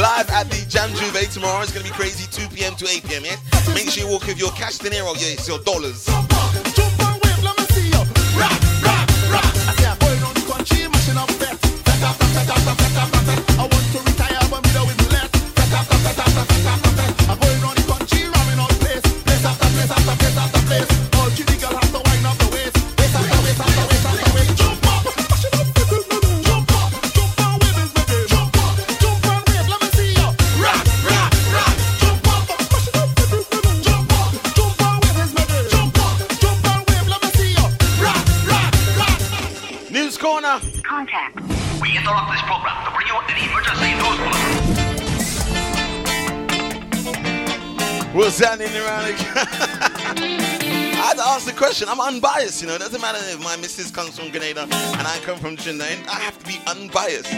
Live 0.00 0.30
at 0.30 0.48
the 0.48 0.64
Jam 0.70 0.88
Jouvert 0.96 1.30
tomorrow. 1.34 1.60
It's 1.60 1.72
going 1.72 1.84
to 1.84 1.92
be 1.92 1.94
crazy, 1.94 2.24
2 2.32 2.48
p.m. 2.54 2.74
to 2.76 2.88
8 2.88 3.04
p.m. 3.04 3.24
Yeah? 3.26 3.36
Make 3.74 3.90
sure 3.90 4.04
you 4.06 4.10
walk 4.10 4.26
with 4.26 4.38
your 4.38 4.52
cash 4.52 4.78
dinero, 4.78 5.12
yeah, 5.20 5.36
it's 5.36 5.46
your 5.46 5.58
dollars. 5.58 6.08
I 49.34 51.02
had 51.06 51.16
to 51.16 51.26
ask 51.26 51.46
the 51.46 51.52
question. 51.52 51.88
I'm 51.88 52.00
unbiased, 52.00 52.62
you 52.62 52.68
know. 52.68 52.74
It 52.74 52.80
doesn't 52.80 53.00
matter 53.00 53.18
if 53.22 53.42
my 53.42 53.56
missus 53.56 53.90
comes 53.90 54.18
from 54.18 54.30
Grenada 54.30 54.62
and 54.62 55.06
I 55.06 55.18
come 55.24 55.38
from 55.38 55.56
Trinidad. 55.56 55.98
I 56.08 56.20
have 56.20 56.38
to 56.38 56.46
be 56.46 56.60
unbiased. 56.66 57.32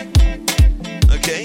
Okay? 1.10 1.44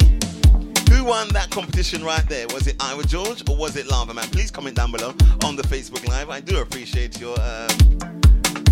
Who 0.92 1.04
won 1.06 1.30
that 1.30 1.48
competition 1.52 2.04
right 2.04 2.28
there? 2.28 2.48
Was 2.48 2.68
it 2.68 2.78
Iwer 2.80 3.08
George 3.08 3.44
or 3.50 3.56
was 3.56 3.76
it 3.78 3.88
Lava 3.88 4.14
Man? 4.14 4.26
Please 4.30 4.52
comment 4.52 4.76
down 4.76 4.92
below 4.92 5.14
on 5.46 5.56
the 5.56 5.64
Facebook 5.64 6.06
Live. 6.08 6.30
I 6.30 6.42
do 6.42 6.60
appreciate 6.60 7.20
your 7.20 7.36
uh, 7.40 7.68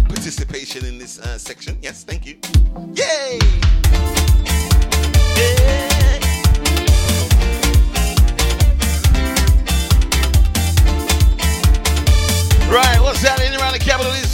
participation 0.07 0.85
in 0.85 0.97
this 0.97 1.19
uh, 1.19 1.37
section. 1.37 1.77
Yes, 1.81 2.03
thank 2.03 2.25
you. 2.25 2.37
Yay! 2.93 3.39
Right, 5.55 5.94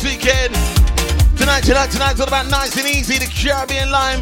weekend? 0.03 0.53
Tonight, 1.37 1.63
tonight, 1.63 1.91
tonight's 1.91 2.19
all 2.19 2.27
about 2.27 2.49
nice 2.49 2.77
and 2.77 2.87
easy. 2.87 3.17
The 3.17 3.29
Caribbean 3.29 3.91
Lime 3.91 4.21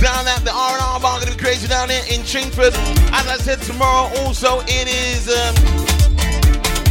down 0.00 0.26
at 0.28 0.44
the 0.44 0.52
R&R 0.52 1.00
bar, 1.00 1.18
gonna 1.18 1.32
be 1.32 1.36
crazy 1.36 1.66
down 1.66 1.88
there 1.88 2.04
in 2.12 2.20
Chingford. 2.22 2.72
As 3.12 3.26
I 3.26 3.36
said, 3.36 3.60
tomorrow 3.62 4.08
also 4.20 4.60
it 4.66 4.86
is 4.86 5.28
um, 5.28 5.54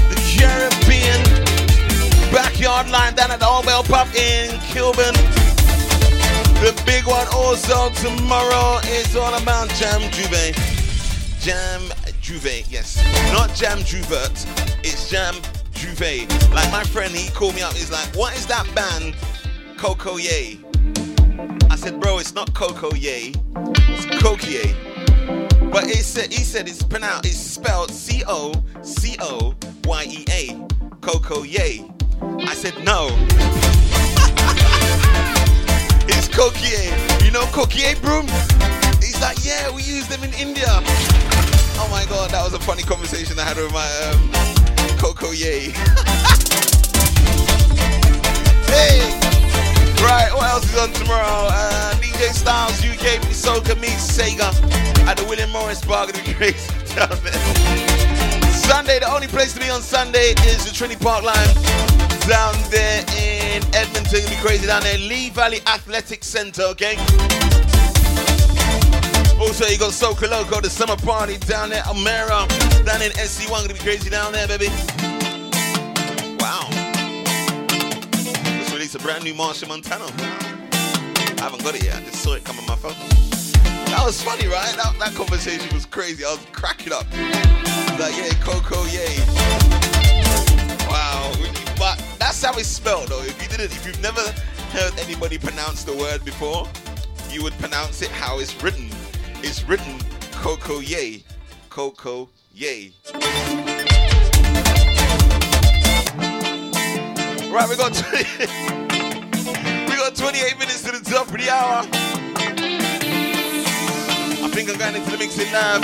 the 0.10 0.18
Caribbean 0.28 1.24
backyard 2.32 2.90
line 2.90 3.16
down 3.16 3.32
at 3.32 3.40
the 3.40 3.48
Orwell 3.48 3.84
Pub 3.84 4.08
in 4.16 4.60
Kilburn. 4.72 5.14
The 6.60 6.74
big 6.86 7.06
one 7.06 7.28
also 7.34 7.90
tomorrow 8.02 8.80
is 8.86 9.16
all 9.16 9.34
about 9.36 9.70
Jam 9.80 10.02
Juve. 10.12 10.54
Jam 11.40 11.82
Juve, 12.22 12.66
yes. 12.70 12.98
Not 13.32 13.54
Jam 13.56 13.80
Juvert, 13.80 14.36
it's 14.84 15.10
Jam 15.10 15.36
Juve. 15.78 16.28
Like 16.52 16.72
my 16.72 16.84
friend, 16.84 17.14
he 17.14 17.30
called 17.32 17.56
me 17.56 17.62
up, 17.62 17.74
he's 17.74 17.92
like, 17.92 18.08
what 18.16 18.36
is 18.36 18.46
that 18.48 18.66
band? 18.74 19.16
Coco 19.78 20.18
Ye. 20.18 20.60
I 21.70 21.76
said, 21.76 22.00
bro, 22.00 22.18
it's 22.18 22.34
not 22.34 22.54
Coco 22.56 22.94
Ye, 22.96 23.36
it's 23.56 24.06
Coquier. 24.22 24.74
But 25.72 25.86
it 25.86 26.04
said, 26.04 26.34
he 26.34 26.44
said 26.44 26.68
it's 26.68 26.82
pronounced, 26.82 27.28
it's 27.28 27.38
spelled 27.38 27.92
C 27.92 28.24
O 28.28 28.54
C 28.82 29.16
O 29.20 29.54
Y 29.86 30.06
E 30.10 30.26
A. 30.32 30.68
Coco 31.02 31.44
Ye. 31.44 31.86
I 32.22 32.54
said, 32.56 32.74
no. 32.84 33.10
it's 36.10 36.28
Coquier. 36.28 37.24
You 37.24 37.32
know 37.32 37.46
Coquier 37.52 37.96
broom? 38.02 38.26
He's 39.00 39.22
like, 39.22 39.38
yeah, 39.46 39.70
we 39.70 39.84
use 39.84 40.08
them 40.08 40.24
in 40.24 40.34
India. 40.34 40.66
Oh 41.80 41.88
my 41.92 42.06
god, 42.10 42.32
that 42.32 42.44
was 42.44 42.54
a 42.54 42.60
funny 42.60 42.82
conversation 42.82 43.38
I 43.38 43.44
had 43.44 43.58
with 43.58 43.72
my 43.72 43.88
um, 44.10 44.67
Coco 44.98 45.32
Yay. 45.32 45.70
hey! 48.68 49.00
Right, 50.02 50.30
what 50.34 50.50
else 50.50 50.66
is 50.74 50.78
on 50.80 50.92
tomorrow? 50.94 51.48
Uh, 51.50 51.94
DJ 51.96 52.34
Styles 52.34 52.84
UK 52.84 53.22
Soca 53.32 53.80
meets 53.80 54.18
Sega 54.18 54.52
at 55.08 55.18
the 55.18 55.26
William 55.26 55.52
Morris 55.52 55.84
Bar. 55.86 56.08
Gonna 56.08 56.24
be 56.24 56.34
crazy 56.34 56.68
down 56.96 57.10
there. 57.24 57.34
Sunday, 58.52 59.00
the 59.00 59.10
only 59.14 59.28
place 59.28 59.54
to 59.54 59.60
be 59.60 59.70
on 59.70 59.82
Sunday 59.82 60.34
is 60.46 60.66
the 60.66 60.72
Trini 60.72 61.00
Park 61.00 61.24
Lime 61.24 61.54
down 62.28 62.56
there 62.70 63.02
in 63.16 63.64
Edmonton. 63.76 64.22
Gonna 64.22 64.36
be 64.36 64.42
crazy 64.42 64.68
down 64.68 64.84
there. 64.84 64.98
Lee 64.98 65.30
Valley 65.30 65.60
Athletic 65.68 66.24
Center, 66.24 66.64
okay? 66.64 66.98
Also, 69.40 69.66
you 69.68 69.78
got 69.78 69.92
Soca 69.92 70.28
Loco, 70.30 70.60
the 70.62 70.70
summer 70.70 70.96
party 70.96 71.38
down 71.38 71.70
there, 71.70 71.84
Amera, 71.84 72.48
down 72.86 73.04
in 73.04 73.12
SC1. 73.12 73.50
Gonna 73.50 73.74
be 73.74 73.80
crazy 73.80 74.10
down 74.10 74.32
there, 74.34 74.48
baby. 74.48 74.68
Wow. 76.40 76.68
Just 78.58 78.74
released 78.74 78.96
a 78.96 79.00
brand 79.00 79.24
new 79.24 79.36
Machel 79.36 79.68
Montano. 79.68 80.08
I 80.18 81.42
haven't 81.42 81.64
got 81.64 81.76
it 81.76 81.84
yet. 81.84 81.98
I 81.98 82.02
just 82.02 82.24
saw 82.24 82.34
it 82.34 82.44
come 82.44 82.58
on 82.58 82.66
my 82.66 82.76
phone. 82.76 82.96
That 83.92 84.02
was 84.04 84.22
funny, 84.22 84.48
right? 84.48 84.76
That, 84.76 84.96
that 84.98 85.14
conversation 85.14 85.72
was 85.74 85.86
crazy. 85.86 86.26
I 86.26 86.32
was 86.32 86.46
cracking 86.52 86.92
up. 86.92 87.06
Like, 88.00 88.18
yeah, 88.18 88.34
Coco, 88.42 88.86
yay. 88.86 89.18
Wow. 90.90 91.32
But 91.78 92.04
that's 92.18 92.44
how 92.44 92.58
it's 92.58 92.68
spelled, 92.68 93.10
though. 93.10 93.22
If 93.22 93.40
you 93.42 93.50
didn't, 93.50 93.72
if 93.72 93.86
you've 93.86 94.02
never 94.02 94.22
heard 94.72 94.98
anybody 95.00 95.38
pronounce 95.38 95.84
the 95.84 95.96
word 95.96 96.26
before, 96.26 96.68
you 97.30 97.44
would 97.44 97.54
pronounce 97.60 98.02
it 98.02 98.10
how 98.10 98.40
it's 98.40 98.62
written. 98.64 98.90
It's 99.50 99.64
written 99.64 99.98
Coco 100.34 100.80
Yay. 100.80 101.24
Coco 101.70 102.28
Yay. 102.54 102.92
Right, 107.50 107.70
we 107.70 107.78
got 107.78 107.94
20, 107.94 108.26
we 109.88 109.96
got 109.96 110.16
28 110.18 110.60
minutes 110.60 110.84
to 110.84 110.92
the 110.92 111.00
top 111.10 111.28
of 111.28 111.38
the 111.38 111.50
hour. 111.50 111.86
I 114.44 114.50
think 114.52 114.70
I'm 114.70 114.78
going 114.78 114.96
into 114.96 115.12
the 115.12 115.18
mixing 115.18 115.50
now. 115.54 115.80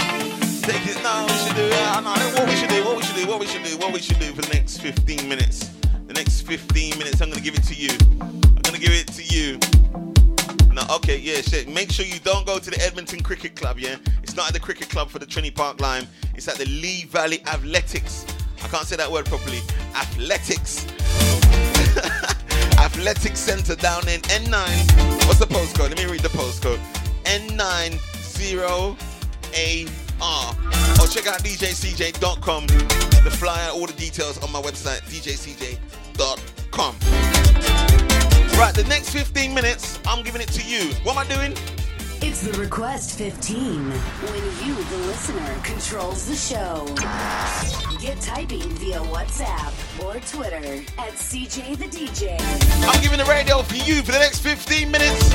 Take 0.63 0.85
it 0.85 1.01
now. 1.01 1.25
We 1.25 1.33
should 1.37 1.55
do. 1.55 1.69
What 2.35 2.47
we 2.49 2.55
should 2.55 2.69
do. 2.69 2.83
What 2.83 2.97
we 2.97 3.03
should 3.03 3.15
do. 3.15 3.27
What 3.29 3.39
we 3.39 3.47
should 3.47 3.63
do. 3.63 3.77
What 3.77 3.93
we 3.93 3.99
should 4.01 4.19
do 4.19 4.33
for 4.33 4.41
the 4.41 4.53
next 4.53 4.79
15 4.79 5.29
minutes. 5.29 5.71
The 6.07 6.13
next 6.13 6.41
15 6.41 6.97
minutes, 6.99 7.21
I'm 7.21 7.29
gonna 7.29 7.39
give 7.39 7.55
it 7.55 7.63
to 7.63 7.73
you. 7.73 7.91
I'm 8.19 8.61
gonna 8.61 8.77
give 8.77 8.91
it 8.91 9.07
to 9.07 9.23
you. 9.23 9.57
No, 10.73 10.81
okay, 10.89 11.19
yeah, 11.19 11.41
shit. 11.41 11.67
Make 11.69 11.91
sure 11.91 12.03
you 12.03 12.19
don't 12.19 12.47
go 12.47 12.57
to 12.57 12.69
the 12.69 12.81
Edmonton 12.83 13.21
Cricket 13.21 13.55
Club, 13.55 13.77
yeah? 13.77 13.97
It's 14.23 14.35
not 14.35 14.47
at 14.47 14.53
the 14.53 14.59
Cricket 14.59 14.89
Club 14.89 15.09
for 15.09 15.19
the 15.19 15.25
Trini 15.25 15.53
Park 15.53 15.79
Lime. 15.79 16.07
It's 16.33 16.47
at 16.47 16.55
the 16.55 16.65
Lee 16.65 17.03
Valley 17.05 17.43
Athletics. 17.45 18.25
I 18.63 18.67
can't 18.69 18.87
say 18.87 18.95
that 18.95 19.11
word 19.11 19.25
properly. 19.27 19.59
Athletics. 19.95 20.87
Athletics 22.79 23.39
Center 23.39 23.75
down 23.75 24.07
in 24.07 24.21
N9. 24.21 25.27
What's 25.27 25.37
the 25.37 25.45
postcode? 25.45 25.89
Let 25.89 25.97
me 25.99 26.05
read 26.05 26.21
the 26.21 26.29
postcode. 26.29 26.79
N90AR. 27.25 28.97
Or 30.99 31.07
check 31.07 31.27
out 31.27 31.43
djcj.com. 31.43 32.65
The 32.67 33.31
flyer, 33.31 33.69
all 33.71 33.85
the 33.85 33.93
details 33.93 34.41
on 34.43 34.51
my 34.51 34.61
website, 34.61 35.01
djcj.com. 35.03 36.95
Right, 38.63 38.73
the 38.73 38.85
next 38.85 39.09
15 39.09 39.53
minutes, 39.53 39.99
I'm 40.05 40.23
giving 40.23 40.39
it 40.39 40.47
to 40.47 40.63
you. 40.63 40.93
What 41.03 41.17
am 41.17 41.29
I 41.29 41.35
doing? 41.35 41.51
It's 42.21 42.43
the 42.47 42.57
Request 42.57 43.17
15 43.17 43.91
when 43.91 44.65
you, 44.65 44.73
the 44.73 44.97
listener, 45.05 45.53
controls 45.63 46.25
the 46.29 46.35
show. 46.35 46.85
Get 47.99 48.21
typing 48.21 48.61
via 48.79 49.01
WhatsApp 49.11 49.73
or 50.01 50.13
Twitter 50.21 50.81
at 50.97 51.11
CJ 51.11 51.77
the 51.77 51.87
DJ. 51.87 52.39
I'm 52.87 53.01
giving 53.01 53.17
the 53.17 53.25
radio 53.25 53.63
for 53.63 53.75
you 53.75 54.01
for 54.01 54.13
the 54.13 54.19
next 54.19 54.39
15 54.39 54.89
minutes. 54.89 55.33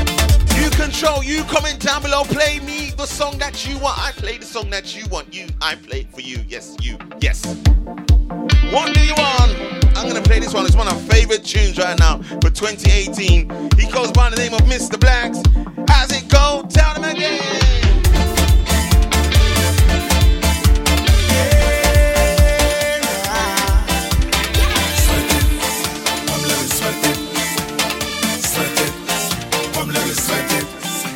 You 0.57 0.71
control, 0.71 1.23
you 1.23 1.45
comment 1.45 1.81
down 1.81 2.01
below, 2.01 2.23
play 2.25 2.61
me 2.61 2.93
the 2.97 3.05
song 3.05 3.37
that 3.37 3.69
you 3.69 3.79
want. 3.79 3.99
I 3.99 4.13
play 4.13 4.39
the 4.39 4.47
song 4.47 4.71
that 4.71 4.97
you 4.97 5.07
want. 5.09 5.35
You, 5.35 5.49
I 5.61 5.75
play 5.75 6.01
it 6.01 6.15
for 6.15 6.23
you. 6.23 6.43
Yes, 6.49 6.79
you, 6.81 6.97
yes. 7.21 7.45
What 8.29 8.93
do 8.95 9.01
you 9.01 9.15
want? 9.15 9.57
I'm 9.97 10.07
gonna 10.07 10.23
play 10.23 10.39
this 10.39 10.53
one. 10.53 10.67
It's 10.67 10.77
one 10.77 10.87
of 10.87 10.95
my 10.95 11.15
favorite 11.15 11.45
tunes 11.45 11.79
right 11.79 11.99
now 11.99 12.19
for 12.43 12.51
2018. 12.51 13.71
He 13.77 13.91
goes 13.91 14.13
by 14.13 14.31
the 14.31 14.37
name 14.37 14.53
of 14.53 14.61
Mr. 14.63 14.99
Blaxx. 14.99 15.43
How's 15.89 16.13
it 16.13 16.29
go? 16.29 16.65
Tell 16.69 16.95
them 16.95 17.05
again. 17.05 17.43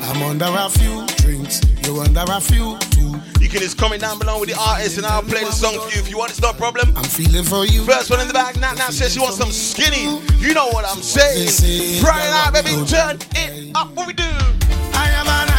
I'm 0.04 0.22
under 0.22 0.46
a 0.46 0.68
few 0.68 1.11
drinks, 1.32 1.60
you 1.86 1.98
under 2.00 2.24
a 2.28 2.40
few 2.40 2.76
too. 2.92 3.16
You 3.40 3.48
can 3.48 3.60
just 3.60 3.78
comment 3.78 4.02
down 4.02 4.18
below 4.18 4.38
with 4.40 4.50
the 4.50 4.58
artist 4.58 4.98
and 4.98 5.06
I'll 5.06 5.22
play 5.22 5.44
the 5.44 5.52
song 5.52 5.74
for 5.74 5.88
you 5.94 6.00
if 6.00 6.10
you 6.10 6.18
want. 6.18 6.30
It's 6.30 6.42
no 6.42 6.52
problem. 6.52 6.92
I'm 6.96 7.04
feeling 7.04 7.44
for 7.44 7.64
you. 7.64 7.84
First 7.84 8.10
one 8.10 8.20
in 8.20 8.28
the 8.28 8.34
back, 8.34 8.56
Nat 8.56 8.74
Nat 8.74 8.92
says 8.92 9.14
she 9.14 9.20
wants 9.20 9.38
some 9.38 9.50
skinny. 9.50 10.20
You 10.38 10.52
know 10.54 10.68
what 10.68 10.84
I'm 10.84 11.02
saying. 11.02 12.02
Friday 12.02 12.30
night, 12.30 12.52
baby, 12.52 12.70
turn 12.86 13.18
it 13.34 13.74
up. 13.74 13.92
What 13.94 14.06
we 14.06 14.12
do? 14.12 14.30
I 14.94 15.06
have 15.16 15.26
an 15.26 15.51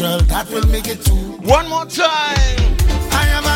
mutual, 0.00 0.18
that 0.26 0.48
will 0.50 0.66
make 0.68 0.88
it 0.88 1.04
two. 1.04 1.14
One 1.48 1.68
more 1.68 1.86
time. 1.86 2.76
I 3.12 3.24
have 3.32 3.55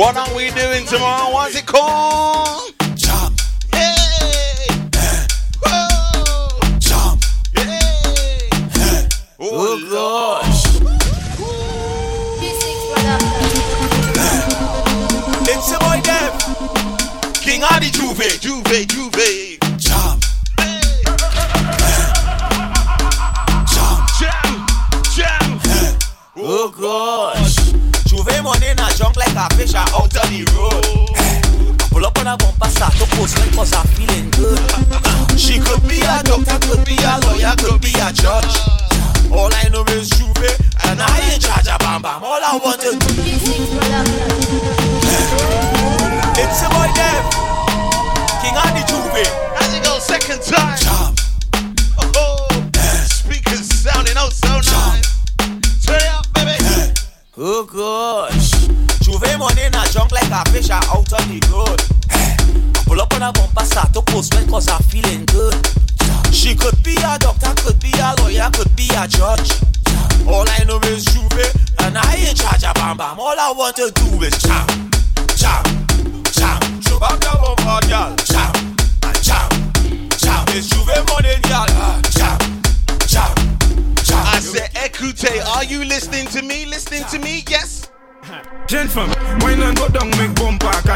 What 0.00 0.16
are 0.16 0.34
we 0.34 0.48
doing 0.52 0.86
tomorrow? 0.86 1.30
What's 1.30 1.59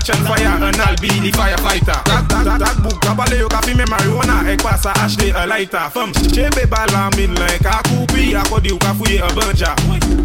catch 0.05 0.16
on 0.16 0.24
fire 0.26 0.47
and 0.47 0.76
I'll 0.76 0.97
be 0.97 1.09
the 1.09 1.31
firefighter. 1.32 1.98
That, 2.05 2.28
that, 2.28 2.44
that, 2.44 2.59
that 2.60 2.76
book, 2.82 3.01
kabale 3.01 3.39
yo 3.39 3.48
kafi 3.48 3.76
me 3.76 3.85
marijuana, 3.85 4.44
ek 4.48 4.60
pasa 4.60 4.93
ashte 5.01 5.32
a 5.35 5.47
lighter. 5.47 5.90
Fem, 5.90 6.12
chebe 6.32 6.68
bala 6.68 7.10
min 7.16 7.35
la 7.35 7.47
ek 7.47 7.64
akupi, 7.64 8.35
akodi 8.35 8.70
yo 8.70 8.78
kafuye 8.78 9.20
a 9.20 9.28
banja 9.32 9.74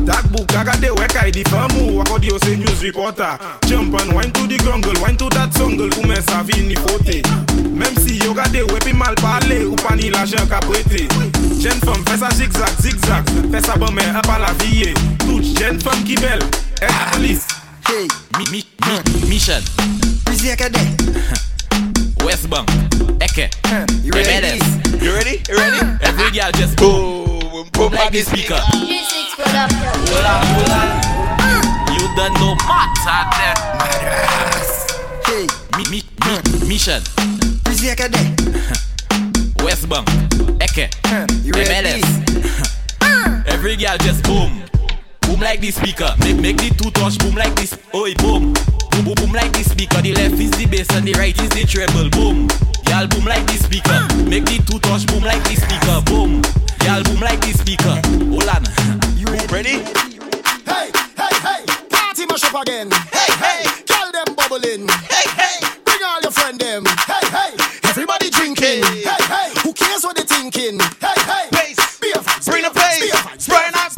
That 0.05 0.25
book, 0.31 0.47
agade 0.47 0.89
wek 0.97 1.15
ay 1.15 1.31
di 1.31 1.43
famu, 1.43 2.03
akodi 2.03 2.29
yo 2.29 2.37
se 2.39 2.55
news 2.55 2.83
reporter. 2.83 3.37
Jump 3.67 3.93
and 3.99 4.13
wine 4.13 4.31
to 4.31 4.47
the 4.47 4.57
grungle, 4.57 4.99
wine 5.01 5.17
to 5.17 5.29
that 5.29 5.51
jungle, 5.55 5.89
pou 5.89 6.03
men 6.07 6.21
sa 6.23 6.43
vini 6.43 6.75
fote. 6.75 7.23
Mem 7.71 7.95
si 8.03 8.19
yo 8.19 8.33
gade 8.33 8.63
wepi 8.71 8.93
mal 8.93 9.15
pale, 9.15 9.63
ou 9.65 9.75
pani 9.75 10.09
la 10.09 10.25
jen 10.25 10.47
ka 10.49 10.59
prete. 10.67 11.07
Jen 11.59 11.79
fem, 11.85 12.03
fè 12.05 12.19
sa 12.19 12.31
zigzag, 12.35 12.75
zigzag, 12.83 13.31
fè 13.51 13.63
sa 13.63 13.79
bon 13.79 13.93
men 13.95 14.15
apal 14.19 14.43
aviye. 14.43 14.93
Tout 15.23 15.43
jen 15.59 15.79
fem 15.79 16.03
ki 16.07 16.19
bel, 16.19 16.43
ek 16.81 16.99
polis. 17.13 17.58
Hey, 17.89 18.07
mi, 18.37 18.45
mi, 18.51 18.63
mi, 18.85 19.29
Michel. 19.29 19.63
Busy 20.25 20.49
Acadé. 20.53 20.77
West 22.23 22.47
Bank. 22.47 22.69
Eke. 23.19 23.49
You 24.03 24.11
ready? 24.13 24.29
baddest. 24.29 25.01
You 25.01 25.11
ready? 25.11 25.41
You 25.49 25.57
ready? 25.57 25.79
Every 26.05 26.29
girl 26.29 26.51
just 26.51 26.77
boom. 26.77 27.65
Boom 27.73 27.91
like 27.93 28.11
the 28.11 28.21
speaker. 28.21 28.61
Hold 28.61 28.85
on, 30.21 30.45
hold 30.53 30.69
on. 30.69 31.01
You 31.97 32.05
done 32.13 32.33
no 32.37 32.53
matter 32.69 33.25
there. 33.33 33.57
Hey, 35.25 35.47
Mi, 35.75 35.83
mi, 35.89 36.03
mi, 36.25 36.67
Michel. 36.67 37.01
Busy 37.65 37.87
Acadé. 37.89 38.21
West 39.63 39.89
Bank. 39.89 40.07
Eke. 40.61 40.93
You 41.43 41.53
ready? 41.53 42.03
Every 43.49 43.75
girl 43.77 43.97
just 43.97 44.21
boom. 44.25 44.61
Boom 45.29 45.41
like 45.41 45.61
the 45.61 45.69
speaker. 45.69 46.09
Make 46.25 46.41
make 46.41 46.57
the 46.57 46.73
two 46.73 46.89
touch 46.89 47.19
boom 47.19 47.35
like 47.35 47.53
this. 47.53 47.77
Oi 47.93 48.15
boom. 48.15 48.53
Boom 48.89 49.05
boom 49.05 49.13
boom 49.13 49.31
like 49.31 49.53
the 49.53 49.61
speaker. 49.61 50.01
The 50.01 50.15
left 50.15 50.41
is 50.41 50.49
the 50.57 50.65
bass 50.65 50.89
and 50.97 51.05
the 51.05 51.13
right 51.13 51.37
is 51.37 51.49
the 51.53 51.69
treble. 51.69 52.09
Boom. 52.09 52.49
Y'all 52.89 53.05
boom 53.05 53.25
like 53.29 53.45
the 53.45 53.61
speaker. 53.61 54.01
Make 54.25 54.49
the 54.49 54.57
two 54.65 54.79
touch 54.81 55.05
boom 55.05 55.21
like 55.21 55.43
the 55.45 55.53
speaker. 55.53 56.01
Boom. 56.09 56.41
Y'all 56.81 57.03
boom 57.05 57.21
like 57.21 57.39
the 57.45 57.53
speaker. 57.53 58.01
Hold 58.33 58.49
on. 58.49 58.65
You 59.13 59.29
ready? 59.53 59.85
Hey, 60.65 60.89
hey, 61.13 61.33
hey, 61.45 61.61
party 61.93 62.25
mash 62.25 62.43
up 62.49 62.57
again. 62.65 62.89
Hey, 63.13 63.29
hey, 63.37 63.61
tell 63.85 64.09
them 64.11 64.33
bubbling. 64.33 64.89
Hey, 65.13 65.29
hey, 65.37 65.61
bring 65.85 66.01
all 66.09 66.21
your 66.25 66.33
friend 66.33 66.57
them. 66.57 66.89
Hey, 67.05 67.21
hey, 67.29 67.53
everybody 67.85 68.33
drinking. 68.33 68.81
Hey, 69.05 69.21
hey, 69.29 69.53
who 69.61 69.73
cares 69.77 70.01
what 70.01 70.17
they 70.17 70.25
thinking? 70.25 70.79
Hey, 70.97 71.19
hey, 71.29 71.45
bass, 71.53 71.99
beer 72.01 72.17
fights, 72.17 72.49
bring 72.49 72.63
the 72.65 72.73
beer 72.73 73.13
fights, 73.21 73.45
bass, 73.45 73.45
beer 73.45 73.88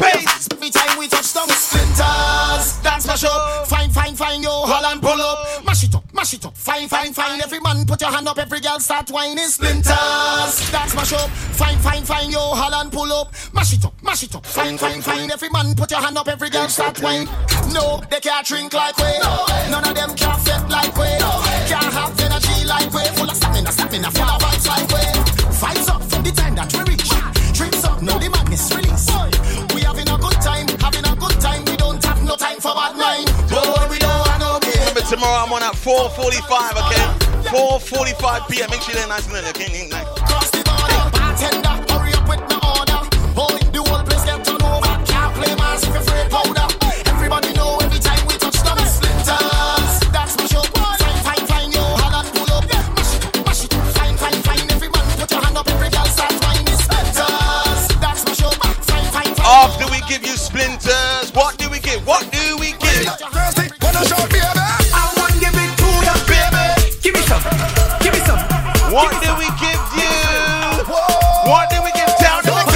time 0.81 0.97
we 0.99 1.07
touch 1.07 1.33
down 1.33 1.47
splinters, 1.49 2.81
dance 2.81 3.07
mash 3.07 3.23
up. 3.23 3.67
Fine, 3.67 3.89
fine, 3.89 4.15
fine, 4.15 4.43
yo, 4.43 4.49
Holland 4.65 5.01
pull 5.01 5.21
up. 5.21 5.65
Mash 5.65 5.83
it 5.83 5.95
up, 5.95 6.03
mash 6.13 6.33
it 6.33 6.45
up. 6.45 6.55
Fine, 6.55 6.87
fine, 6.87 7.13
fine. 7.13 7.41
Every 7.41 7.59
man 7.59 7.85
put 7.85 8.01
your 8.01 8.11
hand 8.11 8.27
up. 8.27 8.37
Every 8.37 8.59
girl 8.59 8.79
start 8.79 9.09
whining. 9.11 9.37
Splinters, 9.47 10.71
dance 10.71 10.95
mash 10.95 11.13
up. 11.13 11.29
Fine, 11.29 11.77
fine, 11.79 12.03
fine, 12.03 12.31
yo, 12.31 12.39
Holland 12.39 12.91
pull 12.91 13.11
up. 13.11 13.33
Mash 13.53 13.73
it 13.73 13.85
up, 13.85 13.93
mash 14.03 14.23
it 14.23 14.35
up. 14.35 14.45
Fine, 14.45 14.77
fine, 14.77 15.01
fine. 15.01 15.31
Every 15.31 15.49
man 15.49 15.75
put 15.75 15.91
your 15.91 16.01
hand 16.01 16.17
up. 16.17 16.27
Every 16.27 16.49
girl 16.49 16.67
start 16.67 17.01
whine. 17.01 17.25
No, 17.73 18.01
they 18.09 18.19
can't 18.19 18.45
drink 18.45 18.73
like 18.73 18.97
we. 18.97 19.11
No 19.19 19.45
None 19.69 19.87
of 19.87 19.95
them 19.95 20.15
can't 20.15 20.41
fit 20.41 20.63
like 20.69 20.95
we. 20.97 21.09
Can't 21.69 21.93
have 21.93 22.19
energy 22.19 22.65
like 22.65 22.91
we. 22.93 23.03
Full 23.17 23.29
of 23.29 23.35
stamina, 23.35 23.71
stamina, 23.71 24.11
full 24.11 24.29
of 24.29 24.41
vibes 24.41 24.67
like 24.67 24.87
we. 24.89 25.03
Vibes 25.61 25.89
up 25.89 26.03
from 26.03 26.23
the 26.23 26.31
time 26.31 26.55
that 26.55 26.73
we 26.73 26.79
reach. 26.91 27.09
Drinks 27.53 27.83
up, 27.83 28.01
now 28.01 28.17
the 28.17 28.40
tomorrow 35.11 35.43
I'm 35.43 35.51
on 35.51 35.61
at 35.61 35.75
4:45. 35.75 36.71
Okay, 36.87 37.03
4:45 37.51 38.47
p.m. 38.47 38.69
Make 38.71 38.81
sure 38.81 38.95
they're 38.95 39.07
nice 39.07 39.27
and 39.27 39.35
early. 39.35 39.49
Okay, 39.49 39.67
nice. 39.91 40.07
Cross 40.23 40.51
the 40.55 40.63
border, 40.63 41.03
bartender, 41.11 41.75
hurry 41.91 42.15
up 42.15 42.23
with 42.31 42.39
the 42.47 42.57
order. 42.63 42.99
Boy, 43.35 43.59
the 43.75 43.83
whole 43.83 44.03
place 44.07 44.23
get 44.23 44.39
turned 44.47 44.63
over. 44.63 44.87
Can't 45.03 45.35
play 45.35 45.51
mass 45.59 45.83
if 45.83 45.91
you're 45.91 46.31
powder. 46.31 46.67
Everybody 47.11 47.51
know 47.59 47.75
every 47.83 47.99
time 47.99 48.23
we 48.23 48.39
touch 48.39 48.55
them 48.63 48.79
splinters. 48.87 49.99
That's 50.15 50.33
my 50.39 50.47
show. 50.47 50.63
Fine, 50.79 51.19
fine, 51.27 51.43
fine, 51.51 51.71
yo, 51.75 51.83
Holland 51.99 52.31
pull 52.31 52.47
up. 52.55 52.63
Mash 52.95 53.11
it, 53.19 53.23
mash 53.43 53.63
it, 53.67 53.73
fine, 53.91 54.15
fine, 54.15 54.39
fine. 54.47 54.63
Every 54.71 54.87
man 54.95 55.05
put 55.19 55.27
your 55.27 55.43
hand 55.43 55.59
up, 55.59 55.67
every 55.67 55.91
girl 55.91 56.07
start 56.07 56.31
whining 56.39 56.79
splinters. 56.79 57.83
That's 57.99 58.23
my 58.23 58.31
show. 58.31 58.51
Fine, 58.63 58.79
fine, 59.11 59.35
fine. 59.35 59.43
After 59.43 59.91
we 59.91 59.99
give 60.07 60.23
you 60.23 60.39
splinters, 60.39 61.35
what 61.35 61.59
do 61.59 61.67
we 61.67 61.83
give? 61.83 61.99
What 62.07 62.23
do 62.31 62.55
we 62.63 62.71
give? 62.79 63.11
some. 67.31 67.43
Give 68.03 68.13
me 68.13 68.19
some. 68.27 68.39
What 68.91 69.11
give 69.23 69.37
we 69.39 69.47
give 69.63 69.83
you? 69.95 70.11
What 71.47 71.69
did 71.69 71.81
we 71.83 71.91
give 71.95 72.11
down 72.19 72.43
to 72.43 72.51
the 72.51 72.71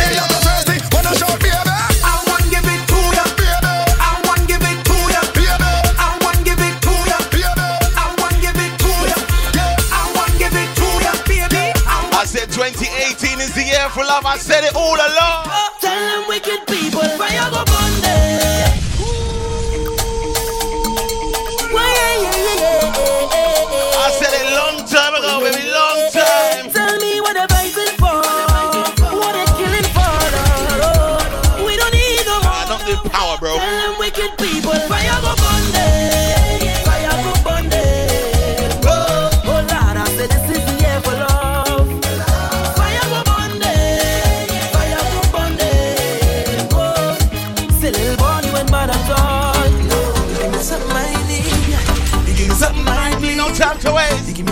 Twenty 12.56 12.88
eighteen 12.88 13.42
is 13.42 13.54
the 13.54 13.64
year 13.64 13.90
for 13.90 14.00
love. 14.06 14.26
I 14.26 14.38
said 14.38 14.64
it 14.64 14.76
all 14.76 14.96
along. 14.96 15.75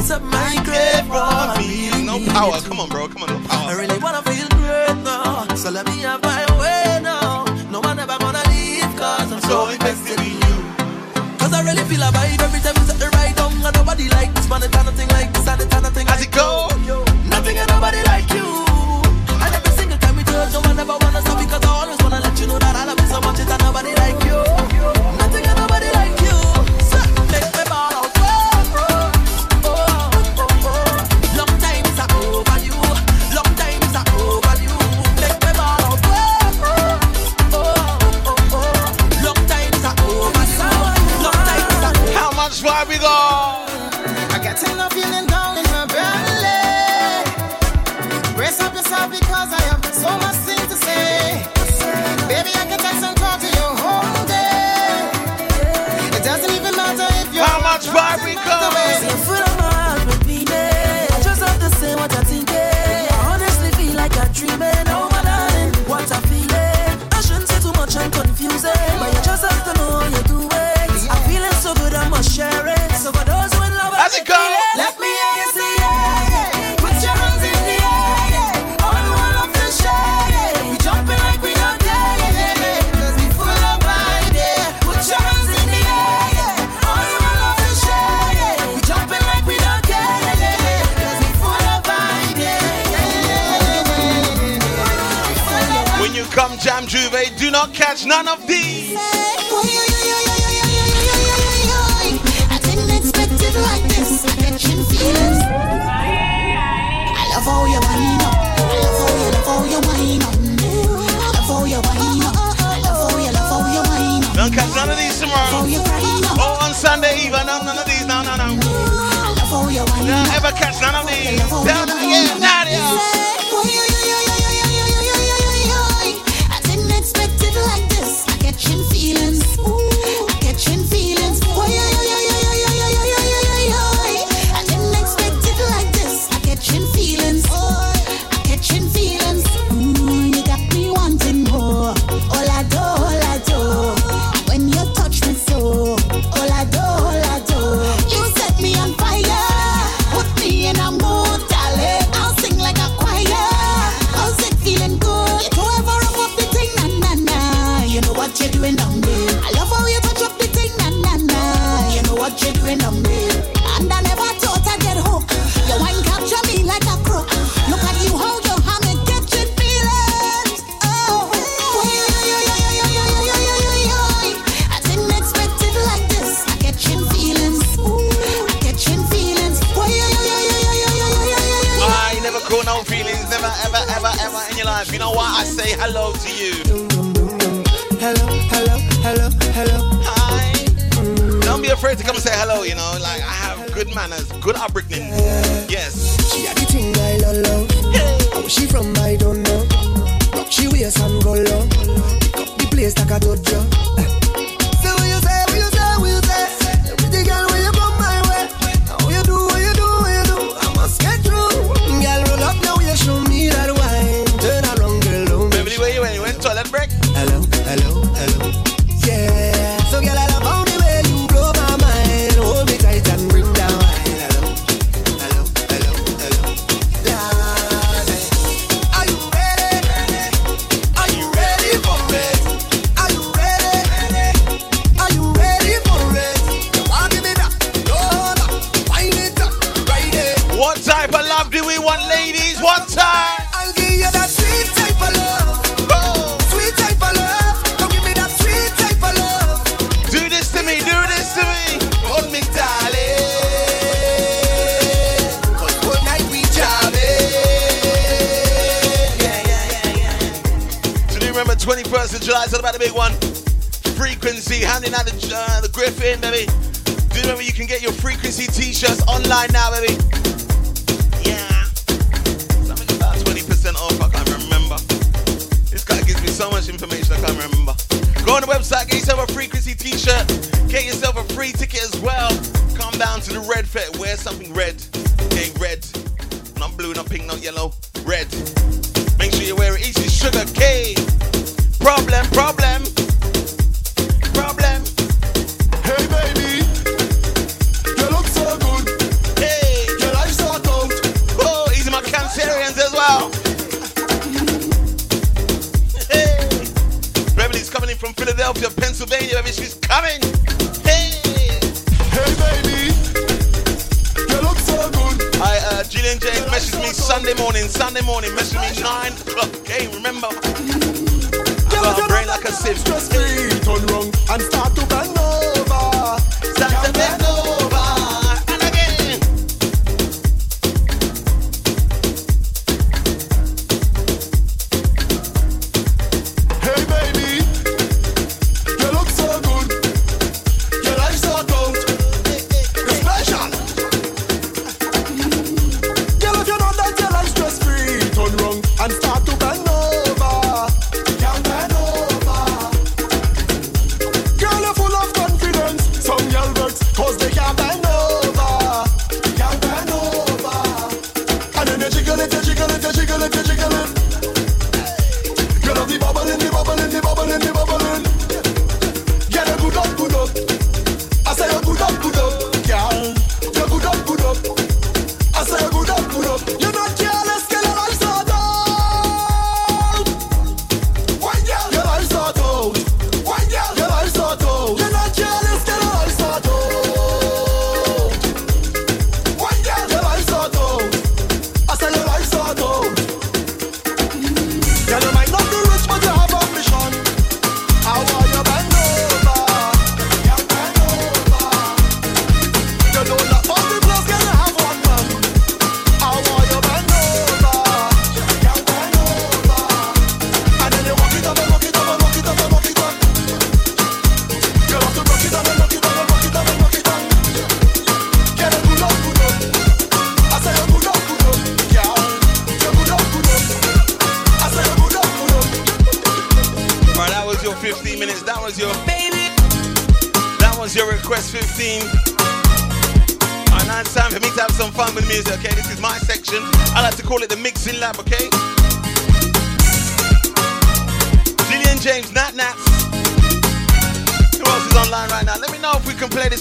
lights 0.03 0.11
up 0.11 0.21
my 0.23 0.55
grave 0.65 1.05
for 1.07 1.61
me. 1.61 2.05
No 2.05 2.19
power, 2.33 2.59
come 2.61 2.79
on, 2.79 2.89
bro, 2.89 3.07
come 3.07 3.23
on, 3.23 3.29
no 3.29 3.47
power. 3.47 3.69
I 3.69 3.73
really 3.79 3.97
wanna 3.99 4.21
feel 4.23 4.47
great 4.49 5.57
so 5.57 5.69
let 5.69 5.85
me 5.85 5.99
have 5.99 6.21
my 6.23 6.32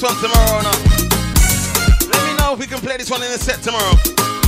one 0.02 0.16
tomorrow 0.16 0.62
now. 0.62 0.70
Let 2.10 2.26
me 2.26 2.36
know 2.36 2.54
if 2.54 2.58
we 2.58 2.66
can 2.66 2.80
play 2.80 2.96
this 2.96 3.08
one 3.08 3.22
in 3.22 3.30
the 3.30 3.38
set 3.38 3.62
tomorrow. 3.62 4.41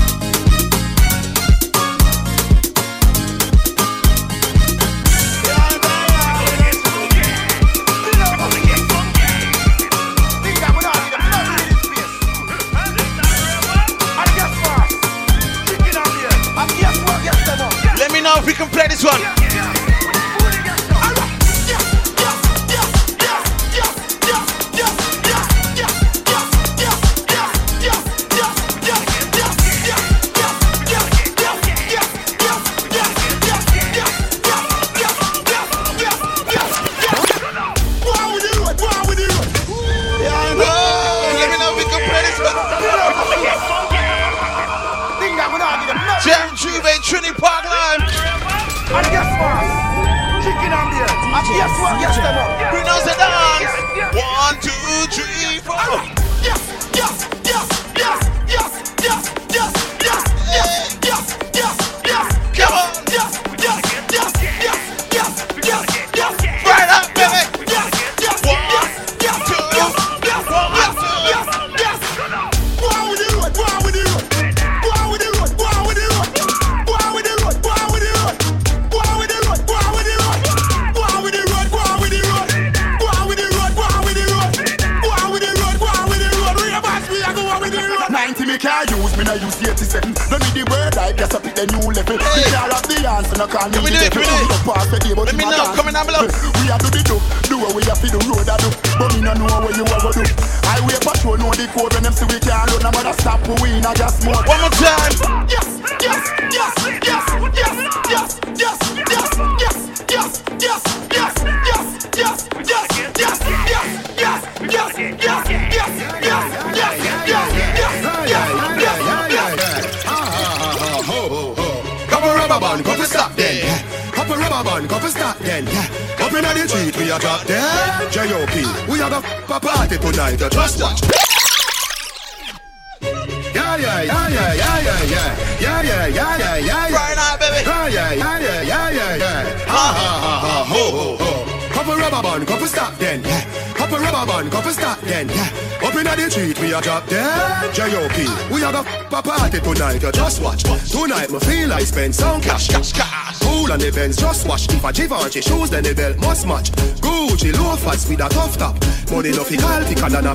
Benz, 153.95 154.17
just 154.17 154.47
watch. 154.49 154.69
If 154.69 154.85
a 154.85 154.93
Givenchy 154.93 155.41
shoes, 155.41 155.71
then 155.71 155.85
the 155.85 155.95
belt 155.95 156.19
must 156.19 156.47
match. 156.47 156.73
Gucci 157.01 157.53
loafers 157.55 158.09
with 158.09 158.21
a 158.21 158.29
tough 158.29 158.59
top. 158.59 158.75
Money 159.11 159.31
no 159.31 159.45
fi 159.45 159.57
call 159.57 159.83
thicker 159.85 160.11
than 160.11 160.27
a. 160.27 160.35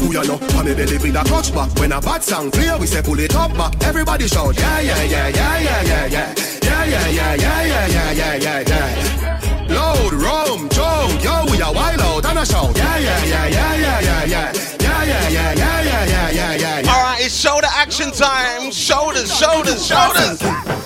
Who 0.00 0.12
you 0.12 0.24
know? 0.24 0.38
On 0.56 0.64
me 0.64 0.74
belly 0.74 0.96
with 0.98 1.16
a 1.16 1.22
clutch 1.24 1.52
back. 1.54 1.70
When 1.78 1.92
a 1.92 2.00
bad 2.00 2.22
song 2.22 2.50
clear, 2.50 2.78
we 2.78 2.86
say 2.86 3.02
pull 3.02 3.18
it 3.18 3.34
up 3.34 3.52
back. 3.54 3.74
Everybody 3.84 4.26
shout, 4.28 4.58
yeah, 4.58 4.80
yeah, 4.80 5.02
yeah, 5.04 5.28
yeah, 5.28 5.58
yeah, 5.60 5.82
yeah, 5.82 6.06
yeah. 6.06 6.34
Yeah, 6.62 6.84
yeah, 6.84 7.08
yeah, 7.08 7.34
yeah, 7.34 7.66
yeah, 7.66 7.86
yeah, 7.86 8.12
yeah, 8.12 8.36
yeah, 8.36 8.60
yeah. 8.66 9.66
Load, 9.68 10.12
rum, 10.14 10.68
jump, 10.70 11.22
yo, 11.22 11.44
we 11.50 11.60
are 11.60 11.74
wild 11.74 12.00
out 12.00 12.24
and 12.24 12.38
a 12.38 12.46
shout. 12.46 12.76
Yeah, 12.76 12.98
yeah, 12.98 13.24
yeah, 13.24 13.46
yeah, 13.46 13.74
yeah, 13.76 14.00
yeah, 14.00 14.24
yeah. 14.24 14.52
Yeah, 14.80 15.04
yeah, 15.04 15.28
yeah, 15.28 15.52
yeah, 15.54 15.82
yeah, 15.82 16.04
yeah, 16.06 16.30
yeah, 16.30 16.54
yeah, 16.54 16.80
yeah. 16.80 16.90
All 16.90 17.02
right, 17.02 17.20
it's 17.20 17.34
shoulder 17.34 17.68
action 17.70 18.10
time. 18.10 18.70
Shoulders, 18.70 19.36
shoulders, 19.36 19.86
shoulders. 19.86 20.79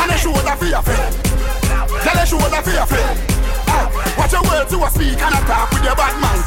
And 0.00 0.10
a 0.10 0.18
shoulder 0.18 0.56
for 0.56 0.64
your 0.66 0.82
friend. 0.82 1.14
Tell 2.02 2.18
a 2.22 2.26
shoulder 2.26 2.62
for 2.62 2.70
your 2.70 2.86
friend. 2.86 3.18
Ah, 3.68 3.88
Watch 4.18 4.32
your 4.32 4.42
words 4.42 4.70
to 4.72 4.78
a 4.84 4.90
speak 4.90 5.20
and 5.20 5.34
a 5.34 5.40
talk 5.46 5.70
with 5.72 5.84
your 5.84 5.94
bad 5.96 6.14
man. 6.20 6.38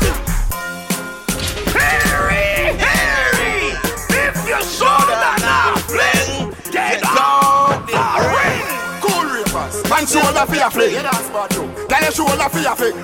Harry, 1.73 2.77
Harry, 2.81 3.77
if 4.09 4.35
your 4.47 4.61
shoulder 4.61 5.17
not 5.41 5.79
fling, 5.85 6.53
get 6.71 7.03
on 7.05 7.85
the 7.85 8.03
ring. 8.33 8.65
Cool 9.01 9.25
ravers, 9.29 9.75
man 9.89 10.05
shoulder 10.07 10.45
for 10.47 10.55
your 10.55 10.71
fling. 10.71 10.93
Yeah, 10.93 11.03
that's 11.03 11.29
bad 11.29 11.49
too. 11.51 11.69
Tell 11.87 12.03
a 12.03 12.11
shoulder 12.11 12.49
for 12.49 12.59
your 12.59 12.75
fling. 12.75 12.97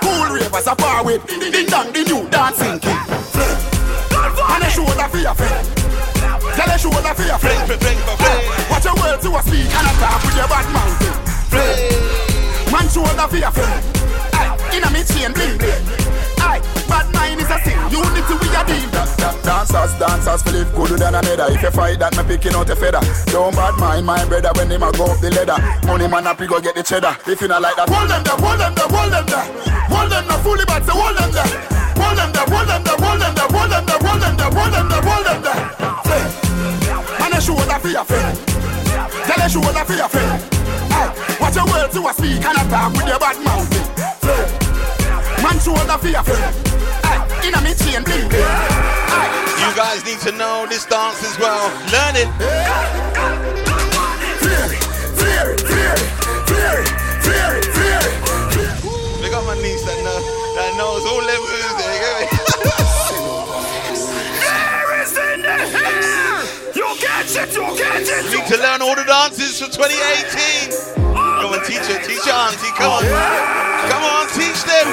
Cool 0.00 0.34
ravers 0.34 0.66
a 0.66 0.74
far 0.76 1.04
with 1.04 1.26
ding 1.26 1.66
dong 1.66 1.92
the 1.92 2.02
new 2.04 2.28
dancing 2.30 2.78
king. 2.80 2.96
And 4.52 4.64
a 4.64 4.70
shoulder 4.70 5.08
for 5.08 5.18
your 5.18 5.34
fling. 5.34 5.69
A 6.80 6.82
shoulder 6.82 7.12
for 7.12 7.28
your 7.28 7.36
fling. 7.36 7.60
Watch 8.72 8.88
your 8.88 8.96
words 8.96 9.20
to 9.20 9.28
a 9.36 9.42
speak 9.44 9.68
and 9.68 9.84
a 9.84 9.92
talk 10.00 10.24
with 10.24 10.32
your 10.32 10.48
bad 10.48 10.64
man. 10.72 10.88
Man 12.72 12.88
shoulder 12.88 13.28
for 13.28 13.36
your. 13.36 13.52
Aye, 14.32 14.56
inna 14.72 14.88
me 14.88 15.04
chain 15.04 15.28
bling 15.36 15.60
bling. 15.60 15.84
Aye, 16.40 16.64
bad 16.88 17.04
mind 17.12 17.36
is 17.36 17.52
a 17.52 17.60
sin. 17.60 17.76
Unity 17.92 18.32
we 18.32 18.48
a 18.56 18.64
deal. 18.64 18.88
Dancers, 19.44 19.92
dancers, 20.00 20.40
it 20.56 20.72
good 20.72 20.96
than 20.96 21.20
another. 21.20 21.52
If 21.52 21.60
you 21.60 21.70
fight 21.70 21.98
that, 22.00 22.16
me 22.16 22.24
picking 22.24 22.56
out 22.56 22.70
a 22.70 22.74
feather. 22.74 23.04
Don't 23.28 23.52
bad 23.52 23.76
mind 23.76 24.06
my 24.06 24.24
brother 24.24 24.48
when 24.56 24.72
him 24.72 24.82
a 24.82 24.90
go 24.96 25.04
up 25.04 25.20
the 25.20 25.28
ladder. 25.36 25.60
Money 25.86 26.08
man 26.08 26.24
happy 26.24 26.46
go 26.46 26.64
get 26.64 26.74
the 26.74 26.82
cheddar. 26.82 27.12
If 27.28 27.42
you 27.42 27.48
not 27.48 27.60
like 27.60 27.76
that, 27.76 27.92
Hold 27.92 28.08
them 28.08 28.24
there, 28.24 28.40
hold 28.40 28.56
them 28.56 28.72
there, 28.72 28.88
hold 28.88 29.12
them 29.12 29.26
there. 29.28 29.44
Hold 29.92 30.08
them 30.08 30.24
there, 30.24 30.40
fully 30.40 30.64
bad, 30.64 30.80
so 30.88 30.96
hold 30.96 31.12
them 31.12 31.28
there. 31.28 31.44
Hold 32.00 32.16
them 32.16 32.32
there, 32.32 32.48
hold 32.48 32.68
them 32.72 32.80
there, 32.88 32.96
hold 32.96 33.20
them 33.20 33.34
there, 33.36 33.52
hold 33.52 33.68
them 33.68 33.84
there, 33.84 34.00
hold 34.00 34.22
them 34.24 34.32
there, 34.32 34.48
hold 34.48 34.72
them 34.72 34.88
there, 34.88 35.04
hold 35.04 35.26
them 35.28 35.42
there. 35.44 35.79
A 37.40 37.42
shoulder 37.42 37.78
for 37.80 37.88
your 37.88 38.04
friend. 38.04 38.36
Tell 39.24 39.40
a 39.40 39.48
shoulder 39.48 39.84
for 39.88 39.96
your 39.96 40.10
friend. 40.12 40.44
Watch 41.40 41.56
your 41.56 41.64
words 41.72 41.94
to 41.96 42.04
a 42.04 42.12
speak 42.12 42.44
and 42.44 42.52
a 42.52 42.68
talk 42.68 42.92
with 42.92 43.08
your 43.08 43.18
bad 43.18 43.40
mouth. 43.40 43.64
Man, 45.40 45.56
shoulder 45.56 45.96
for 45.96 46.08
your 46.12 46.22
friend. 46.22 46.52
Aye, 47.00 47.48
inna 47.48 47.64
me 47.64 47.72
chain 47.72 48.04
bling 48.04 48.28
bling. 48.28 48.44
You 49.56 49.72
guys 49.72 50.04
need 50.04 50.20
to 50.28 50.36
know 50.36 50.66
this 50.68 50.84
dance 50.84 51.24
as 51.24 51.38
well. 51.40 51.64
Learn 51.88 52.20
it. 52.20 52.28
Fear 54.44 54.60
it, 54.68 54.84
fear 55.16 55.56
it, 55.56 55.60
fear 55.64 55.96
it, 55.96 56.92
fear 57.24 57.56
it, 57.56 57.64
fear 57.72 58.00
it. 58.04 59.32
Up 59.32 59.46
my 59.46 59.54
niece 59.62 59.80
that, 59.88 59.96
know, 60.04 60.20
that 60.60 60.76
knows 60.76 61.06
all 61.08 61.24
levels. 61.24 61.59
Need 67.48 68.46
to 68.52 68.56
learn 68.60 68.82
all 68.82 68.94
the 68.94 69.04
dances 69.04 69.60
for 69.60 69.72
2018. 69.72 70.76
Come 71.40 71.56
on, 71.56 71.64
teach 71.64 71.80
her, 71.88 71.96
teach 72.04 72.26
your 72.26 72.36
auntie. 72.36 72.68
Come 72.76 72.92
on. 72.92 73.04
Come 73.88 74.04
on, 74.04 74.28
teach 74.36 74.60
them. 74.68 74.86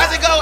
As 0.00 0.08
it 0.16 0.22
go, 0.24 0.39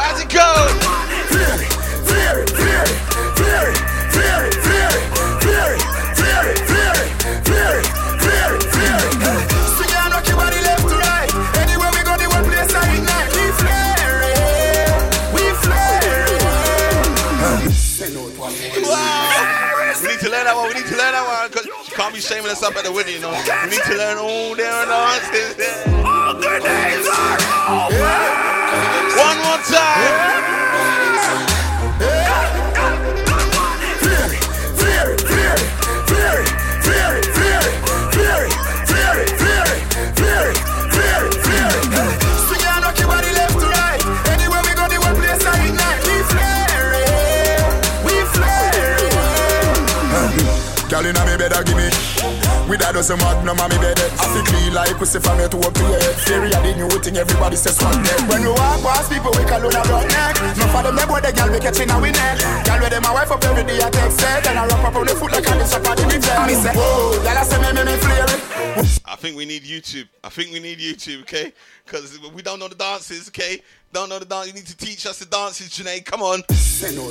be 22.19 22.23
shaming 22.23 22.51
us 22.51 22.65
up 22.65 22.75
at 22.75 22.83
the 22.83 22.91
wedding, 22.91 23.15
you 23.15 23.21
know. 23.21 23.31
We 23.31 23.71
need 23.71 23.83
to 23.83 23.95
learn 23.95 24.19
all 24.19 24.55
their 24.57 24.87
dances. 24.87 25.55
All 26.05 26.35
the 26.35 26.59
days 26.59 27.07
are 27.07 27.39
over. 27.87 28.15
One 29.23 29.39
more 29.45 29.63
time. 29.63 31.48
A 52.89 52.93
dozen 52.93 53.19
magnum 53.19 53.61
on 53.61 53.69
me 53.69 53.79
bed 53.79 53.99
I 54.19 54.25
feel 54.33 54.45
clean 54.49 54.73
like 54.73 54.97
pussy 54.97 55.21
from 55.21 55.39
here 55.39 55.49
to 55.49 55.59
up 55.61 55.75
to 55.75 55.83
your 55.85 56.01
head 56.01 56.15
Theory 56.25 56.51
of 56.57 56.63
the 56.65 56.73
new 56.75 56.89
thing 57.05 57.17
everybody 57.17 57.57
says 57.57 57.77
one 57.83 58.03
neck 58.03 58.21
When 58.29 58.43
we 58.43 58.49
walk 58.49 58.81
past 58.99 59.13
people, 59.13 59.31
we 59.37 59.45
call 59.45 59.65
on 59.65 59.77
a 59.77 59.83
broad 59.85 60.09
neck. 60.09 60.35
No 60.57 60.67
for 60.73 60.83
them, 60.83 60.97
them 60.97 61.09
boy, 61.09 61.21
the 61.21 61.33
girl 61.33 61.51
we 61.53 61.59
catching 61.61 61.91
a 61.91 61.97
we 62.01 62.11
neck. 62.11 62.39
Girl 62.65 62.81
with 62.81 62.91
them, 62.91 63.03
my 63.03 63.13
wife 63.13 63.31
up 63.31 63.45
every 63.45 63.65
day, 63.65 63.79
I 63.83 63.91
text 63.91 64.21
set. 64.21 64.47
And 64.47 64.59
I 64.59 64.67
wrap 64.67 64.85
up 64.85 64.97
on 64.97 65.07
the 65.07 65.15
foot 65.15 65.33
like 65.33 65.47
a 65.47 65.55
dish 65.55 65.73
up 65.73 65.87
on 65.87 65.97
the 65.97 66.05
big 66.09 66.23
Me 66.49 66.55
say, 66.55 66.73
whoa, 66.75 67.23
girl, 67.23 67.39
I 67.39 67.43
say 67.45 67.59
me, 67.61 67.71
me, 67.77 67.83
me 67.85 67.97
flare. 68.01 68.27
I 69.05 69.17
think 69.17 69.37
we 69.37 69.45
need 69.45 69.63
YouTube. 69.65 70.09
I 70.25 70.29
think 70.29 70.53
we 70.53 70.61
need 70.61 70.79
YouTube, 70.79 71.23
okay? 71.23 71.53
Because 71.85 72.19
we 72.33 72.43
don't 72.43 72.59
know 72.59 72.69
the 72.69 72.75
dances, 72.75 73.29
okay? 73.29 73.63
Don't 73.93 74.11
know 74.11 74.19
the 74.19 74.27
dance. 74.27 74.47
You 74.49 74.53
need 74.53 74.67
to 74.67 74.77
teach 74.77 75.07
us 75.07 75.19
the 75.19 75.25
dances, 75.25 75.69
Janae. 75.71 76.05
Come 76.05 76.21
on. 76.23 76.43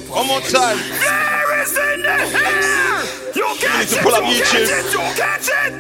One 0.10 0.28
more 0.28 0.42
time. 0.42 0.78
Fear 0.78 1.62
is 1.62 1.72
in 1.76 2.02
the 2.04 2.10
air. 2.10 3.04
You 3.36 3.48
need 3.50 3.60
catch 3.60 3.90
to 3.90 3.98
it, 3.98 4.04
pull 4.04 4.14
up 4.14 4.24
you 4.24 4.42
YouTube. 4.42 4.70
you 4.94 5.00
catch 5.16 5.50
it. 5.50 5.74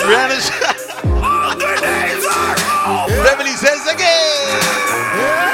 Rihanna's. 0.00 0.50
All 1.04 1.54
the 1.54 1.76
days 1.80 2.24
are 2.24 2.56
over. 3.04 3.22
Beverly 3.22 3.50
says 3.50 3.86
again. 3.86 5.44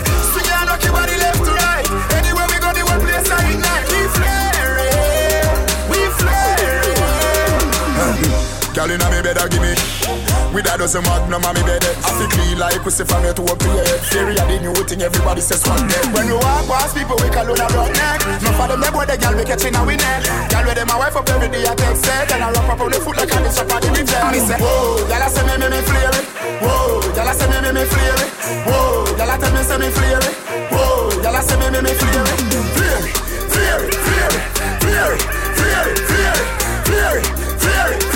with 10.61 10.73
a 10.73 10.77
dozen 10.77 11.01
magnum 11.03 11.41
on 11.41 11.53
me 11.57 11.63
bed. 11.65 11.81
I 12.05 12.13
feel 12.13 12.29
clean 12.29 12.57
like 12.61 12.85
we 12.85 12.91
see 12.93 13.03
from 13.03 13.25
here 13.25 13.33
to 13.33 13.43
up 13.49 13.57
to 13.57 13.67
your 13.67 13.81
head. 13.81 13.99
Theory 14.13 14.37
of 14.37 14.45
the 14.45 14.57
new 14.61 14.73
thing, 14.85 15.01
everybody 15.01 15.41
says 15.41 15.65
one 15.65 15.81
day. 15.89 16.01
When 16.13 16.29
we 16.29 16.37
walk 16.37 16.69
past 16.69 16.93
people, 16.93 17.17
we 17.17 17.29
call 17.33 17.49
on 17.49 17.57
a 17.57 17.67
rock 17.73 17.89
neck. 17.97 18.21
my 18.45 18.51
follow 18.53 18.77
them, 18.77 18.93
boy, 18.93 19.05
the 19.09 19.17
girl 19.17 19.33
we 19.33 19.43
catching 19.43 19.73
a 19.73 19.81
winner. 19.81 20.17
Girl 20.53 20.65
with 20.65 20.77
them, 20.77 20.87
my 20.87 20.97
wife 21.01 21.17
up 21.17 21.25
every 21.33 21.49
day, 21.49 21.65
I 21.65 21.73
text 21.73 22.05
her. 22.05 22.25
Then 22.29 22.45
I 22.45 22.53
rock 22.53 22.69
up 22.69 22.81
on 22.81 22.91
the 22.93 22.99
foot 23.01 23.17
like 23.17 23.33
I'm 23.33 23.41
the 23.41 23.49
shop 23.49 23.73
on 23.73 23.81
the 23.81 23.89
river. 23.89 24.21
And 24.21 24.35
he 24.37 24.41
say, 24.45 24.57
whoa, 24.61 25.01
y'all 25.09 25.29
say 25.33 25.43
me, 25.49 25.53
me, 25.57 25.67
me, 25.73 25.81
flare 25.81 26.13
it. 26.13 26.25
Whoa, 26.61 27.01
y'all 27.17 27.33
say 27.33 27.47
me, 27.49 27.57
me, 27.65 27.69
me, 27.73 27.83
flare 27.89 28.21
it. 28.21 28.29
Whoa, 28.69 29.09
y'all 29.17 29.33
tell 29.41 29.51
me, 29.57 29.61
say 29.65 29.77
me, 29.81 29.89
flare 29.89 30.21
it. 30.21 30.35
Whoa, 30.69 31.09
y'all 31.25 31.41
say 31.41 31.57
me, 31.57 31.67
me, 31.73 31.79
me, 31.81 31.91
flare 31.97 32.21
it. 32.21 32.37
Flare 32.69 33.01
it, 33.01 33.17
flare 33.49 33.81
it, 33.81 34.45
flare 34.77 35.13
it, 35.17 35.21
flare 35.57 35.89
it, 35.89 35.97
flare 35.97 35.97
it, 35.97 35.97
flare 36.05 36.37
it, 36.37 36.53
flare 36.85 37.17
it, 37.17 37.25
flare 37.57 37.91
it. 37.97 38.10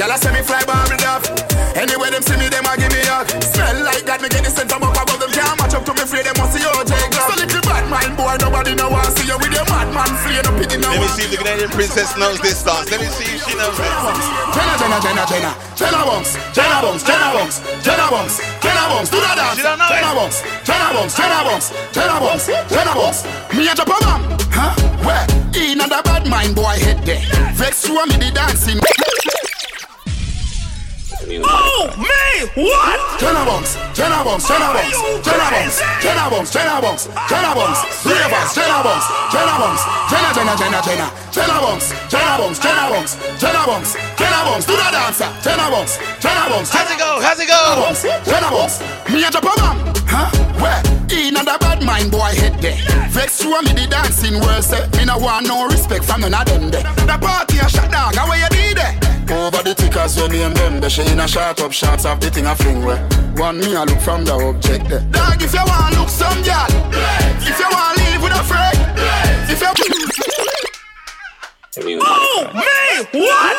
Y'all 0.00 0.12
send 0.16 0.32
me 0.34 0.42
fly 0.42 0.64
bomb 0.64 0.88
it 0.88 1.04
off. 1.04 1.24
Anyway, 1.76 2.08
them 2.08 2.22
see 2.24 2.36
me, 2.36 2.48
them 2.48 2.64
a 2.64 2.72
give 2.76 2.92
me 2.92 3.00
up. 3.12 3.28
Smell 3.28 3.84
like 3.84 4.04
that, 4.08 4.20
me 4.20 4.28
get 4.28 4.44
the 4.44 4.50
scent 4.52 4.72
from 4.72 4.84
up 4.84 4.96
above 4.96 5.20
them. 5.20 5.32
Can't 5.32 5.56
match 5.60 5.76
up 5.76 5.84
to 5.84 5.92
me, 5.92 6.04
free 6.08 6.24
them 6.24 6.36
must 6.40 6.56
see 6.56 6.64
your 6.64 6.72
OJ 6.80 6.92
Glock. 7.12 7.28
So 7.28 7.34
little 7.36 7.64
bad 7.64 7.84
mind 7.92 8.16
boy, 8.16 8.36
nobody 8.40 8.72
know 8.72 8.88
want 8.88 9.12
see 9.16 9.28
you 9.28 9.36
with 9.36 9.52
your 9.52 9.68
madman 9.68 10.12
flaying 10.24 10.48
up 10.48 10.56
in 10.56 10.80
the 10.80 10.88
Let 10.88 11.00
me 11.00 11.08
see 11.12 11.24
if 11.28 11.30
the 11.32 11.38
Canadian 11.40 11.70
princess 11.72 12.16
knows 12.16 12.40
this 12.40 12.64
dance. 12.64 12.88
Let 12.88 13.00
me 13.00 13.08
see 13.12 13.36
if 13.36 13.44
she 13.44 13.52
knows 13.52 13.76
it. 13.76 13.92
Jenna, 14.56 14.74
Jenna, 14.80 14.98
Jenna, 15.00 15.24
Jenna. 15.28 15.52
Jenna 15.82 16.04
Bunks, 16.08 16.32
Jenna 16.54 16.78
Bunks, 16.80 17.02
Jenna 17.02 17.28
Bunks, 17.32 17.56
Jenna 17.82 18.06
Bunks, 18.08 18.34
Jenna 18.62 18.84
Bunks, 18.88 19.10
do 19.10 19.18
that 19.18 19.34
dance. 19.34 19.58
Jenna 19.58 20.12
Bunks, 20.14 20.38
Jenna 20.62 20.88
Bunks, 20.94 21.14
Jenna 21.16 21.40
Bunks, 21.42 21.66
Jenna 21.92 22.16
Bunks, 22.20 22.44
Jenna 22.70 22.92
Bunks. 22.94 23.20
Me 23.52 23.68
a 23.68 23.74
drop 23.74 23.88
a 23.88 23.96
bomb, 24.00 24.22
huh? 24.52 24.72
Where? 25.04 25.26
In 25.58 25.80
another 25.80 26.02
bad 26.02 26.28
mind 26.28 26.54
boy 26.54 26.80
head 26.80 27.04
there. 27.04 27.20
Vex 27.54 27.88
you 27.88 28.00
and 28.00 28.08
me 28.12 28.18
be 28.18 28.30
dancing. 28.30 28.80
Oh, 31.40 31.88
me! 31.96 32.12
What? 32.54 33.20
Jenna 33.20 33.44
Bunks, 33.46 33.76
Jenna 33.96 34.20
Bunks, 34.24 34.48
Jenna 34.48 34.68
Bunks, 34.74 34.98
Jenna 35.24 35.48
Bunks, 35.48 35.80
Jenna 36.02 36.28
Bunks, 36.28 36.50
Jenna 36.52 36.80
Bunks, 36.82 37.08
Jenna 37.30 37.54
Bunks, 37.54 37.80
three 38.02 38.20
of 38.20 38.32
us, 38.32 38.54
Jenna 38.54 38.82
Bunks, 38.82 39.06
Jenna 39.32 39.54
Bunks, 39.56 39.82
Jenna, 40.10 40.30
Jenna, 40.34 40.54
Jenna, 40.56 40.80
Jenna, 40.82 41.08
Jenna 41.32 41.56
Bunks, 41.62 41.86
Jenna 42.10 42.34
Bunks, 42.36 42.58
Jenna 42.58 42.84
Bunks, 42.90 43.12
Jenna 43.40 43.62
Bunks, 43.64 43.92
Jenna 44.18 44.40
Bunks, 44.44 44.66
do 44.66 44.74
the 44.76 44.88
dancer, 44.92 45.30
Jenna 45.40 45.70
Bunks, 45.70 45.98
Jenna 46.20 46.50
Bunks. 46.50 46.70
How's 46.70 46.90
it 46.90 46.98
go? 46.98 47.20
How's 47.22 47.40
it 47.40 47.48
go? 47.48 47.60
Jenna 48.28 48.50
Bunks, 48.50 48.80
me 49.08 49.24
a 49.24 49.30
drop 49.30 49.44
a 49.44 49.54
bomb, 49.56 49.78
huh? 50.08 50.28
Where? 50.60 51.01
In 51.12 51.36
a 51.36 51.44
bad 51.44 51.84
mind 51.84 52.10
boy 52.10 52.32
head 52.40 52.58
there. 52.62 52.76
Vex 53.10 53.44
and 53.44 53.66
me 53.66 53.72
the 53.74 53.86
dancing 53.86 54.40
world 54.40 54.64
say, 54.64 54.88
me 54.96 55.04
no 55.04 55.18
want 55.18 55.46
no 55.46 55.66
respect 55.66 56.04
from 56.04 56.22
none 56.22 56.32
of 56.32 56.46
them 56.46 56.70
there. 56.70 56.82
The 56.82 57.18
party 57.20 57.58
a 57.58 57.68
shot 57.68 57.90
dog, 57.90 58.14
how 58.14 58.32
you 58.32 58.48
did 58.48 58.78
there? 58.78 58.96
Over 59.28 59.62
the 59.62 59.74
tickers, 59.74 60.16
you 60.16 60.28
name 60.28 60.54
them. 60.54 60.80
They 60.80 60.88
she 60.88 61.02
in 61.02 61.20
a 61.20 61.28
shot 61.28 61.60
up 61.60 61.72
shots 61.72 62.06
of 62.06 62.18
the 62.20 62.30
thing 62.30 62.46
a 62.46 62.56
fling 62.56 62.82
where. 62.82 63.02
One 63.36 63.58
me 63.60 63.74
a 63.74 63.84
look 63.84 64.00
from 64.00 64.24
the 64.24 64.32
object 64.32 64.88
there. 64.88 65.00
Dog, 65.12 65.42
if 65.42 65.52
you 65.52 65.64
want 65.66 65.96
look 65.96 66.08
some 66.08 66.42
girl, 66.42 66.72
if 67.44 67.58
you 67.58 67.68
want 67.68 67.96
live 67.98 68.22
with 68.22 68.32
a 68.32 68.44
friend, 68.44 68.78
if 69.50 69.60
you. 69.60 70.21
Oh, 71.74 72.50
me! 72.52 73.24
What? 73.24 73.56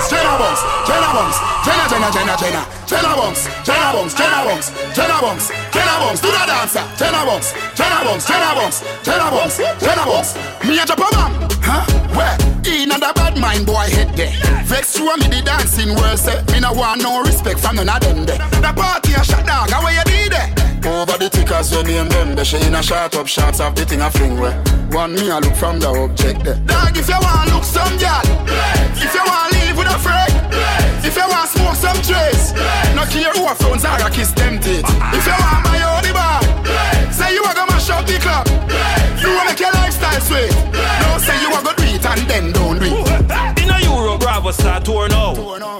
Us, 0.00 0.06
Jenna 0.06 0.30
Bunks, 0.38 0.62
Jenna 0.86 1.10
Bunks, 1.10 1.36
Jenna, 1.66 1.90
Jenna, 1.90 2.14
Jenna, 2.14 2.36
Jenna, 2.38 2.62
Jenna 2.86 3.10
Bunks, 3.18 3.50
Jenna 3.66 3.90
Bunks, 3.90 4.14
Jenna 4.14 4.44
Bunks, 4.46 4.70
Jenna 4.94 5.18
Bunks, 5.18 5.50
Jenna 5.74 5.98
Bunks, 5.98 6.20
do 6.20 6.30
the 6.30 6.46
dancer, 6.46 6.84
Jenna 6.96 7.26
Bunks, 7.26 7.52
Jenna 7.74 8.04
Bunks, 8.04 8.26
Jenna 8.26 8.54
Bunks, 8.54 8.78
Jenna 9.02 9.30
Bunks, 9.34 9.56
Jenna 9.82 10.04
Bunks. 10.06 10.34
Me 10.64 10.78
a 10.78 10.86
drop 10.86 10.98
a 10.98 11.10
bomb, 11.10 11.32
huh? 11.60 11.82
Where? 12.14 12.59
In 12.70 12.92
a 12.92 12.98
bad 12.98 13.36
mind 13.36 13.66
boy 13.66 13.90
head 13.90 14.14
there. 14.16 14.30
Vex 14.64 14.96
and 14.96 15.20
me 15.20 15.26
the 15.26 15.42
dancing 15.42 15.90
world 15.96 16.18
say, 16.18 16.38
me 16.52 16.60
no 16.60 16.72
want 16.72 17.02
no 17.02 17.20
respect 17.22 17.58
from 17.58 17.76
none 17.76 17.88
of 17.88 18.00
them 18.00 18.24
there. 18.24 18.38
The 18.62 18.72
party 18.72 19.12
a 19.12 19.24
shot 19.24 19.44
dog, 19.44 19.70
how 19.70 19.82
you 19.90 20.04
did 20.06 20.30
there? 20.30 20.48
Over 20.86 21.18
the 21.18 21.28
tickers, 21.28 21.72
you 21.72 21.82
name 21.82 22.08
them. 22.08 22.36
They 22.36 22.44
she 22.44 22.56
in 22.62 22.74
a 22.74 22.82
shot 22.82 23.16
up 23.16 23.26
shots 23.26 23.58
of 23.58 23.74
the 23.74 23.84
thing 23.84 24.00
a 24.00 24.10
fling 24.10 24.38
where. 24.38 24.54
One 24.94 25.14
me 25.14 25.28
a 25.30 25.38
look 25.42 25.54
from 25.56 25.80
the 25.80 25.88
object 25.90 26.44
there. 26.44 26.62
Dog, 26.62 26.96
if 26.96 27.08
you 27.10 27.18
want 27.18 27.50
look 27.50 27.66
some 27.66 27.98
girl, 27.98 28.22
if 28.94 29.12
you 29.14 29.24
want 29.26 29.50
live 29.50 29.76
with 29.76 29.90
a 29.90 29.98
friend, 29.98 30.30
if 31.02 31.14
you 31.18 31.26
want 31.26 31.50
smoke 31.50 31.74
some 31.74 31.98
trace, 32.06 32.54
no 32.94 33.02
care 33.10 33.34
who 33.34 33.50
a 33.50 33.54
phones 33.58 33.84
are 33.84 33.98
a 33.98 34.10
kiss 34.10 34.30
them 34.32 34.62
teeth. 34.62 34.86
If 35.10 35.26
you 35.26 35.36
want 35.42 35.66
all 35.66 36.02
the 36.06 36.14
bar, 36.14 36.38
say 37.10 37.34
you 37.34 37.42
a 37.42 37.50
go 37.50 37.66
mash 37.66 37.90
up 37.90 38.06
the 38.06 38.14
club. 38.22 38.46
You 39.18 39.34
wanna 39.34 39.50
make 39.50 39.58
your 39.58 39.74
lifestyle 39.74 40.22
sweet. 40.22 40.54
No 41.02 41.18
say 41.18 41.34
you 41.42 41.50
a 41.50 41.60
go 41.66 41.79
and 42.10 42.22
then 42.28 42.52
don't 42.52 42.78
do 42.78 42.86
it. 42.86 43.62
In 43.62 43.70
a 43.70 43.78
Euro 43.86 44.18
Bravo 44.18 44.50
start 44.50 44.84
tour 44.84 45.08
now. 45.08 45.34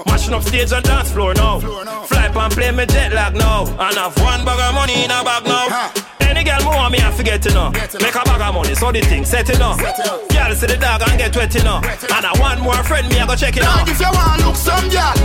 Mashing 0.05 0.33
up 0.33 0.43
stage 0.43 0.71
and 0.71 0.83
dance 0.83 1.11
floor 1.11 1.33
now. 1.33 1.59
Fly 1.59 2.31
and 2.33 2.53
play 2.53 2.71
me 2.71 2.85
jet 2.85 3.13
lag 3.13 3.35
now. 3.35 3.65
And 3.65 3.97
have 3.97 4.15
one 4.19 4.45
bag 4.45 4.59
of 4.59 4.73
money 4.73 5.03
in 5.03 5.11
a 5.11 5.23
bag 5.23 5.43
now. 5.45 5.91
Any 6.21 6.43
girl 6.45 6.63
more 6.63 6.89
me 6.89 6.99
I 6.99 7.11
forget 7.11 7.41
to 7.43 7.53
know. 7.53 7.71
Make 7.71 8.15
a 8.15 8.23
bag 8.23 8.41
of 8.41 8.53
money, 8.55 8.75
so 8.75 8.91
the 8.91 9.01
thing 9.01 9.25
set 9.25 9.49
it 9.49 9.59
up. 9.59 9.77
Girl 9.77 10.55
see 10.55 10.67
the 10.67 10.77
dog 10.79 11.01
and 11.07 11.17
get 11.19 11.35
wet 11.35 11.53
know. 11.63 11.81
And 11.83 12.25
I 12.25 12.31
want 12.39 12.61
more 12.61 12.81
friend 12.83 13.07
me 13.09 13.19
I 13.19 13.27
go 13.27 13.35
check 13.35 13.57
it 13.57 13.63
out. 13.63 13.87
If 13.87 13.99
you 13.99 14.07
want 14.07 14.39
look 14.45 14.55
some 14.55 14.87
girl, 14.87 15.15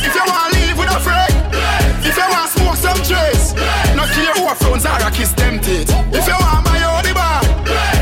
if 0.00 0.14
you 0.14 0.24
want 0.24 0.52
live 0.56 0.78
with 0.80 0.96
a 0.96 1.00
friend, 1.00 1.34
if 2.00 2.16
you 2.16 2.26
want 2.32 2.48
smoke 2.48 2.80
some 2.80 3.00
trace, 3.04 3.52
no 3.92 4.08
care 4.16 4.32
who 4.32 4.48
phones 4.56 4.86
are 4.86 5.04
a 5.04 5.10
kiss 5.10 5.32
them 5.34 5.60
teeth. 5.60 5.92
If 6.16 6.24
you 6.26 6.36
want 6.40 6.64
buy 6.64 6.80
all 6.88 7.02
the 7.04 7.12
bar, 7.12 7.44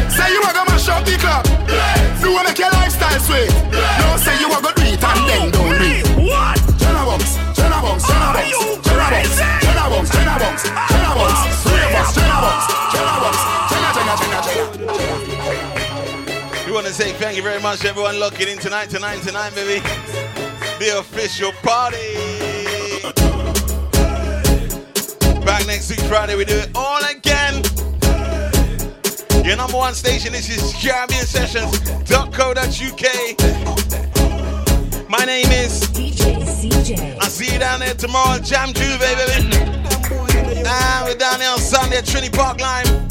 say 0.06 0.30
you 0.30 0.40
a 0.40 0.50
go 0.54 0.62
mash 0.70 0.88
up 0.88 1.04
the 1.04 1.18
club. 1.18 2.07
You 2.38 2.44
want 2.44 2.54
make 2.54 2.62
your 2.62 2.70
lifestyle 2.70 3.18
sweet. 3.18 3.50
No 3.74 4.14
say 4.14 4.38
you 4.38 4.46
a 4.46 4.62
go 4.62 4.70
do 4.70 4.82
it 4.86 5.02
and 5.02 5.26
then 5.26 5.50
don't 5.50 5.74
do 5.74 5.82
it. 5.82 6.06
What? 6.22 6.54
Jenna 6.78 7.02
Bunks, 7.02 7.34
Jenna 7.58 7.82
Bunks, 7.82 8.06
Jenna 8.06 8.30
Bunks, 8.30 8.54
Jenna 8.86 9.10
Bunks, 9.10 9.34
Jenna 9.34 9.90
Bunks, 9.90 10.10
Jenna 10.14 10.38
Bunks, 10.38 10.62
Jenna 10.62 11.18
Bunks, 11.18 11.66
three 11.66 11.82
of 11.82 11.98
us, 11.98 12.14
Jenna 12.14 12.38
Bunks, 12.38 12.70
Jenna 12.94 13.18
Bunks, 13.18 13.42
Jenna, 13.74 13.90
Jenna, 13.90 14.14
Jenna, 14.22 14.38
Jenna. 14.46 14.86
We 16.64 16.70
want 16.70 16.86
to 16.86 16.92
say 16.92 17.10
thank 17.14 17.34
you 17.36 17.42
very 17.42 17.60
much 17.60 17.80
to 17.80 17.88
everyone 17.88 18.20
locking 18.20 18.46
in 18.46 18.58
tonight, 18.58 18.88
tonight, 18.88 19.20
tonight, 19.22 19.52
baby. 19.56 19.82
The 20.78 21.00
official 21.00 21.50
party. 21.66 22.14
Back 25.44 25.66
next 25.66 25.90
week, 25.90 25.98
Friday, 26.06 26.36
we 26.36 26.44
do 26.44 26.54
it 26.54 26.70
all 26.76 27.00
again. 27.04 27.64
Your 29.48 29.56
number 29.56 29.78
one 29.78 29.94
station, 29.94 30.32
this 30.32 30.50
is 30.50 30.74
Caribbean 30.74 31.24
Sessions.co.uk. 31.24 32.28
My 35.08 35.24
name 35.24 35.46
is 35.46 35.80
DJ 35.88 36.44
CJ. 36.44 37.16
I'll 37.18 37.30
see 37.30 37.50
you 37.54 37.58
down 37.58 37.80
there 37.80 37.94
tomorrow, 37.94 38.38
Jam 38.40 38.74
Jouvert, 38.74 39.00
baby. 39.00 39.56
And 40.68 41.06
we're 41.06 41.14
down 41.14 41.38
there 41.38 41.50
on 41.50 41.58
Sunday 41.60 41.96
at 41.96 42.04
Trini 42.04 42.30
Park 42.30 42.60
Lime. 42.60 43.08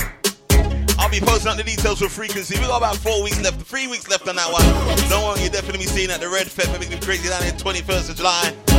I'll 1.00 1.10
be 1.10 1.20
posting 1.20 1.50
out 1.50 1.58
the 1.58 1.64
details 1.64 1.98
for 1.98 2.08
frequency. 2.08 2.60
We 2.60 2.68
got 2.68 2.78
about 2.78 2.98
four 2.98 3.24
weeks 3.24 3.42
left, 3.42 3.60
three 3.64 3.88
weeks 3.88 4.08
left 4.08 4.28
on 4.28 4.36
that 4.36 4.54
one. 4.54 4.62
Don't 5.10 5.24
worry, 5.24 5.42
you'll 5.42 5.52
definitely 5.52 5.80
be 5.80 5.86
seeing 5.86 6.12
at 6.12 6.20
the 6.20 6.30
Red 6.30 6.46
Fed, 6.46 6.68
baby. 6.72 6.94
Be 6.94 7.02
crazy 7.04 7.30
down 7.30 7.42
there 7.42 7.52
21st 7.54 8.12
of 8.12 8.16
July. 8.16 8.77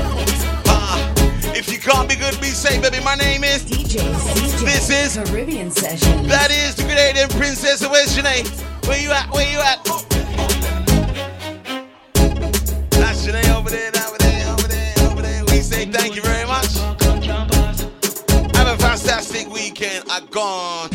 If 1.59 1.73
you 1.73 1.79
can't 1.81 2.09
be 2.09 2.15
good, 2.15 2.41
be 2.41 2.51
safe, 2.51 2.81
baby. 2.81 3.03
My 3.03 3.17
name 3.17 3.43
is 3.43 3.65
DJ 3.65 3.99
CJ. 3.99 4.61
This 4.65 4.91
is 4.91 5.17
Caribbean 5.29 5.73
Session. 5.73 6.29
That 6.29 6.53
is 6.53 6.77
the 6.77 6.85
Canadian 6.85 7.29
Princess. 7.31 7.85
Where's 7.85 8.17
Janae? 8.17 8.47
Where 8.87 9.01
you 9.03 9.11
at? 9.11 9.29
Where 9.33 9.51
you 9.51 9.59
at? 9.59 9.85
That's 12.93 13.27
Janae 13.27 13.57
over 13.59 13.71
there, 13.71 13.91
over 14.07 14.19
there, 14.19 14.53
over 14.53 14.69
there, 14.69 14.95
over 15.11 15.21
there. 15.21 15.45
We 15.47 15.61
say 15.61 15.87
thank 15.87 16.15
you 16.15 16.23
very 16.23 16.47
much. 16.47 16.79
Have 18.55 18.69
a 18.69 18.77
fantastic 18.79 19.53
weekend. 19.53 20.05
I 20.09 20.21
gone. 20.31 20.91